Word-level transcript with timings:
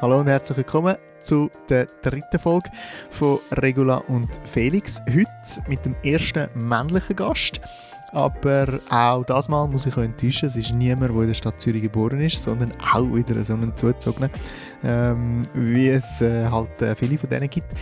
Hallo 0.00 0.20
und 0.20 0.28
herzlich 0.28 0.58
willkommen 0.58 0.94
zu 1.20 1.50
der 1.68 1.86
dritten 2.02 2.38
Folge 2.38 2.70
von 3.10 3.40
Regula 3.50 3.96
und 4.06 4.28
Felix. 4.44 5.02
Heute 5.08 5.68
mit 5.68 5.84
dem 5.84 5.96
ersten 6.04 6.48
männlichen 6.54 7.16
Gast. 7.16 7.60
Aber 8.12 8.78
auch 8.90 9.24
das 9.24 9.48
Mal 9.48 9.66
muss 9.66 9.86
ich 9.86 9.96
euch 9.96 10.04
enttäuschen, 10.04 10.46
es 10.46 10.54
ist 10.54 10.70
niemand, 10.72 11.12
der 11.12 11.22
in 11.22 11.26
der 11.26 11.34
Stadt 11.34 11.60
Zürich 11.60 11.82
geboren 11.82 12.20
ist, 12.20 12.40
sondern 12.40 12.70
auch 12.94 13.12
wieder 13.12 13.42
so 13.42 13.54
einen 13.54 13.74
zugezogener, 13.74 14.30
ähm, 14.84 15.42
wie 15.52 15.88
es 15.88 16.20
äh, 16.20 16.46
halt 16.46 16.80
äh, 16.80 16.94
viele 16.94 17.18
von 17.18 17.28
denen 17.28 17.50
gibt. 17.50 17.72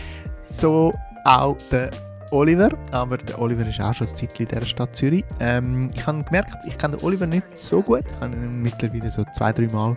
So 0.41 0.91
auch 1.23 1.55
der 1.69 1.91
Oliver, 2.31 2.69
aber 2.91 3.17
der 3.17 3.39
Oliver 3.39 3.67
ist 3.67 3.79
auch 3.79 3.93
schon 3.93 4.07
ein 4.07 4.15
Zeitchen 4.15 4.45
in 4.45 4.49
dieser 4.49 4.65
Stadt 4.65 4.95
Zürich. 4.95 5.23
Ähm, 5.39 5.91
ich 5.93 6.05
habe 6.05 6.23
gemerkt, 6.23 6.55
ich 6.67 6.77
kenne 6.77 6.97
den 6.97 7.05
Oliver 7.05 7.25
nicht 7.25 7.57
so 7.57 7.81
gut. 7.81 8.03
Ich 8.05 8.21
habe 8.21 8.35
ihn 8.35 8.61
mittlerweile 8.61 9.09
so 9.09 9.23
zwei, 9.33 9.53
drei 9.53 9.67
Mal 9.67 9.95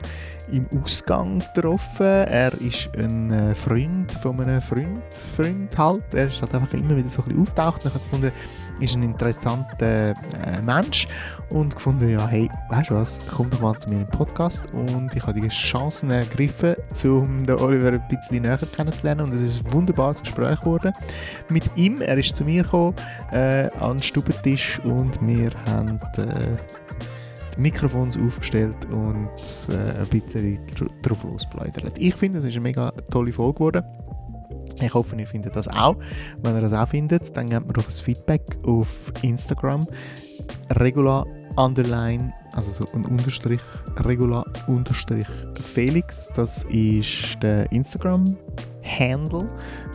im 0.52 0.66
Ausgang 0.82 1.42
getroffen. 1.54 2.06
Er 2.06 2.52
ist 2.60 2.88
ein 2.96 3.30
äh, 3.30 3.54
Freund 3.54 4.12
von 4.12 4.40
einem 4.40 4.60
Freund, 4.60 5.02
Freund 5.36 5.76
halt. 5.76 6.02
Er 6.14 6.28
ist 6.28 6.40
halt 6.40 6.54
einfach 6.54 6.72
immer 6.74 6.96
wieder 6.96 7.08
so 7.08 7.22
ein 7.22 7.28
bisschen 7.28 7.42
auftaucht. 7.42 7.84
Ich 7.84 7.90
habe 7.90 7.98
gefunden, 7.98 8.32
ist 8.80 8.94
ein 8.94 9.02
interessanter 9.02 10.10
äh, 10.10 10.62
Mensch 10.62 11.06
und 11.50 11.74
gefunden, 11.74 12.08
ja, 12.08 12.26
hey, 12.26 12.50
weißt 12.70 12.90
du 12.90 12.94
was, 12.94 13.20
komm 13.30 13.50
doch 13.50 13.60
mal 13.60 13.78
zu 13.78 13.90
mir 13.90 14.00
im 14.00 14.06
Podcast 14.06 14.72
und 14.72 15.14
ich 15.14 15.26
habe 15.26 15.40
die 15.40 15.48
Chancen 15.48 16.10
ergriffen, 16.10 16.74
um 17.04 17.44
den 17.46 17.56
Oliver 17.56 17.92
ein 17.92 18.08
bisschen 18.08 18.42
näher 18.42 18.58
kennenzulernen 18.58 19.26
und 19.26 19.34
es 19.34 19.42
ist 19.42 19.66
ein 19.66 19.72
wunderbares 19.72 20.22
Gespräch 20.22 20.60
geworden 20.60 20.92
mit 21.48 21.64
ihm. 21.76 22.00
Er 22.00 22.18
ist 22.18 22.34
zu 22.36 22.44
mir 22.44 22.62
gekommen, 22.62 22.94
äh, 23.32 23.68
an 23.78 23.98
den 23.98 24.02
Stubentisch 24.02 24.80
und 24.80 25.18
wir 25.26 25.50
haben 25.66 26.00
äh, 26.16 26.56
die 27.56 27.60
Mikrofons 27.60 28.16
aufgestellt 28.16 28.86
und 28.90 29.28
äh, 29.68 30.00
ein 30.00 30.08
bisschen 30.08 30.58
drauf 31.02 31.22
losplaudert. 31.24 31.98
Ich 31.98 32.14
finde, 32.14 32.38
es 32.38 32.44
ist 32.44 32.54
eine 32.54 32.62
mega 32.62 32.90
tolle 33.10 33.32
Folge 33.32 33.54
geworden. 33.54 33.84
Ich 34.80 34.94
hoffe, 34.94 35.16
ihr 35.16 35.26
findet 35.26 35.56
das 35.56 35.68
auch. 35.68 35.96
Wenn 36.42 36.54
ihr 36.54 36.60
das 36.60 36.72
auch 36.72 36.88
findet, 36.88 37.36
dann 37.36 37.48
gebt 37.48 37.66
mir 37.66 37.72
doch 37.72 37.86
ein 37.86 37.90
Feedback 37.90 38.42
auf 38.64 38.88
Instagram. 39.22 39.86
Regula 40.70 41.26
underline, 41.56 42.32
also 42.54 42.70
so 42.70 42.86
ein 42.94 43.04
Unterstrich, 43.04 43.60
Regula 44.04 44.44
unterstrich 44.66 45.26
Felix. 45.60 46.28
Das 46.34 46.64
ist 46.70 47.36
der 47.42 47.70
Instagram-Handle, 47.72 49.48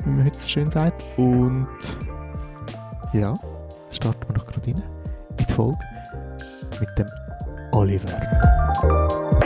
wie 0.04 0.10
man 0.10 0.26
heute 0.26 0.40
so 0.40 0.48
schön 0.48 0.72
sagt. 0.72 1.04
Und 1.18 1.68
ja, 3.14 3.34
starten 3.92 4.28
wir 4.28 4.36
doch 4.36 4.48
gerade 4.48 4.68
rein 4.68 4.84
in 5.30 5.38
die 5.38 5.54
Folge 5.54 5.80
mit 6.80 6.90
dem 6.98 7.08
Oliver. 7.72 9.45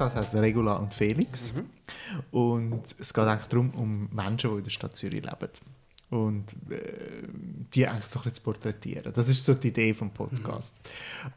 Podcast 0.00 0.16
heißt 0.16 0.34
Regula 0.36 0.76
und 0.76 0.94
Felix. 0.94 1.52
Mhm. 1.52 1.66
Und 2.30 2.82
es 2.98 3.12
geht 3.12 3.24
eigentlich 3.24 3.48
darum, 3.48 3.70
um 3.74 4.08
Menschen, 4.12 4.50
die 4.50 4.56
in 4.56 4.64
der 4.64 4.70
Stadt 4.70 4.96
Zürich 4.96 5.22
leben. 5.22 5.50
Und 6.08 6.52
äh, 6.70 7.28
die 7.74 7.86
eigentlich 7.86 8.06
so 8.06 8.18
ein 8.18 8.22
bisschen 8.22 8.36
zu 8.36 8.42
porträtieren. 8.42 9.12
Das 9.12 9.28
ist 9.28 9.44
so 9.44 9.54
die 9.54 9.68
Idee 9.68 9.92
des 9.92 10.00
Podcasts. 10.14 10.80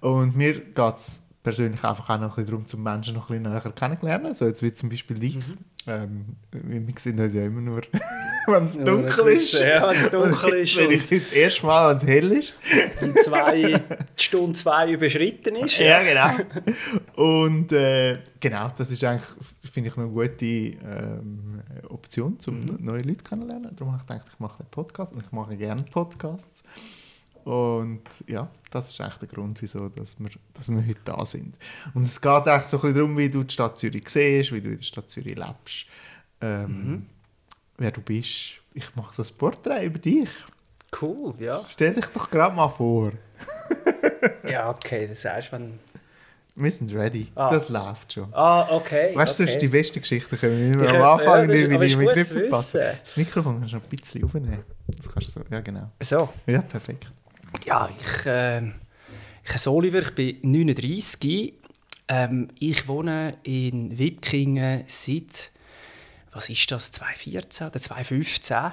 Mhm. 0.02 0.10
Und 0.10 0.36
mir 0.38 0.54
geht 0.62 0.96
es 0.96 1.22
persönlich 1.44 1.84
einfach 1.84 2.10
auch 2.10 2.20
noch 2.20 2.30
ein 2.30 2.30
bisschen 2.30 2.46
darum, 2.48 2.66
zum 2.66 2.84
Menschen 2.84 3.14
noch 3.16 3.30
ein 3.30 3.44
bisschen 3.44 3.54
näher 3.54 3.74
kennenzulernen. 3.76 4.34
So 4.34 4.46
jetzt 4.46 4.64
wie 4.64 4.74
zum 4.74 4.90
Beispiel 4.90 5.20
dich. 5.20 5.36
Mhm. 5.36 5.58
Ähm, 5.86 6.26
wir 6.52 6.82
sehen 6.98 7.20
uns 7.20 7.34
ja 7.34 7.44
immer 7.44 7.60
nur, 7.60 7.82
wenn 8.48 8.64
es 8.64 8.78
dunkel 8.78 9.28
ist. 9.28 9.52
Ja, 9.54 9.90
wenn 9.90 9.98
es 9.98 10.10
dunkel 10.10 10.54
ist. 10.62 10.78
wenn 10.78 10.92
ich 10.92 11.02
das 11.02 11.32
erste 11.34 11.66
Mal, 11.66 11.90
wenn 11.90 11.98
es 11.98 12.06
hell 12.06 12.32
ist. 12.32 12.54
Und 13.02 13.20
zwei, 13.20 13.82
die 14.18 14.24
Stunde 14.24 14.54
zwei 14.54 14.92
überschritten 14.92 15.56
ist. 15.58 15.78
Ja, 15.78 16.02
ja 16.02 16.32
genau. 16.32 16.74
Und 17.16 17.74
äh, 17.74 18.18
genau, 18.40 18.72
das 18.78 18.92
ist 18.92 19.04
eigentlich, 19.04 19.30
finde 19.70 19.90
ich, 19.90 19.98
eine 19.98 20.08
gute 20.08 20.46
ähm, 20.46 21.62
Option, 21.90 22.38
um 22.48 22.62
mhm. 22.62 22.78
neue 22.80 23.02
Leute 23.02 23.24
kennenzulernen. 23.24 23.76
Darum 23.76 23.92
habe 23.92 24.02
ich 24.02 24.08
gedacht, 24.08 24.28
ich 24.32 24.40
mache 24.40 24.60
einen 24.62 24.70
Podcast 24.72 25.12
und 25.12 25.22
ich 25.22 25.32
mache 25.34 25.58
gerne 25.58 25.84
Podcasts. 25.84 26.64
Und 27.44 28.02
ja, 28.28 28.50
das 28.72 28.90
ist 28.90 29.02
eigentlich 29.02 29.18
der 29.18 29.28
Grund, 29.28 29.62
wieso 29.62 29.90
dass 29.90 30.20
wir, 30.20 30.30
dass 30.54 30.70
wir 30.70 30.86
heute 30.86 31.00
da 31.04 31.26
sind. 31.26 31.58
Und 31.94 32.04
es 32.04 32.20
geht 32.20 32.32
eigentlich 32.32 32.64
so 32.64 32.78
ein 32.78 32.82
bisschen 32.82 32.96
darum, 32.96 33.18
wie 33.18 33.30
du 33.30 33.44
die 33.44 33.54
Stadt 33.54 33.78
Zürich 33.78 34.08
siehst, 34.08 34.52
wie 34.54 34.62
du 34.62 34.70
in 34.70 34.78
der 34.78 34.84
Stadt 34.84 35.10
Zürich 35.10 35.36
lebst, 35.36 35.86
ähm, 36.42 36.68
mhm. 36.68 37.06
wer 37.78 37.92
du 37.92 38.02
bist. 38.02 38.62
Ich 38.74 38.96
mache 38.96 39.14
so 39.14 39.24
ein 39.24 39.38
Porträt 39.38 39.86
über 39.86 40.00
dich. 40.00 40.30
Cool, 41.02 41.34
ja. 41.40 41.60
Stell 41.68 41.96
dich 41.96 42.06
doch 42.08 42.30
gerade 42.30 42.56
mal 42.56 42.70
vor. 42.70 43.12
ja, 44.50 44.70
okay, 44.70 45.08
das 45.08 45.26
heißt, 45.26 45.52
wenn... 45.52 45.80
Wir 46.56 46.72
sind 46.72 46.94
ready. 46.94 47.32
Ah. 47.34 47.50
Das 47.50 47.70
läuft 47.70 48.14
schon. 48.14 48.32
Ah, 48.32 48.68
okay. 48.70 49.16
Weißt 49.16 49.40
du, 49.40 49.44
okay. 49.44 49.46
das 49.46 49.56
ist 49.56 49.62
die 49.64 49.68
beste 49.68 50.00
Geschichte. 50.00 50.38
Können 50.38 50.80
wir 50.80 50.88
am 50.88 51.02
Anfang 51.02 51.50
ja, 51.50 51.68
das, 51.68 51.82
wie 51.82 51.88
die 51.88 51.96
mit 51.96 52.50
passen. 52.52 52.82
Das 53.04 53.18
Mikrofon 53.18 53.60
kannst 53.60 53.74
du 53.74 53.78
noch 53.78 53.84
ein 53.84 53.90
bisschen 53.90 54.24
aufnehmen. 54.24 54.64
Das 54.86 55.12
kannst 55.12 55.36
du 55.36 55.40
so. 55.40 55.46
Ja, 55.50 55.62
genau. 55.62 55.90
So. 56.00 56.30
Ja, 56.46 56.62
perfekt. 56.62 57.08
Ja, 57.66 57.90
ich, 58.00 58.26
äh, 58.26 58.68
ich 59.44 59.54
heiße 59.54 59.72
Oliver, 59.72 60.00
ich 60.00 60.16
bin 60.16 60.40
39. 60.42 61.54
Ähm, 62.08 62.50
ich 62.60 62.88
wohne 62.88 63.38
in 63.44 63.98
Wittkingen 63.98 64.84
seit, 64.88 65.52
was 66.32 66.50
ist 66.50 66.70
das, 66.72 66.92
2014 66.92 67.68
oder 67.68 67.80
2015. 67.80 68.72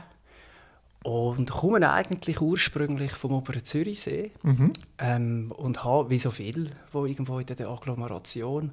Und 1.03 1.51
komme 1.51 1.91
eigentlich 1.91 2.41
ursprünglich 2.43 3.13
vom 3.13 3.33
oberen 3.33 3.65
Zürichsee 3.65 4.33
mhm. 4.43 4.73
ähm, 4.99 5.53
und 5.57 5.83
habe, 5.83 6.11
wie 6.11 6.19
so 6.19 6.31
viele, 6.31 6.65
die 6.93 7.11
irgendwo 7.11 7.39
in 7.39 7.47
der 7.47 7.69
Agglomeration 7.69 8.73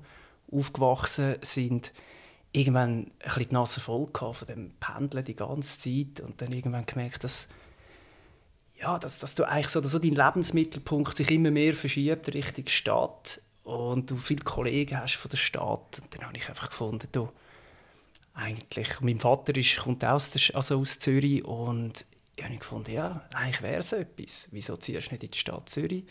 aufgewachsen 0.52 1.36
sind, 1.42 1.94
irgendwann 2.52 2.90
ein 2.90 3.12
bisschen 3.24 3.50
die 3.50 3.54
Nase 3.54 3.80
voll 3.80 4.08
von 4.14 4.48
dem 4.48 4.72
Pendeln 4.80 5.24
die 5.24 5.36
ganze 5.36 5.80
Zeit 5.80 6.20
und 6.26 6.42
dann 6.42 6.52
irgendwann 6.52 6.86
gemerkt, 6.86 7.24
dass 7.24 7.48
ja, 8.80 9.00
dass, 9.00 9.20
dass 9.20 9.36
du 9.36 9.44
eigentlich 9.44 9.70
so, 9.70 9.82
so 9.82 10.00
dein 10.00 10.16
Lebensmittelpunkt 10.16 11.18
sich 11.18 11.32
immer 11.32 11.52
mehr 11.52 11.74
verschiebt 11.74 12.34
Richtung 12.34 12.68
Stadt 12.68 13.42
und 13.64 14.12
du 14.12 14.18
viele 14.18 14.44
Kollegen 14.44 15.00
hast 15.00 15.16
von 15.16 15.30
der 15.30 15.38
Stadt. 15.38 16.00
Und 16.02 16.16
dann 16.16 16.28
habe 16.28 16.38
ich 16.38 16.48
einfach 16.48 16.70
gefunden, 16.70 17.08
du, 17.12 17.30
eigentlich, 18.34 19.02
mein 19.02 19.20
Vater 19.20 19.56
ist, 19.56 19.78
kommt 19.78 20.06
aus, 20.06 20.32
der, 20.32 20.56
also 20.56 20.80
aus 20.80 21.00
Zürich 21.00 21.44
und 21.44 22.06
ich 22.36 22.44
habe 22.44 22.56
gefunden, 22.56 22.92
ja, 22.92 23.28
eigentlich 23.34 23.64
wäre 23.64 23.80
es 23.80 23.92
etwas. 23.94 24.48
Wieso 24.52 24.78
ziehst 24.78 25.08
du 25.08 25.14
nicht 25.14 25.24
in 25.24 25.32
die 25.32 25.38
Stadt 25.38 25.70
Zürich? 25.70 26.04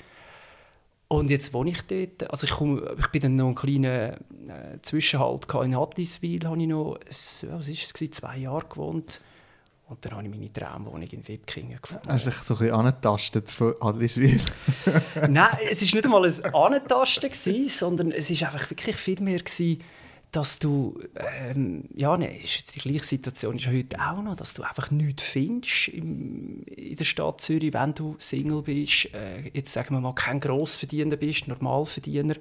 Und 1.09 1.31
jetzt 1.31 1.55
wohne 1.55 1.71
ich 1.71 1.83
dort. 1.83 2.29
Also 2.29 2.49
ich, 2.49 2.53
komme, 2.53 2.97
ich 2.99 3.07
bin 3.09 3.23
dann 3.23 3.37
noch 3.37 3.47
einen 3.47 3.55
kleinen 3.55 4.51
äh, 4.51 4.83
Zwischenhalt 4.83 5.47
in 5.63 5.79
Hattiswil, 5.79 6.45
habe 6.49 6.61
ich 6.61 6.67
noch, 6.67 6.99
was 7.07 7.69
ist 7.69 8.01
es, 8.01 8.11
zwei 8.11 8.39
Jahre 8.39 8.67
gewohnt. 8.67 9.21
Und 9.89 10.05
dann 10.05 10.17
habe 10.17 10.25
ich 10.25 10.31
meine 10.31 10.53
Traumwohnung 10.53 11.09
in 11.09 11.29
Wipkingen 11.29 11.79
gefunden. 11.81 12.09
Hast 12.09 12.27
du 12.27 12.31
dich 12.31 12.41
so 12.41 12.55
ein 12.55 12.59
bisschen 12.59 12.75
angetastet 12.75 13.51
von 13.51 13.75
Adliswil? 13.81 14.41
Nein, 15.29 15.59
es 15.71 15.81
war 15.81 15.95
nicht 15.95 16.05
einmal 16.05 16.25
ein 16.25 16.55
Antasten, 16.75 17.69
sondern 17.69 18.11
es 18.11 18.29
war 18.41 18.53
einfach 18.53 18.69
wirklich 18.69 18.97
viel 18.97 19.21
mehr, 19.21 19.39
gewesen, 19.39 19.83
dass 20.33 20.59
du, 20.59 20.99
ähm, 21.15 21.85
ja, 21.95 22.17
ne, 22.17 22.37
ist 22.37 22.59
jetzt 22.59 22.75
die 22.75 22.81
gleiche 22.81 23.05
Situation 23.05 23.57
ist 23.57 23.69
heute 23.69 23.99
auch 24.01 24.21
noch, 24.23 24.35
dass 24.35 24.55
du 24.55 24.65
einfach 24.65 24.91
nichts 24.91 25.23
findest 25.23 25.89
im, 25.89 26.63
in 26.65 26.97
der 26.97 27.05
Stadt 27.05 27.41
Zürich, 27.41 27.73
wenn 27.73 27.95
du 27.95 28.17
Single 28.19 28.63
bist, 28.63 29.15
äh, 29.15 29.49
jetzt 29.55 29.73
sagen 29.73 29.95
wir 29.95 30.01
mal 30.01 30.15
kein 30.15 30.41
Grossverdiener 30.41 31.17
bist, 31.17 31.47
Normalverdiener, 31.47 32.35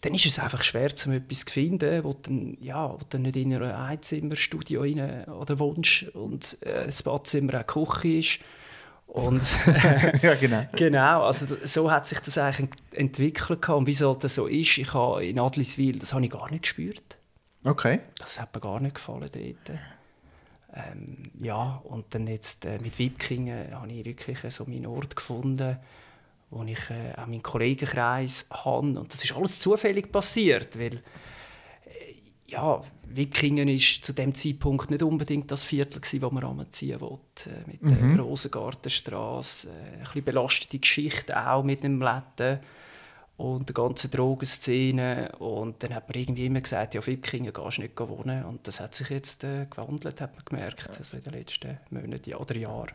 dann 0.00 0.14
ist 0.14 0.26
es 0.26 0.38
einfach 0.38 0.62
schwer, 0.62 0.92
um 1.06 1.12
etwas 1.12 1.44
zu 1.44 1.52
finden, 1.52 2.04
wo 2.04 2.12
du 2.12 2.56
ja, 2.60 2.92
wo 2.92 2.98
dann 3.08 3.22
nicht 3.22 3.36
in 3.36 3.54
einem 3.54 3.74
Einzimmerstudio 3.74 4.82
rein 4.82 5.24
oder 5.24 5.58
wohnst 5.58 6.04
und 6.14 6.58
äh, 6.62 6.86
das 6.86 7.02
Badzimmer 7.02 7.54
eine 7.54 7.64
Küche 7.64 8.18
ist. 8.18 8.38
Und 9.06 9.56
ja, 10.22 10.34
genau. 10.34 10.66
genau, 10.72 11.22
also 11.24 11.46
so 11.64 11.90
hat 11.90 12.06
sich 12.06 12.20
das 12.20 12.38
eigentlich 12.38 12.70
entwickelt. 12.92 13.68
Und 13.68 13.86
wieso 13.86 14.14
das 14.14 14.34
so 14.34 14.46
ist, 14.46 14.78
ich 14.78 14.92
habe 14.92 15.24
in 15.24 15.40
Adliswil, 15.40 15.98
das 15.98 16.12
habe 16.12 16.24
ich 16.24 16.30
gar 16.30 16.50
nicht 16.50 16.62
gespürt. 16.62 17.16
Okay. 17.64 18.00
Das 18.18 18.40
hat 18.40 18.54
mir 18.54 18.60
gar 18.60 18.80
nicht 18.80 18.94
gefallen 18.94 19.30
dort. 19.32 19.78
Ähm, 20.74 21.32
ja, 21.40 21.80
und 21.84 22.14
dann 22.14 22.26
jetzt 22.26 22.66
äh, 22.66 22.78
mit 22.78 22.98
Wipkingen 22.98 23.74
habe 23.74 23.90
ich 23.90 24.04
wirklich 24.04 24.38
so 24.52 24.64
meinen 24.66 24.86
Ort 24.86 25.16
gefunden, 25.16 25.78
wo 26.50 26.62
ich 26.64 26.90
äh, 26.90 27.12
auch 27.16 27.26
meinen 27.26 27.42
Kollegenkreis 27.42 28.48
habe. 28.50 28.98
Und 28.98 29.12
das 29.12 29.24
ist 29.24 29.34
alles 29.34 29.58
zufällig 29.58 30.10
passiert, 30.10 30.78
weil 30.78 30.96
äh, 30.96 32.14
ja, 32.46 32.82
Wickingen 33.06 33.68
ist 33.68 34.04
zu 34.04 34.12
dem 34.12 34.34
Zeitpunkt 34.34 34.90
nicht 34.90 35.02
unbedingt 35.02 35.50
das 35.50 35.64
Viertel, 35.64 36.00
gewesen, 36.00 36.22
wo 36.22 36.30
man 36.30 36.44
anziehen 36.44 37.00
wollte. 37.00 37.50
Äh, 37.50 37.70
mit 37.70 37.82
mhm. 37.82 38.16
der 38.16 38.24
Rosengartenstraße, 38.24 39.68
äh, 39.68 39.72
ein 39.72 40.00
bisschen 40.00 40.24
belastete 40.24 40.78
Geschichte 40.78 41.48
auch 41.48 41.62
mit 41.62 41.82
dem 41.82 42.00
Läden 42.00 42.60
und 43.36 43.68
der 43.68 43.74
ganzen 43.74 44.10
Drogenszene. 44.10 45.32
Und 45.38 45.82
dann 45.82 45.94
hat 45.94 46.08
man 46.08 46.18
irgendwie 46.18 46.46
immer 46.46 46.60
gesagt, 46.60 46.94
ja, 46.94 47.00
auf 47.00 47.06
Wickingen 47.06 47.52
gehst 47.52 47.78
du 47.78 47.82
nicht 47.82 47.98
wohnen. 48.00 48.44
Und 48.44 48.66
das 48.66 48.80
hat 48.80 48.94
sich 48.94 49.10
jetzt 49.10 49.44
äh, 49.44 49.66
gewandelt, 49.70 50.20
hat 50.20 50.34
man 50.34 50.44
gemerkt, 50.44 50.98
also 50.98 51.16
in 51.16 51.22
den 51.22 51.32
letzten 51.34 51.78
Monaten 51.90 52.34
oder 52.34 52.56
Jahren. 52.56 52.94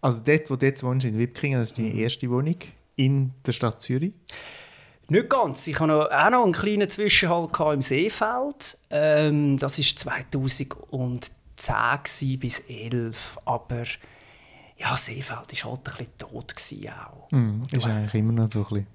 Also 0.00 0.20
dort, 0.24 0.50
wo 0.50 0.56
du 0.56 0.66
jetzt 0.66 0.82
wohnst, 0.82 1.04
in 1.04 1.18
Wickingen, 1.18 1.60
das 1.60 1.70
ist 1.70 1.78
deine 1.78 1.92
erste 1.92 2.30
Wohnung? 2.30 2.56
In 2.96 3.32
der 3.46 3.52
Stadt 3.52 3.80
Zürich? 3.82 4.12
Nicht 5.08 5.28
ganz. 5.28 5.66
Ich 5.66 5.78
hatte 5.78 5.92
auch 5.92 6.30
noch 6.30 6.44
einen 6.44 6.52
kleinen 6.52 6.88
Zwischenhalt 6.88 7.50
im 7.74 7.82
Seefeld. 7.82 8.78
Ähm, 8.90 9.58
das 9.58 9.78
war 9.78 10.28
2010 10.28 12.38
bis 12.38 12.56
2011. 12.56 13.38
Aber 13.44 13.82
ja, 14.78 14.96
Seefeld 14.96 15.30
war 15.30 15.38
halt 15.38 15.52
ein 15.52 15.84
bisschen 15.84 16.18
tot. 16.18 16.54
Auch. 17.10 17.30
Mm, 17.30 17.62
ist 17.70 17.86
eigentlich 17.86 18.14
immer 18.14 18.32
noch 18.32 18.50
so 18.50 18.60
ein 18.60 18.64
bisschen. 18.64 18.86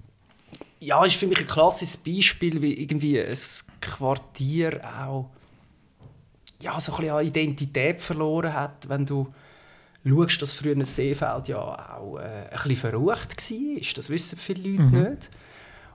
Ja, 0.80 1.04
ist 1.04 1.16
für 1.16 1.26
mich 1.26 1.38
ein 1.38 1.46
klassisches 1.46 1.96
Beispiel, 1.96 2.62
wie 2.62 2.80
irgendwie 2.80 3.20
ein 3.20 3.36
Quartier 3.80 4.80
auch 4.84 5.30
ja, 6.60 6.78
so 6.80 6.92
ein 6.92 6.98
bisschen 6.98 7.14
an 7.14 7.26
Identität 7.26 8.00
verloren 8.00 8.52
hat, 8.52 8.88
wenn 8.88 9.06
du 9.06 9.32
schaust, 10.08 10.42
dass 10.42 10.52
früher 10.52 10.76
ein 10.76 10.84
Seefeld 10.84 11.48
ja 11.48 11.58
auch 11.58 12.18
äh, 12.18 12.22
ein 12.22 12.50
bisschen 12.50 12.76
verrucht 12.76 13.36
war. 13.36 13.94
Das 13.94 14.10
wissen 14.10 14.38
viele 14.38 14.70
Leute 14.70 14.82
mhm. 14.82 15.08
nicht. 15.10 15.30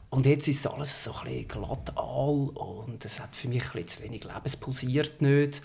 Und 0.10 0.27
jetzt 0.27 0.48
ist 0.48 0.68
alles 0.68 1.04
so 1.04 1.13
ein 1.13 1.25
bisschen 1.25 1.48
glatt 1.48 1.92
all 1.95 2.50
und 2.54 3.04
es 3.04 3.19
hat 3.19 3.36
für 3.36 3.48
mich 3.48 3.63
ein 3.63 3.71
bisschen 3.71 3.88
zu 3.88 4.04
wenig 4.04 4.24
Leben. 4.24 4.42
Es 4.44 4.56
pulsiert 4.56 5.21
nicht. 5.21 5.63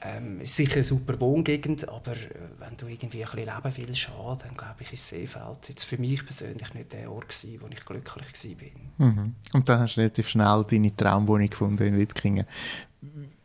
Ähm, 0.00 0.40
ist 0.40 0.54
sicher 0.54 0.74
eine 0.74 0.84
super 0.84 1.20
Wohngegend, 1.20 1.88
aber 1.88 2.12
äh, 2.12 2.28
wenn 2.58 2.76
du 2.76 2.86
irgendwie 2.86 3.24
ein 3.24 3.30
bisschen 3.30 3.46
leben 3.46 3.88
willst, 3.88 4.10
dann 4.42 4.56
glaube 4.56 4.76
ich, 4.80 4.92
ist 4.92 5.08
Seefeld 5.08 5.68
jetzt 5.68 5.84
für 5.84 5.98
mich 5.98 6.24
persönlich 6.24 6.72
nicht 6.74 6.92
der 6.92 7.10
Ort 7.10 7.28
gewesen, 7.28 7.60
wo 7.60 7.66
ich 7.68 7.84
glücklich 7.84 8.60
war. 8.98 9.06
Mhm. 9.06 9.34
Und 9.52 9.68
dann 9.68 9.80
hast 9.80 9.96
du 9.96 10.00
relativ 10.00 10.28
schnell 10.28 10.64
deine 10.68 10.94
Traumwohnung 10.94 11.50
gefunden 11.50 11.82
in 11.84 11.98
Wipkingen. 11.98 12.46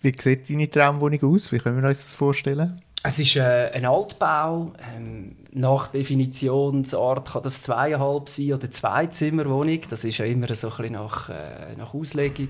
Wie 0.02 0.16
sieht 0.20 0.50
deine 0.50 0.70
Traumwohnung 0.70 1.24
aus? 1.24 1.52
Wie 1.52 1.58
können 1.58 1.82
wir 1.82 1.88
uns 1.88 2.04
das 2.04 2.16
vorstellen? 2.16 2.83
Es 3.06 3.20
ist 3.20 3.36
äh, 3.36 3.70
ein 3.74 3.86
Altbau. 3.86 4.72
Ähm, 4.96 5.36
nach 5.52 5.90
Definitionsart 5.90 7.34
kann 7.34 7.44
das 7.44 7.62
zweieinhalb 7.62 8.30
sein 8.30 8.54
oder 8.54 8.72
zwei 8.72 9.08
Zimmerwohnung. 9.08 9.82
Das 9.90 10.06
ist 10.06 10.20
ja 10.20 10.26
immer 10.26 10.54
so 10.56 10.70
ein 10.70 10.78
bisschen 10.78 10.94
nach, 10.94 11.30
äh, 11.30 11.76
nach 11.78 11.94
Auslegung. 11.94 12.48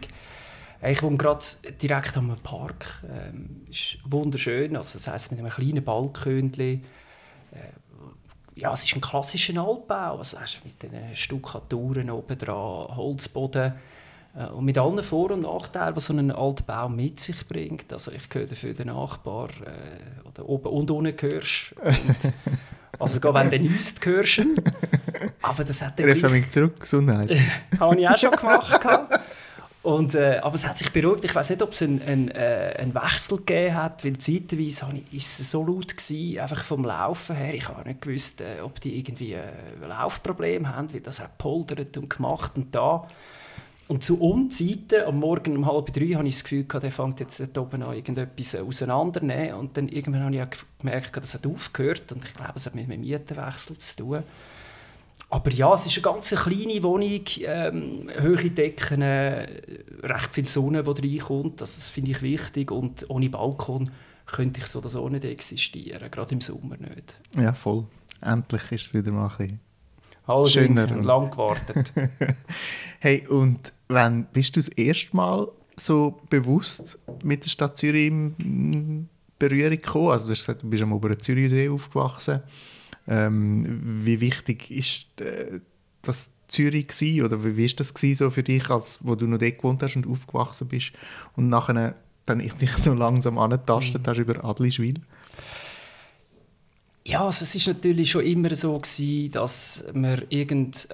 Ich 0.86 1.02
wohne 1.02 1.18
gerade 1.18 1.44
direkt 1.82 2.16
am 2.18 2.36
Park. 2.44 3.04
Ähm, 3.04 3.66
ist 3.68 3.98
wunderschön. 4.06 4.78
Also 4.78 4.94
das 5.00 5.08
heißt 5.08 5.32
mit 5.32 5.40
einem 5.40 5.50
kleinen 5.50 5.84
Balkönchen. 5.84 6.84
Äh, 7.52 7.58
ja, 8.56 8.72
es 8.74 8.84
ist 8.84 8.96
ein 8.96 9.02
klassischer 9.02 9.60
Altbau. 9.60 10.20
Also 10.20 10.38
mit 10.64 10.84
den 10.84 11.16
Stuckaturen 11.16 12.12
oben 12.12 12.38
dran, 12.38 12.96
Holzboden. 12.96 13.74
Äh, 14.36 14.46
und 14.48 14.66
mit 14.66 14.78
allen 14.78 15.02
Vor- 15.04 15.32
und 15.32 15.42
Nachteilen, 15.42 15.94
die 15.94 16.00
so 16.00 16.14
ein 16.14 16.32
Altbau 16.32 16.90
mit 16.90 17.20
sich 17.20 17.48
bringt. 17.48 17.92
Also 17.92 18.12
ich 18.12 18.30
gehöre 18.30 18.48
für 18.50 18.74
den 18.74 18.88
Nachbar 18.88 19.50
äh, 19.50 20.28
oder 20.28 20.48
oben 20.48 20.68
und 20.68 20.92
unten 20.92 21.16
hörst. 21.22 21.76
Und, 21.84 22.34
also 23.00 23.20
gar 23.20 23.34
wenn 23.34 23.50
du 23.50 23.60
nicht 23.60 24.06
hörst. 24.06 24.42
Aber 25.42 25.64
das 25.64 25.82
hat 25.82 26.00
dann... 26.00 26.14
Gleich... 26.14 26.50
zurück, 26.50 26.80
Gesundheit. 26.80 27.30
habe 27.80 28.00
ich 28.00 28.08
auch 28.08 28.18
schon 28.18 28.32
gemacht. 28.32 28.88
Und, 29.84 30.16
äh, 30.16 30.40
aber 30.42 30.56
es 30.56 30.66
hat 30.66 30.78
sich 30.78 30.92
beruhigt. 30.94 31.26
Ich 31.26 31.36
weiß 31.36 31.50
nicht, 31.50 31.62
ob 31.62 31.72
es 31.72 31.84
einen, 31.84 32.02
einen, 32.02 32.32
äh, 32.32 32.74
einen 32.80 32.96
Wechsel 32.96 33.40
gegeben 33.40 33.76
hat, 33.76 34.06
weil 34.06 34.18
zeitweise 34.18 34.88
war 34.88 34.94
es 35.14 35.52
so 35.52 35.62
laut, 35.62 35.98
gewesen, 35.98 36.40
einfach 36.40 36.64
vom 36.64 36.86
Laufen 36.86 37.36
her. 37.36 37.54
Ich 37.54 37.68
habe 37.68 37.86
nicht 37.86 38.02
gewusst, 38.02 38.40
äh, 38.40 38.62
ob 38.62 38.80
die 38.80 38.98
irgendwie 38.98 39.36
ein 39.36 39.84
äh, 39.84 39.88
Laufproblem 39.88 40.74
haben, 40.74 40.94
weil 40.94 41.02
das 41.02 41.20
hat 41.20 41.38
poldert 41.38 41.98
und 41.98 42.10
gemacht 42.10 42.54
und 42.56 42.74
da. 42.74 43.06
Und 43.88 44.04
zu 44.04 44.20
Unzeiten, 44.22 45.04
am 45.06 45.20
Morgen 45.20 45.58
um 45.58 45.66
halb 45.66 45.94
drei, 45.94 46.14
habe 46.14 46.28
ich 46.28 46.36
das 46.36 46.44
Gefühl, 46.44 46.64
der 46.64 46.92
fängt 46.92 47.20
jetzt 47.20 47.40
dort 47.40 47.58
oben 47.58 47.84
an 47.84 47.94
irgendetwas 47.94 48.56
auseinandernehmen. 48.56 49.56
Und 49.56 49.76
dann 49.76 49.90
irgendwann 49.90 50.24
habe 50.24 50.36
ich 50.36 50.80
gemerkt, 50.80 51.18
das 51.18 51.34
hat 51.34 51.46
aufgehört. 51.46 52.12
Und 52.14 52.24
ich 52.24 52.34
glaube, 52.34 52.54
es 52.56 52.66
hat 52.66 52.76
mit 52.76 52.86
einem 52.86 53.02
Mietenwechsel 53.02 53.78
zu 53.78 53.96
tun. 53.98 54.24
Aber 55.30 55.52
ja, 55.52 55.74
es 55.74 55.88
ist 55.88 55.98
eine 55.98 56.04
ganz 56.04 56.30
kleine 56.30 56.82
Wohnung, 56.84 57.22
ähm, 57.42 58.10
hohe 58.22 58.52
Decken, 58.52 59.02
äh, 59.02 59.48
recht 60.04 60.34
viel 60.34 60.46
Sonne, 60.46 60.84
die 60.84 61.18
reinkommt. 61.18 61.60
Also 61.60 61.76
das 61.76 61.90
finde 61.90 62.12
ich 62.12 62.22
wichtig. 62.22 62.72
Und 62.72 63.10
ohne 63.10 63.30
Balkon 63.30 63.90
könnte 64.28 64.62
ich 64.62 64.68
so 64.68 64.80
oder 64.80 64.90
so 64.90 65.10
nicht 65.10 65.26
existieren, 65.26 66.10
gerade 66.10 66.36
im 66.36 66.42
Sommer 66.42 66.78
nicht. 66.78 67.18
Ja, 67.36 67.54
voll. 67.54 67.86
Endlich 68.22 68.72
ist 68.72 68.88
es 68.88 68.94
wieder 68.94 69.12
mal 69.12 69.28
ein 69.28 69.38
bisschen 69.38 69.60
Allerdings, 70.26 70.54
schöner. 70.54 71.04
lang 71.04 71.32
gewartet. 71.32 71.92
hey, 73.00 73.28
und 73.28 73.74
wann 73.88 74.26
bist 74.32 74.56
du 74.56 74.60
das 74.60 74.70
erste 74.70 75.16
Mal 75.16 75.48
so 75.76 76.22
bewusst 76.30 77.00
mit 77.24 77.44
der 77.44 77.50
Stadt 77.50 77.78
Zürich 77.78 78.08
in 78.08 79.10
Berührung 79.38 79.72
gekommen? 79.72 80.10
Also 80.10 80.26
du 80.26 80.32
hast 80.32 80.40
gesagt, 80.40 80.64
du 80.64 80.70
bist 80.70 80.84
am 80.84 80.94
oberen 80.94 81.20
Zürichsee 81.20 81.70
aufgewachsen. 81.70 82.42
Ähm, 83.06 83.82
wie 84.06 84.22
wichtig 84.22 84.72
ist 84.72 85.20
äh, 85.20 85.60
das 86.04 86.32
Zürich 86.48 86.88
gewesen, 86.88 87.26
oder 87.26 87.44
wie 87.44 87.58
war 87.58 87.76
das 87.76 87.94
gewesen, 87.94 88.18
so 88.18 88.30
für 88.30 88.44
dich, 88.44 88.70
als 88.70 89.00
wo 89.02 89.16
du 89.16 89.28
noch 89.28 89.40
dort 89.40 89.58
gewohnt 89.58 89.84
hast 89.84 89.96
und 89.96 90.08
aufgewachsen 90.08 90.68
bist 90.68 90.94
und 91.36 91.50
nachher 91.50 91.96
dann 92.26 92.40
dich 92.40 92.72
so 92.78 92.94
langsam 92.94 93.38
angetastet 93.38 94.06
mhm. 94.06 94.10
hast 94.10 94.20
über 94.20 94.46
Adliswil? 94.46 95.02
Ja, 97.06 97.26
also 97.26 97.44
es 97.44 97.54
ist 97.54 97.68
natürlich 97.68 98.12
schon 98.12 98.24
immer 98.24 98.56
so 98.56 98.80
gewesen, 98.80 99.32
dass 99.32 99.86
man 99.94 100.22
irgend, 100.30 100.88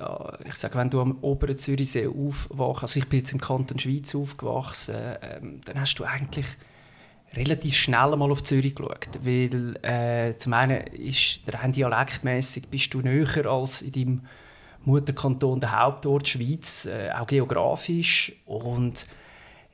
ich 0.44 0.56
sage, 0.56 0.76
wenn 0.76 0.90
du 0.90 1.02
am 1.02 1.20
oberen 1.22 1.58
Zürichsee 1.58 2.08
aufwachst, 2.08 2.82
also 2.82 3.00
ich 3.00 3.08
bin 3.08 3.20
jetzt 3.20 3.32
im 3.32 3.40
Kanton 3.40 3.78
Schweiz 3.78 4.16
aufgewachsen, 4.16 4.96
ähm, 5.22 5.62
dann 5.66 5.80
hast 5.80 5.96
du 5.96 6.06
eigentlich 6.06 6.48
relativ 7.36 7.76
schnell 7.76 8.16
mal 8.16 8.32
auf 8.32 8.44
Zürich 8.44 8.74
geschaut, 8.74 9.20
weil 9.22 9.76
äh, 9.84 10.36
zum 10.38 10.54
einen 10.54 10.82
ist 10.88 11.42
rein 11.48 11.74
dialektmäßig 11.74 12.70
bist 12.70 12.92
du 12.96 13.02
näher 13.02 13.46
als 13.46 13.84
in 13.84 13.92
deinem 13.92 14.22
Mutterkanton 14.86 15.60
der 15.60 15.80
Hauptort 15.80 16.28
Schweiz, 16.28 16.86
äh, 16.86 17.12
auch 17.12 17.28
geografisch 17.28 18.34
und 18.48 19.06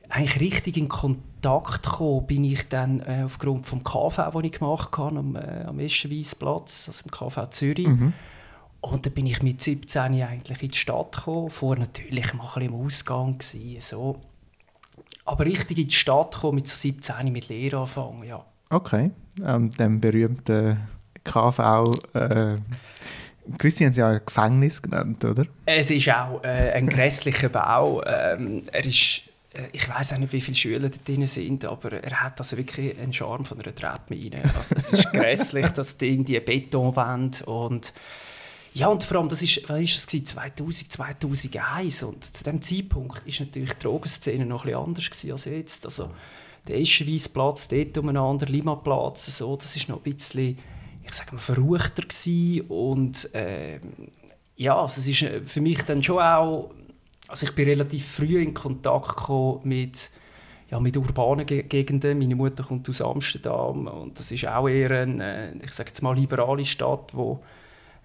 eigentlich 0.10 0.40
richtig 0.40 0.78
in 0.78 0.90
Kontakt 0.90 1.84
gekommen 1.84 2.28
bin 2.28 2.44
ich 2.44 2.68
dann 2.70 3.00
äh, 3.02 3.24
aufgrund 3.26 3.66
vom 3.66 3.84
KV, 3.84 4.32
den 4.32 4.46
ich 4.46 4.52
gemacht 4.54 4.98
habe, 4.98 5.20
am, 5.20 5.36
äh, 5.36 5.64
am 5.66 5.80
Eschenweisplatz, 5.80 6.88
also 6.88 7.04
im 7.06 7.12
KV 7.12 7.50
Zürich. 7.52 7.88
Mhm. 7.88 8.14
Und 8.82 9.06
dann 9.06 9.14
bin 9.14 9.26
ich 9.26 9.42
mit 9.42 9.62
17 9.62 10.22
eigentlich 10.22 10.62
in 10.62 10.70
die 10.70 10.78
Stadt 10.78 11.16
gekommen. 11.16 11.50
Vorher 11.50 11.86
natürlich 11.86 12.34
mal 12.34 12.50
ein 12.56 12.62
im 12.64 12.76
Ausgang 12.76 13.38
gewesen, 13.38 13.82
so. 13.82 14.22
Aber 15.26 15.46
richtig 15.46 15.80
in 15.80 15.88
die 15.88 15.96
Stadt 15.96 16.34
gekommen, 16.36 16.56
mit 16.56 16.68
so 16.68 16.76
17 16.76 17.32
mit 17.32 17.50
Lehre 17.50 17.80
anfangen, 17.80 18.24
ja. 18.24 18.46
Okay, 18.70 19.12
ähm, 19.44 19.72
dem 19.72 20.00
berühmten 20.00 20.78
KV... 21.24 21.94
Äh 22.14 22.58
Gewisse 23.58 23.84
haben 23.84 23.92
es 23.92 23.98
ja 23.98 24.10
ein 24.10 24.22
Gefängnis 24.26 24.82
genannt, 24.82 25.24
oder? 25.24 25.46
Es 25.66 25.92
ist 25.92 26.10
auch 26.10 26.44
äh, 26.44 26.72
ein 26.74 26.88
grässlicher 26.88 27.50
Bau. 27.50 28.04
Ähm, 28.04 28.64
er 28.72 28.84
ist 28.84 29.22
ich 29.72 29.88
weiß 29.88 30.14
auch 30.14 30.18
nicht, 30.18 30.34
wie 30.34 30.42
viele 30.42 30.56
Schüler 30.56 30.90
da 30.90 30.98
drin 31.04 31.26
sind, 31.28 31.66
aber 31.66 31.92
er 31.94 32.22
hat 32.22 32.40
also 32.40 32.58
wirklich 32.58 32.98
einen 33.00 33.14
Charme 33.14 33.46
von 33.46 33.60
einer 33.60 33.74
Tretmine. 33.74 34.42
Also 34.56 34.76
es 34.76 34.94
ist 34.94 35.12
grässlich, 35.14 35.68
das 35.68 35.98
Ding, 35.98 36.26
die 36.26 36.40
Betonwand 36.40 37.42
und 37.44 37.94
ja, 38.74 38.90
und 38.90 39.04
vor 39.04 39.20
allem, 39.20 39.30
das 39.30 39.42
ist, 39.42 39.70
was 39.70 39.80
ist 39.80 39.96
das 39.96 40.24
2000, 40.26 40.92
2001 40.92 42.04
und 42.04 42.26
zu 42.26 42.44
dem 42.44 42.62
Zeitpunkt 42.62 43.26
ist 43.26 43.40
natürlich 43.40 43.72
die 43.74 43.84
Drogenszene 43.84 44.46
noch 44.46 44.66
ein 44.66 44.76
anders 44.76 45.10
als 45.32 45.46
jetzt. 45.46 45.86
Also 45.86 46.12
der 46.68 46.80
Eschenweisplatz, 46.80 47.70
dort 47.70 47.98
umeinander, 47.98 48.48
Limaplatz, 48.48 49.28
so, 49.38 49.56
das 49.56 49.78
ist 49.78 49.88
noch 49.88 50.04
ein 50.04 50.14
bisschen, 50.14 50.58
ich 51.06 51.14
sage 51.14 51.34
mal, 51.34 51.40
verruchter 51.40 52.02
gewesen 52.02 52.68
und 52.68 53.34
äh, 53.34 53.80
ja, 54.58 54.78
also 54.78 55.00
es 55.00 55.08
ist 55.08 55.22
äh, 55.22 55.42
für 55.46 55.62
mich 55.62 55.82
dann 55.84 56.04
schon 56.04 56.20
auch 56.20 56.72
also 57.28 57.46
ich 57.46 57.54
bin 57.54 57.66
relativ 57.66 58.06
früh 58.06 58.42
in 58.42 58.54
Kontakt 58.54 59.18
gekommen 59.18 59.62
mit, 59.64 60.12
ja, 60.70 60.80
mit 60.80 60.98
urbanen 60.98 61.46
Gegenden. 61.46 62.20
Meine 62.20 62.36
Mutter 62.36 62.64
kommt 62.64 62.88
aus 62.90 63.02
Amsterdam 63.02 63.88
und 63.88 64.20
das 64.20 64.32
ist 64.32 64.48
auch 64.48 64.68
eher 64.68 64.92
eine, 64.92 65.60
ich 65.64 65.72
sage 65.72 65.90
jetzt 65.90 66.02
mal, 66.02 66.16
liberale 66.16 66.66
Stadt, 66.66 67.14
wo 67.14 67.44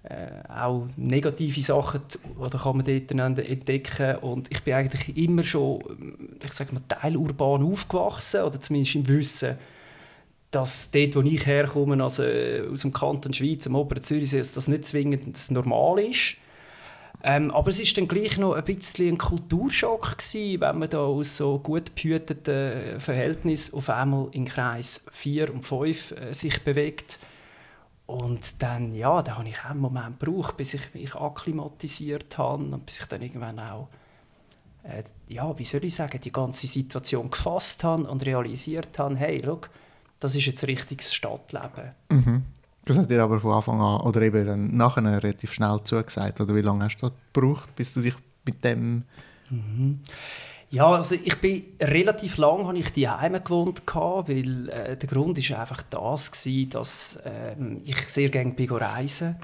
äh, 0.03 0.49
auch 0.49 0.87
negative 0.97 1.61
Sachen 1.61 2.01
oder 2.39 2.59
kann 2.59 2.79
man 2.79 2.87
dort 2.87 3.11
entdecken 3.11 4.17
und 4.17 4.51
ich 4.51 4.63
bin 4.63 4.75
eigentlich 4.75 5.15
immer 5.17 5.43
schon, 5.43 6.39
ich 6.43 6.55
sage 6.55 6.73
mal, 6.73 6.81
teilurban 6.89 7.63
aufgewachsen 7.63 8.43
oder 8.43 8.59
zumindest 8.59 8.95
im 8.95 9.09
Wissen, 9.09 9.59
dass 10.51 10.91
dort, 10.91 11.17
wo 11.17 11.21
ich 11.21 11.47
herkomme, 11.47 12.03
also 12.03 12.23
äh, 12.23 12.67
aus 12.73 12.81
dem 12.81 12.93
Kanton 12.93 13.35
Schweiz, 13.35 13.67
am 13.67 13.77
Oberen 13.77 14.03
Zürichsee, 14.03 14.39
das 14.39 14.69
nicht 14.69 14.87
zwingend 14.87 15.37
das 15.37 15.51
normal 15.51 16.01
ist. 16.01 16.37
Ähm, 17.23 17.51
aber 17.51 17.69
es 17.69 17.81
ist 17.81 17.97
dann 17.99 18.09
gleich 18.09 18.39
noch 18.39 18.55
ein 18.55 18.65
bisschen 18.65 19.15
ein 19.15 19.19
Kulturschock 19.19 20.19
gewesen, 20.19 20.61
wenn 20.61 20.79
man 20.79 20.89
da 20.89 21.01
aus 21.01 21.37
so 21.37 21.59
gut 21.59 21.95
behüteten 21.95 22.99
Verhältnissen 22.99 23.77
auf 23.77 23.91
einmal 23.91 24.29
in 24.33 24.47
Kreis 24.47 25.05
4 25.13 25.53
und 25.53 25.65
5 25.65 26.13
äh, 26.13 26.33
sich 26.33 26.63
bewegt. 26.65 27.19
Und 28.07 28.63
dann, 28.63 28.95
ja, 28.95 29.23
da 29.23 29.37
habe 29.39 29.49
ich 29.49 29.59
auch 29.61 29.71
einen 29.71 29.81
Moment 29.81 30.19
gebraucht, 30.19 30.57
bis 30.57 30.75
ich 30.75 30.95
mich 30.95 31.15
akklimatisiert 31.15 32.39
habe 32.39 32.65
und 32.65 32.87
bis 32.87 33.01
ich 33.01 33.07
dann 33.07 33.23
irgendwann 33.23 33.61
auch, 33.61 33.89
äh, 34.83 35.05
ja, 35.29 35.57
wie 35.59 35.65
soll 35.65 35.85
ich 35.85 35.95
sagen, 35.95 36.21
die 36.21 36.33
ganze 36.33 36.67
Situation 36.67 37.31
gefasst 37.31 37.85
habe 37.85 38.11
und 38.11 38.27
realisiert 38.27 38.99
habe, 38.99 39.17
hey, 39.17 39.41
schau, 39.45 39.61
das 40.19 40.35
ist 40.35 40.47
jetzt 40.47 40.67
richtiges 40.67 41.15
Stadtleben. 41.15 41.93
Mhm. 42.09 42.45
Das 42.85 42.99
hat 42.99 43.11
dir 43.11 43.23
aber 43.23 43.41
von 43.41 43.53
Anfang 43.53 43.81
an 43.81 44.01
oder 44.01 44.23
eben 44.23 44.47
dann 44.47 44.77
nachher 44.77 45.05
relativ 45.05 45.53
schnell 45.53 45.81
zugesagt. 45.85 46.41
Oder 46.41 46.55
wie 46.55 46.63
lange 46.63 46.85
hast 46.85 46.97
du 46.97 47.11
gebraucht, 47.33 47.75
bis 47.77 47.95
du 47.95 48.01
dich 48.01 48.15
mit 48.45 48.65
dem... 48.65 49.05
Mhm. 49.51 50.01
Ja, 50.71 50.93
also 50.93 51.17
ich 51.17 51.37
bin 51.39 51.65
relativ 51.81 52.37
lang 52.37 52.67
habe 52.69 52.79
ich 52.79 52.93
die 52.93 53.09
Heime 53.09 53.41
gewohnt 53.41 53.83
weil 53.87 54.69
äh, 54.69 54.97
der 54.97 55.09
Grund 55.09 55.37
ist 55.37 55.51
einfach 55.51 55.83
das 55.83 56.31
gewesen, 56.31 56.71
dass 56.71 57.17
äh, 57.25 57.57
ich 57.83 58.09
sehr 58.09 58.29
gerne 58.29 58.53
bin 58.53 58.71
reisen 58.71 59.35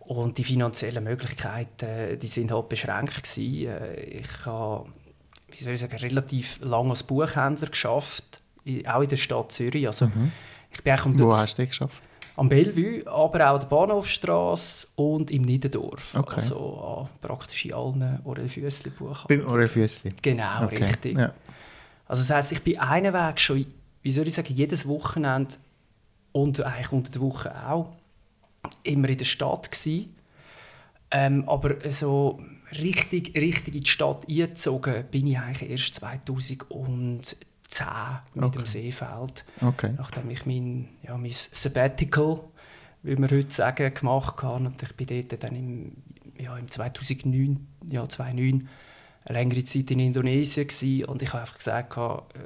und 0.00 0.36
die 0.36 0.44
finanziellen 0.44 1.02
Möglichkeiten, 1.04 2.18
die 2.18 2.28
sind 2.28 2.52
halt 2.52 2.68
beschränkt 2.68 3.22
gewesen. 3.22 3.66
Äh, 3.66 4.00
ich 4.02 4.44
habe, 4.44 4.90
wie 5.48 5.62
soll 5.62 5.72
ich 5.72 5.80
sagen, 5.80 5.96
relativ 5.96 6.60
lange 6.60 6.90
als 6.90 7.02
Buchhändler 7.02 7.68
geschafft, 7.68 8.42
auch 8.86 9.00
in 9.00 9.08
der 9.08 9.16
Stadt 9.16 9.52
Zürich. 9.52 9.86
Also 9.86 10.06
mhm. 10.06 10.32
ich 10.70 10.82
bin 10.82 11.00
um 11.02 11.18
Wo 11.18 11.30
hast 11.30 11.58
du 11.58 11.62
das 11.62 11.70
geschafft? 11.70 12.02
Am 12.36 12.48
Bellevue, 12.48 13.06
aber 13.06 13.50
auch 13.50 13.54
an 13.54 13.60
der 13.60 13.66
Bahnhofstrasse 13.66 14.88
und 14.96 15.30
im 15.30 15.42
Niederdorf. 15.42 16.14
Okay. 16.14 16.34
Also 16.36 16.56
an 16.58 17.08
praktisch 17.26 17.64
in 17.64 17.72
allen 17.72 18.20
Orelfüssli 18.24 18.90
Buchhandlungen. 18.90 19.44
Beim 19.44 19.52
Orelfüssli? 19.52 20.12
Genau, 20.20 20.64
okay. 20.64 20.84
richtig. 20.84 21.18
Ja. 21.18 21.32
Also 22.06 22.22
das 22.22 22.30
heisst, 22.30 22.52
ich 22.52 22.62
bin 22.62 22.78
einen 22.78 23.12
Weg 23.12 23.40
schon, 23.40 23.66
wie 24.02 24.10
soll 24.10 24.28
ich 24.28 24.34
sagen, 24.34 24.54
jedes 24.54 24.86
Wochenende 24.86 25.54
und 26.32 26.60
eigentlich 26.60 26.92
unter 26.92 27.10
der 27.10 27.20
Woche 27.22 27.52
auch 27.66 27.92
immer 28.82 29.08
in 29.08 29.18
der 29.18 29.24
Stadt 29.24 29.70
gewesen. 29.70 30.14
Ähm, 31.10 31.48
aber 31.48 31.90
so 31.90 32.40
richtig, 32.72 33.34
richtig 33.34 33.74
in 33.74 33.82
die 33.82 33.88
Stadt 33.88 34.28
eingezogen 34.28 35.04
bin 35.10 35.26
ich 35.28 35.38
eigentlich 35.38 35.70
erst 35.70 35.94
2000 35.94 37.36
10 37.68 37.86
mit 38.34 38.44
okay. 38.44 38.58
dem 38.58 38.66
Seefeld. 38.66 39.44
Okay. 39.60 39.92
Nachdem 39.96 40.30
ich 40.30 40.46
mein, 40.46 40.88
ja, 41.02 41.16
mein 41.16 41.32
Sabbatical, 41.32 42.40
wie 43.02 43.16
wir 43.16 43.28
heute 43.28 43.50
sagen, 43.50 43.92
gemacht 43.94 44.42
habe. 44.42 44.64
Und 44.64 44.82
ich 44.82 44.94
bin 44.94 45.06
dort 45.06 45.42
dann 45.42 45.56
im, 45.56 45.92
ja, 46.38 46.56
im 46.56 46.68
2009, 46.68 47.66
ja, 47.88 48.08
2009 48.08 48.68
eine 49.26 49.38
längere 49.38 49.64
Zeit 49.64 49.90
in 49.90 50.00
Indonesien 50.00 50.68
gewesen. 50.68 51.04
und 51.06 51.22
ich 51.22 51.28
habe 51.30 51.40
einfach 51.40 51.58
gesagt, 51.58 51.96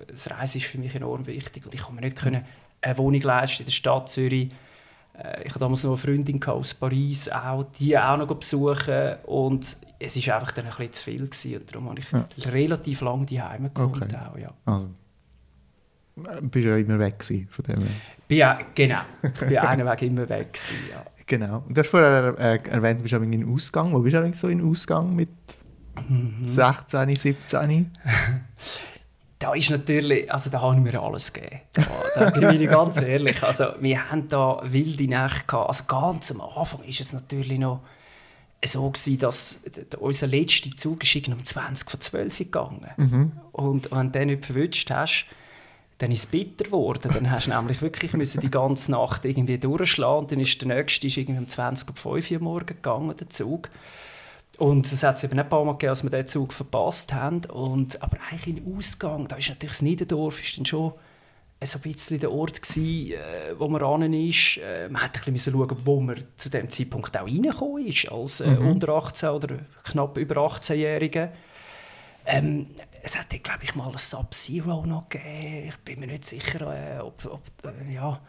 das 0.08 0.30
Reisen 0.30 0.58
ist 0.58 0.66
für 0.66 0.78
mich 0.78 0.94
enorm 0.94 1.26
wichtig 1.26 1.64
und 1.66 1.74
ich 1.74 1.82
konnte 1.82 2.00
mir 2.00 2.08
nicht 2.08 2.16
können 2.16 2.44
eine 2.80 2.98
Wohnung 2.98 3.20
leisten 3.20 3.62
in 3.62 3.66
der 3.66 3.72
Stadt 3.72 4.10
Zürich. 4.10 4.50
Äh, 5.12 5.42
ich 5.44 5.50
hatte 5.50 5.60
damals 5.60 5.84
noch 5.84 5.90
eine 5.90 5.98
Freundin 5.98 6.42
aus 6.44 6.72
Paris, 6.72 7.28
auch, 7.28 7.64
die 7.78 7.98
auch 7.98 8.16
noch 8.16 8.34
besuchen 8.34 9.16
und 9.26 9.76
es 9.98 10.26
war 10.26 10.36
einfach 10.36 10.52
dann 10.52 10.64
ein 10.64 10.70
bisschen 10.70 10.92
zu 10.92 11.04
viel 11.04 11.28
gewesen. 11.28 11.56
und 11.56 11.70
darum 11.70 11.90
habe 11.90 12.00
ich 12.00 12.10
ja. 12.10 12.50
relativ 12.50 13.02
lange 13.02 13.26
die 13.26 13.42
Heime 13.42 13.68
gewohnt. 13.68 14.02
Okay. 14.02 14.16
Auch, 14.16 14.38
ja. 14.38 14.52
also 14.64 14.88
bist 16.42 16.66
ja 16.66 16.76
immer 16.76 16.98
weg 16.98 17.22
von 17.22 17.64
dem 17.64 17.86
ja, 18.30 18.58
genau, 18.76 19.00
ich 19.22 19.40
bin 19.40 19.58
einen 19.58 19.86
Weg 19.86 20.02
immer 20.02 20.28
weg 20.28 20.52
gewesen, 20.52 20.76
ja. 20.92 21.04
Genau. 21.26 21.62
Und 21.66 21.76
du 21.76 21.80
hast 21.80 21.88
vorher 21.88 22.34
äh, 22.38 22.58
erwähnt, 22.68 23.00
du 23.00 23.02
bist 23.02 23.14
in 23.14 23.54
Ausgang. 23.54 23.92
Wo 23.92 24.00
bist 24.00 24.16
du 24.16 24.32
so 24.34 24.48
in 24.48 24.68
Ausgang 24.68 25.14
mit 25.14 25.30
mhm. 26.08 26.44
16, 26.44 27.14
17? 27.14 27.90
da 29.38 29.54
ist 29.54 29.70
natürlich, 29.70 30.30
also 30.30 30.50
da 30.50 30.60
habe 30.60 30.74
ich 30.74 30.82
mir 30.82 31.00
alles 31.00 31.32
gegeben. 31.32 31.60
Da, 31.72 32.30
da 32.30 32.50
bin 32.50 32.60
ich 32.60 32.68
ganz 32.68 33.00
ehrlich. 33.00 33.40
Also 33.44 33.66
wir 33.80 34.10
haben 34.10 34.26
da 34.26 34.60
wilde 34.64 35.04
Nächte 35.04 35.44
gehabt. 35.46 35.68
Also 35.68 35.84
ganz 35.84 36.32
am 36.32 36.40
Anfang 36.40 36.82
ist 36.82 37.00
es 37.00 37.12
natürlich 37.12 37.60
noch 37.60 37.80
so 38.64 38.90
gewesen, 38.90 39.18
dass 39.20 39.62
unser 40.00 40.26
letzter 40.26 40.70
Zug 40.72 41.04
ist 41.04 41.28
um 41.28 41.44
20 41.44 41.88
vor 41.88 42.00
12 42.00 42.38
gegangen. 42.38 42.90
Mhm. 42.96 43.32
Und 43.52 43.90
wenn 43.92 44.12
du 44.12 44.18
den 44.18 44.28
nicht 44.28 44.46
verwünscht 44.46 44.90
hast, 44.90 45.26
dann 46.00 46.10
ist 46.12 46.20
es 46.20 46.26
bitter 46.26 46.64
geworden. 46.64 47.10
Dann 47.12 47.30
hast 47.30 47.46
du 47.46 47.50
nämlich 47.50 47.82
wirklich 47.82 48.14
müssen 48.14 48.40
die 48.40 48.50
ganze 48.50 48.90
Nacht 48.92 49.26
irgendwie 49.26 49.58
durchschlagen. 49.58 50.20
Und 50.20 50.32
dann 50.32 50.40
ist 50.40 50.58
der 50.60 50.68
nächste 50.68 51.06
ist 51.06 51.16
irgendwie 51.18 51.40
um 51.40 51.48
20 51.48 51.90
Uhr 51.90 51.94
5 51.94 52.30
Uhr 52.30 52.38
morgen 52.38 52.66
gegangen, 52.66 53.14
der 53.14 53.28
Zug. 53.28 53.68
Und 54.56 54.90
es 54.90 55.02
hat 55.02 55.22
eben 55.22 55.38
ein 55.38 55.48
paar 55.48 55.62
Mal 55.62 55.72
gegeben, 55.72 55.90
dass 55.90 56.02
wir 56.02 56.10
den 56.10 56.26
Zug 56.26 56.54
verpasst 56.54 57.12
haben. 57.12 57.42
Und, 57.44 58.02
aber 58.02 58.16
eigentlich 58.30 58.64
im 58.64 58.76
Ausgang, 58.78 59.28
da 59.28 59.36
ist 59.36 59.50
natürlich 59.50 59.72
das 59.72 59.82
Niederdorf 59.82 60.42
ist 60.42 60.56
dann 60.56 60.64
schon 60.64 60.92
so 61.62 61.78
ein 61.78 61.82
bisschen 61.82 62.18
der 62.18 62.32
Ort 62.32 62.62
gewesen, 62.62 63.12
äh, 63.12 63.58
wo 63.58 63.68
man 63.68 63.82
ran 63.82 64.12
ist. 64.14 64.56
Äh, 64.56 64.88
man 64.88 65.02
musste 65.02 65.26
ein 65.26 65.32
bisschen 65.34 65.52
schauen, 65.52 65.76
wo 65.84 66.00
man 66.00 66.16
zu 66.38 66.48
dem 66.48 66.70
Zeitpunkt 66.70 67.14
auch 67.14 67.26
reingekommen 67.26 67.86
ist, 67.86 68.10
als 68.10 68.40
äh, 68.40 68.48
mhm. 68.48 68.70
unter 68.70 68.94
18 68.94 69.28
oder 69.28 69.48
knapp 69.84 70.16
über 70.16 70.36
18-Jährige. 70.36 71.30
Ähm, 72.30 72.66
es 73.02 73.18
hat 73.18 73.30
glaube 73.42 73.60
ich, 73.62 73.74
mal 73.74 73.90
ein 73.90 73.98
Sub-Zero 73.98 74.86
noch 74.86 75.08
gegeben. 75.08 75.68
Ich 75.68 75.76
bin 75.78 76.00
mir 76.00 76.06
nicht 76.06 76.24
sicher, 76.24 76.98
äh, 76.98 77.00
ob, 77.00 77.24
ob 77.26 77.42
äh, 77.64 77.94
ja, 77.94 78.20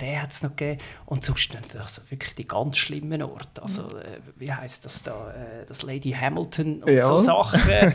der 0.00 0.22
hat 0.22 0.30
es 0.30 0.42
noch 0.42 0.56
gegeben. 0.56 0.80
Und 1.06 1.24
sonst 1.24 1.56
also 1.78 2.02
wirklich 2.08 2.34
die 2.34 2.46
ganz 2.46 2.76
schlimmen 2.78 3.22
Orte. 3.22 3.62
Also, 3.62 3.82
äh, 3.98 4.20
wie 4.36 4.52
heißt 4.52 4.84
das 4.84 5.02
da? 5.02 5.30
Äh, 5.32 5.66
das 5.66 5.82
Lady 5.82 6.12
Hamilton 6.12 6.82
und 6.82 6.92
ja. 6.92 7.06
so 7.06 7.18
Sachen. 7.18 7.60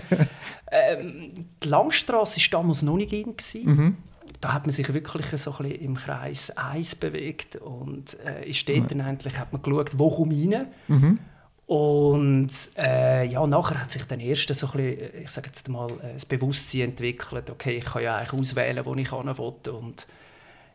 ähm, 0.71 1.47
die 1.63 1.67
Langstrasse 1.67 2.39
war 2.39 2.59
damals 2.59 2.81
noch 2.81 2.97
nicht 2.97 3.13
in. 3.13 3.35
Mhm. 3.63 3.97
Da 4.41 4.53
hat 4.53 4.65
man 4.65 4.71
sich 4.71 4.93
wirklich 4.93 5.25
so 5.41 5.51
ein 5.51 5.57
bisschen 5.69 5.81
im 5.81 5.95
Kreis 5.95 6.55
1 6.55 6.95
bewegt 6.95 7.55
und 7.55 8.19
äh, 8.19 8.47
ist 8.47 8.67
dort 8.67 8.81
mhm. 8.81 8.87
dann 8.87 9.01
eigentlich, 9.01 9.39
hat 9.39 9.53
man 9.53 9.61
geschaut, 9.61 9.97
wo 9.97 10.09
komme 10.09 10.33
ich 10.33 10.53
rein. 10.53 10.67
Mhm. 10.87 11.19
Und 11.67 12.49
äh, 12.77 13.25
ja, 13.25 13.45
nachher 13.47 13.81
hat 13.81 13.91
sich 13.91 14.05
dann 14.05 14.19
erst 14.19 14.53
so 14.53 14.67
ein 14.67 14.73
bisschen, 14.73 15.23
ich 15.23 15.31
sage 15.31 15.47
jetzt 15.47 15.67
mal, 15.67 15.89
äh, 16.01 16.13
das 16.13 16.25
Bewusstsein 16.25 16.81
entwickelt, 16.81 17.49
okay, 17.49 17.77
ich 17.77 17.85
kann 17.85 18.03
ja 18.03 18.17
eigentlich 18.17 18.39
auswählen, 18.39 18.85
wo 18.85 18.93
ich 18.93 19.09
hin 19.09 19.37
will. 19.37 19.73
Und 19.73 20.05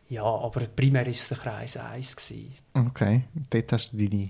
ja, 0.09 0.23
aber 0.23 0.61
primär 0.67 1.05
war 1.05 1.13
der 1.13 1.37
Kreis 1.37 1.77
1. 1.77 2.15
Gewesen. 2.17 2.53
Okay, 2.73 3.23
dort 3.49 3.71
hast 3.71 3.93
du 3.93 3.97
deine 3.97 4.29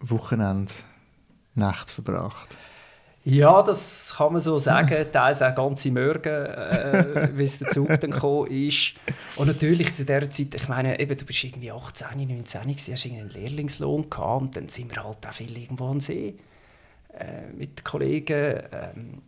Wochenende 0.00 0.72
Nacht 1.54 1.90
verbracht. 1.90 2.56
Ja, 3.24 3.62
das 3.62 4.14
kann 4.16 4.32
man 4.32 4.40
so 4.40 4.58
sagen. 4.58 5.06
Teils 5.12 5.42
auch 5.42 5.54
ganze 5.54 5.92
Morgen, 5.92 6.28
äh, 6.28 7.28
wie 7.34 7.44
es 7.44 7.58
der 7.58 7.68
Zug 7.68 7.88
dann 8.00 8.10
gekommen 8.10 8.48
ist. 8.48 8.94
Und 9.36 9.46
natürlich 9.46 9.94
zu 9.94 10.04
dieser 10.04 10.28
Zeit, 10.28 10.54
ich 10.54 10.68
meine, 10.68 10.98
eben, 10.98 11.16
du 11.16 11.24
bist 11.24 11.44
irgendwie 11.44 11.70
18, 11.70 12.26
19, 12.26 12.62
gewesen, 12.62 12.94
hast 12.94 13.06
einen 13.06 13.30
Lehrlingslohn 13.30 14.10
gehabt 14.10 14.42
und 14.42 14.56
dann 14.56 14.68
sind 14.68 14.94
wir 14.94 15.04
halt 15.04 15.26
auch 15.26 15.32
viel 15.32 15.56
irgendwo 15.56 15.86
am 15.86 16.00
See 16.00 16.34
äh, 17.16 17.52
mit 17.56 17.84
Kollegen. 17.84 18.60
Ähm, 18.72 19.22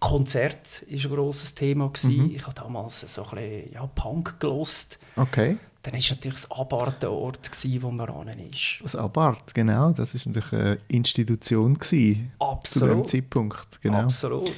Konzert 0.00 0.84
war 0.88 1.10
ein 1.10 1.16
grosses 1.16 1.54
Thema. 1.54 1.92
Mhm. 2.04 2.30
Ich 2.34 2.42
habe 2.44 2.54
damals 2.54 3.00
so 3.00 3.24
ein 3.24 3.30
bisschen 3.30 3.72
ja, 3.74 3.86
Punk 3.94 4.40
gelost. 4.40 4.98
Okay 5.16 5.58
dann 5.82 5.94
war 5.94 6.00
natürlich 6.10 6.34
das 6.34 6.50
Abart 6.50 7.02
der 7.02 7.12
Ort, 7.12 7.50
wo 7.80 7.90
man 7.90 8.08
ran 8.08 8.28
ist. 8.28 8.80
Das 8.82 8.96
Abart, 8.96 9.54
genau. 9.54 9.92
Das 9.92 10.14
war 10.14 10.20
natürlich 10.26 10.52
eine 10.52 10.78
Institution 10.88 11.78
gewesen, 11.78 12.32
Absolut. 12.38 12.88
zu 12.88 12.94
dem 12.94 13.04
Zeitpunkt. 13.04 13.80
Genau. 13.80 13.98
Absolut. 13.98 14.52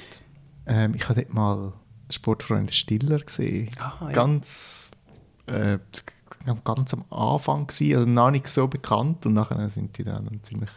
Ähm, 0.66 0.94
ich 0.94 1.08
habe 1.08 1.20
dort 1.20 1.34
mal 1.34 1.72
Sportfreunde 2.08 2.72
Stiller 2.72 3.18
gesehen. 3.18 3.70
Aha, 3.78 4.06
ja. 4.06 4.12
Ganz, 4.12 4.90
äh, 5.46 5.78
ganz 6.64 6.94
am 6.94 7.04
Anfang 7.10 7.66
gewesen, 7.66 7.96
also 7.96 8.08
noch 8.08 8.30
nicht 8.30 8.48
so 8.48 8.66
bekannt 8.66 9.26
und 9.26 9.34
nachher 9.34 9.68
sind 9.68 9.98
die 9.98 10.04
dann 10.04 10.40
ziemlich, 10.42 10.70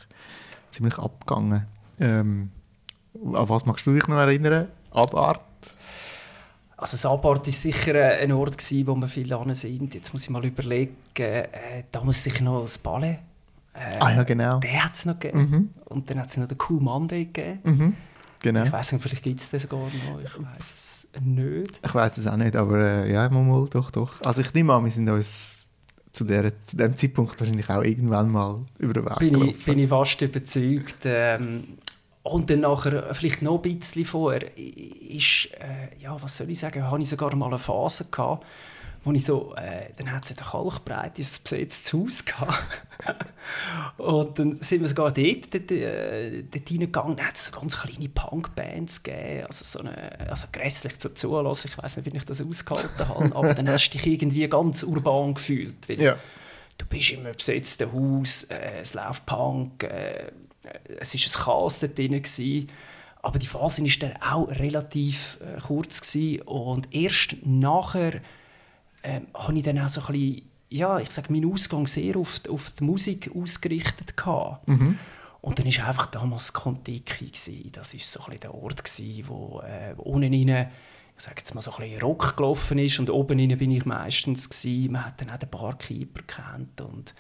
ziemlich 0.72 0.98
abgegangen. 0.98 1.68
Ähm, 2.00 2.52
an 3.16 3.50
was 3.50 3.66
magst 3.66 3.88
du 3.88 3.94
dich 3.94 4.08
noch 4.08 4.18
erinnern? 4.18 4.68
Abart? 4.92 5.42
Also 6.78 6.98
Sabart 6.98 7.46
war 7.46 7.54
sicher 7.54 7.96
ein 8.18 8.32
Ort, 8.32 8.58
gewesen, 8.58 8.88
wo 8.88 8.96
wir 8.96 9.08
viel 9.08 9.32
an 9.34 9.54
sind. 9.56 9.94
Jetzt 9.94 10.12
muss 10.14 10.24
ich 10.24 10.30
mal 10.30 10.44
überlegen, 10.44 10.96
äh, 11.16 11.84
da 11.92 12.04
muss 12.04 12.24
sicher 12.24 12.44
noch 12.44 12.62
das 12.64 12.78
Ballet. 12.78 13.20
Äh, 13.74 13.98
ah 14.00 14.12
ja, 14.12 14.24
genau. 14.24 14.60
Den 14.60 14.84
hat 14.84 14.94
es 14.94 15.06
noch 15.06 15.20
gegeben. 15.20 15.50
Mhm. 15.50 15.70
Und 15.86 16.10
dann 16.10 16.20
hat 16.20 16.28
es 16.28 16.38
noch 16.38 16.48
den 16.48 16.58
Cool 16.70 16.80
Monday 16.80 17.26
gegeben. 17.26 17.60
Mhm. 17.64 17.94
Genau. 18.42 18.64
Ich 18.66 18.72
weiß 18.72 18.92
nicht, 18.92 19.02
vielleicht 19.02 19.24
gibt 19.24 19.40
es 19.40 19.50
das 19.50 19.62
sogar 19.64 19.80
noch. 19.80 20.20
Ich 20.20 20.36
weiß 20.38 20.74
es 20.76 21.08
nicht. 21.22 21.80
Ich 21.84 21.94
weiß 21.94 22.18
es 22.18 22.28
auch 22.28 22.36
nicht, 22.36 22.56
aber 22.56 22.80
äh, 22.80 23.12
ja, 23.12 23.30
mal, 23.30 23.44
mal, 23.44 23.68
doch, 23.70 23.90
doch. 23.92 24.22
Also 24.24 24.42
ich 24.42 24.54
nehme 24.54 24.74
an, 24.74 24.84
wir 24.84 24.92
sind 24.92 25.10
uns 25.10 25.66
zu, 26.12 26.26
der, 26.26 26.52
zu 26.66 26.78
dem 26.78 26.96
Zeitpunkt 26.96 27.40
wahrscheinlich 27.40 27.70
auch 27.70 27.82
irgendwann 27.82 28.30
mal 28.30 28.60
über 28.78 28.94
den 28.94 29.06
Weg 29.06 29.20
bin 29.20 29.48
ich, 29.48 29.66
bin 29.66 29.80
ich 29.80 29.90
fast 29.90 30.22
überzeugt. 30.22 30.98
Ähm, 31.06 31.64
und 32.24 32.50
dann 32.50 32.62
nachher, 32.62 33.14
vielleicht 33.14 33.42
noch 33.42 33.62
ein 33.64 33.78
bisschen 33.78 34.06
vorher, 34.06 34.58
ist, 34.58 35.50
äh, 35.60 36.02
ja, 36.02 36.16
was 36.22 36.38
soll 36.38 36.50
ich 36.50 36.60
sagen, 36.60 36.84
habe 36.84 37.02
ich 37.02 37.10
sogar 37.10 37.36
mal 37.36 37.48
eine 37.48 37.60
Phase 37.60 38.06
gehabt, 38.06 38.46
wo 39.04 39.12
ich 39.12 39.26
so, 39.26 39.54
äh, 39.56 39.90
dann 39.98 40.10
hat 40.10 40.24
es 40.24 40.32
in 40.32 40.38
der 40.38 40.46
Kalkbreite 40.46 41.22
ein 41.22 41.28
besetztes 41.44 41.92
Haus 41.92 42.24
gehabt. 42.24 42.64
und 43.98 44.40
dann 44.40 44.62
sind 44.62 44.82
wir 44.82 44.88
sogar 44.88 45.12
dort, 45.12 45.54
dort, 45.54 45.72
äh, 45.72 46.44
dort 46.44 46.72
reingegangen, 46.72 47.18
da 47.18 47.26
hat 47.26 47.36
es 47.36 47.48
so 47.48 47.60
ganz 47.60 47.78
kleine 47.78 48.08
Punkbands 48.08 49.04
gegeben, 49.04 49.46
also 49.48 49.66
so 49.66 49.80
eine, 49.80 50.30
also 50.30 50.48
grässlich 50.54 50.98
zu 51.00 51.14
zulassen, 51.14 51.72
ich 51.72 51.78
weiß 51.78 51.98
nicht, 51.98 52.06
wie 52.12 52.16
ich 52.16 52.24
das 52.24 52.42
ausgehalten 52.42 53.10
habe, 53.10 53.36
aber 53.36 53.54
dann 53.54 53.68
hast 53.68 53.90
du 53.90 53.98
dich 53.98 54.08
irgendwie 54.08 54.48
ganz 54.48 54.84
urban 54.84 55.34
gefühlt, 55.34 55.90
weil 55.90 56.00
ja. 56.00 56.16
du 56.78 56.86
bist 56.86 57.12
im 57.12 57.24
besetzten 57.24 57.92
Haus, 57.92 58.46
äh, 58.46 58.80
es 58.80 58.94
läuft 58.94 59.26
Punk, 59.26 59.84
äh, 59.84 60.32
es 61.00 61.14
war 61.14 61.22
ein 61.22 61.46
Chaos 61.46 61.80
dort 61.80 61.98
drin. 61.98 62.12
Gewesen. 62.12 62.70
Aber 63.22 63.40
die 63.40 63.48
Phase 63.48 63.84
war 63.84 64.10
dann 64.10 64.22
auch 64.22 64.50
relativ 64.50 65.40
äh, 65.42 65.60
kurz. 65.62 66.02
Gewesen. 66.02 66.42
Und 66.42 66.94
erst 66.94 67.38
nachher 67.44 68.16
äh, 69.02 69.22
habe 69.34 69.58
ich 69.58 69.64
dann 69.64 69.80
auch 69.80 69.90
so 69.90 70.02
ein 70.02 70.08
bisschen 70.08 70.50
ja, 70.74 70.98
ich 70.98 71.12
sage, 71.12 71.32
mein 71.32 71.46
Ausgang 71.46 71.86
sehr 71.86 72.18
auf, 72.18 72.42
auf 72.50 72.72
die 72.72 72.84
Musik 72.84 73.30
ausgerichtet 73.36 74.18
gehabt. 74.18 74.68
Mhm. 74.68 74.98
Und 75.42 75.60
dann 75.60 75.66
war 75.68 75.88
einfach 75.88 76.08
damals 76.08 76.52
Kontiki. 76.52 77.70
Das 77.72 77.94
war 77.94 78.00
so 78.02 78.32
ein 78.32 78.40
der 78.40 78.56
Ort, 78.56 78.84
gewesen, 78.84 79.28
wo 79.28 79.62
äh, 79.62 79.94
ohne 79.98 80.28
rein, 80.28 80.72
ich 81.16 81.24
sage 81.24 81.36
jetzt 81.38 81.54
mal, 81.54 81.62
so 81.62 81.72
ein 81.74 81.82
bisschen 81.82 82.02
Rock 82.02 82.36
gelaufen 82.38 82.80
ist. 82.80 82.98
Und 82.98 83.12
oben 83.12 83.40
rein 83.40 83.56
bin 83.58 83.70
ich 83.70 83.86
meistens. 83.86 84.50
Gewesen. 84.50 84.94
Man 84.94 85.06
hat 85.06 85.22
dann 85.22 85.30
auch 85.30 85.38
den 85.38 85.50
Barkeeper 85.50 86.24
kennt. 86.24 86.82
Und 86.82 87.14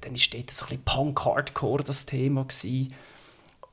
dann 0.00 0.14
war 0.14 0.20
dort 0.32 0.50
so 0.50 0.66
ein 0.66 0.82
Punk-Hardcore 0.82 1.84
das 1.84 2.06
Thema. 2.06 2.44
Gewesen. 2.44 2.94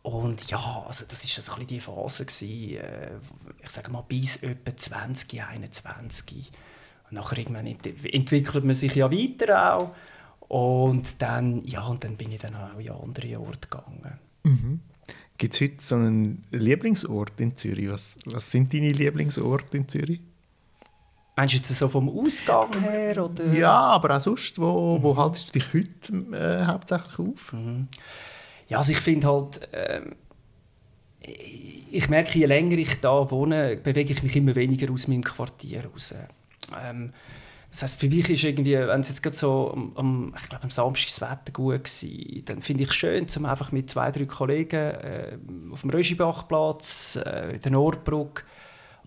Und 0.02 0.50
ja, 0.52 0.84
also 0.88 1.06
das 1.08 1.24
war 1.24 1.58
so 1.58 1.64
die 1.64 1.80
Phase. 1.80 2.26
Gewesen, 2.26 2.78
äh, 2.78 3.12
ich 3.64 3.70
sage 3.70 3.92
mal, 3.92 4.04
bis 4.08 4.38
etwa 4.38 4.76
20, 4.76 5.44
21. 5.44 6.52
Und 7.10 7.14
nachher 7.14 7.40
irgendwann 7.40 7.68
entwickelt 7.68 8.64
man 8.66 8.76
sich 8.76 8.96
ja 8.96 9.12
weiter 9.12 9.76
auch. 9.76 9.96
Und 10.48 11.22
dann, 11.22 11.66
ja, 11.66 11.86
und 11.88 12.04
dann 12.04 12.18
bin 12.18 12.32
ich 12.32 12.42
dann 12.42 12.56
auch 12.56 12.78
in 12.78 12.90
andere 12.90 13.40
Orte 13.40 13.68
gegangen. 13.68 14.20
Mhm. 14.44 14.80
Gibt 15.38 15.54
es 15.54 15.62
heute 15.62 15.76
so 15.80 15.96
einen 15.96 16.46
Lieblingsort 16.52 17.40
in 17.42 17.56
Zürich? 17.56 17.90
Was, 17.90 18.18
was 18.26 18.50
sind 18.52 18.74
deine 18.74 18.92
Lieblingsorte 18.92 19.78
in 19.78 19.88
Zürich? 19.88 20.22
Meinst 21.36 21.54
du 21.54 21.58
jetzt 21.58 21.68
so 21.68 21.88
vom 21.90 22.10
Ausgang 22.10 22.80
her? 22.82 23.26
Oder? 23.26 23.54
Ja, 23.54 23.74
aber 23.74 24.16
auch 24.16 24.22
sonst. 24.22 24.58
Wo, 24.60 24.98
mhm. 24.98 25.04
wo 25.04 25.18
haltest 25.18 25.50
du 25.50 25.60
dich 25.60 25.74
heute 25.74 26.14
äh, 26.36 26.66
hauptsächlich 26.66 27.20
auf? 27.20 27.54
Mhm. 27.54 27.88
Ja, 28.68 28.78
also 28.78 28.94
ich 28.94 29.00
finde 29.00 29.28
halt, 29.28 29.74
äh, 29.74 30.02
ich 31.92 32.10
merke, 32.10 32.38
je 32.40 32.46
länger 32.46 32.78
ich 32.78 33.00
da 33.02 33.30
wohne, 33.30 33.78
bewege 33.78 34.14
ich 34.14 34.24
mich 34.24 34.36
immer 34.36 34.56
weniger 34.56 34.92
aus 34.92 35.08
meinem 35.08 35.24
Quartier 35.24 35.86
raus. 35.86 36.16
Ähm, 36.82 37.14
das 37.70 37.84
heißt, 37.84 38.00
für 38.00 38.08
mich 38.08 38.30
ist 38.30 38.44
irgendwie, 38.46 38.78
wenn 38.78 39.02
es 39.02 39.10
jetzt 39.10 39.22
gerade 39.22 39.36
so 39.36 39.72
am, 39.74 39.92
am, 39.96 40.34
ich 40.38 40.48
glaube, 40.48 40.64
am 40.64 40.72
Samstag 40.72 41.08
das 41.08 41.22
Wetter 41.22 41.52
gut 41.52 41.74
war, 41.74 42.42
dann 42.46 42.62
finde 42.62 42.84
ich 42.84 42.90
es 42.90 42.96
schön, 42.96 43.28
um 43.36 43.46
einfach 43.46 43.74
mit 43.74 43.90
zwei, 43.90 44.12
drei 44.12 44.26
Kollegen 44.26 44.92
äh, 44.92 45.38
auf 45.72 45.82
dem 45.82 45.90
Röschibachplatz, 45.90 47.20
äh, 47.26 47.56
in 47.56 47.62
der 47.62 47.72
Nordbrücke, 47.74 48.44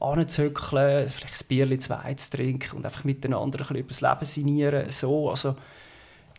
anzuhöckeln, 0.01 1.09
vielleicht 1.09 1.43
ein 1.43 1.49
Bierchen 1.49 1.81
zwei 1.81 2.15
zu 2.15 2.31
trinken 2.31 2.77
und 2.77 2.85
einfach 2.85 3.05
miteinander 3.05 3.69
ein 3.69 3.77
über 3.77 3.89
das 3.89 4.01
Leben 4.01 4.25
sinnieren. 4.25 4.91
So, 4.91 5.31
also, 5.31 5.57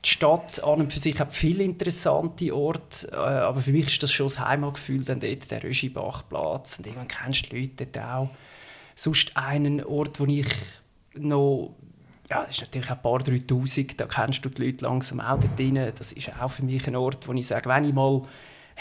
die 0.04 0.10
Stadt 0.10 0.64
an 0.64 0.80
und 0.82 0.94
für 0.94 1.00
sich 1.00 1.20
hat 1.20 1.34
viele 1.34 1.64
interessante 1.64 2.56
Orte, 2.56 3.12
äh, 3.12 3.16
aber 3.16 3.60
für 3.60 3.72
mich 3.72 3.88
ist 3.88 4.04
das 4.04 4.12
schon 4.12 4.28
das 4.28 4.40
Heimatgefühl, 4.40 5.04
dann 5.04 5.20
dort 5.20 5.52
der 5.52 5.64
Röschibachplatz 5.64 6.80
und 6.80 6.88
irgendwann 6.88 7.10
kennst 7.10 7.48
du 7.48 7.50
die 7.50 7.62
Leute 7.62 7.86
dort 7.86 8.06
auch. 8.06 8.30
Sonst 8.96 9.36
einen 9.36 9.84
Ort, 9.84 10.20
wo 10.20 10.26
ich 10.26 10.48
noch 11.16 11.76
ja, 12.30 12.44
das 12.44 12.52
ist 12.52 12.62
natürlich 12.62 12.92
ein 12.92 13.02
paar 13.02 13.20
3000, 13.20 14.00
da 14.00 14.06
kennst 14.06 14.46
du 14.46 14.50
die 14.50 14.66
Leute 14.66 14.86
langsam 14.86 15.20
auch 15.20 15.40
dort 15.40 15.58
drin. 15.58 15.92
Das 15.98 16.12
ist 16.12 16.30
auch 16.40 16.52
für 16.52 16.64
mich 16.64 16.88
ein 16.88 16.96
Ort, 16.96 17.28
wo 17.28 17.34
ich 17.34 17.48
sage, 17.48 17.68
wenn 17.68 17.86
ich 17.86 17.94
mal 17.94 18.22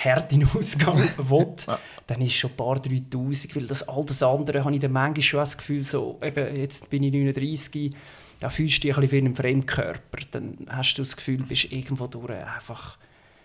hart 0.04 0.32
in 0.32 0.46
Ausgang 0.46 0.96
will, 1.16 1.54
ja. 1.66 1.78
dann 2.06 2.20
ist 2.20 2.34
schon 2.34 2.50
ein 2.50 2.56
paar 2.56 2.78
3000, 2.78 3.56
weil 3.56 3.66
das 3.66 3.88
all 3.88 4.04
das 4.04 4.22
andere 4.22 4.64
habe 4.64 4.74
ich 4.74 4.80
dann 4.80 4.92
manchmal 4.92 5.22
schon 5.22 5.40
das 5.40 5.58
Gefühl, 5.58 5.82
so, 5.82 6.18
eben, 6.22 6.56
jetzt 6.56 6.88
bin 6.90 7.02
ich 7.02 7.12
39, 7.12 7.94
da 8.40 8.50
fühlst 8.50 8.78
du 8.78 8.88
dich 8.88 8.96
ein 8.96 9.00
bisschen 9.00 9.12
wie 9.12 9.18
in 9.18 9.24
einem 9.26 9.34
Fremdkörper. 9.34 10.18
Dann 10.30 10.58
hast 10.68 10.94
du 10.94 11.02
das 11.02 11.16
Gefühl, 11.16 11.38
du 11.38 11.44
bist 11.44 11.72
irgendwo 11.72 12.06
durch 12.06 12.30
einfach 12.30 12.96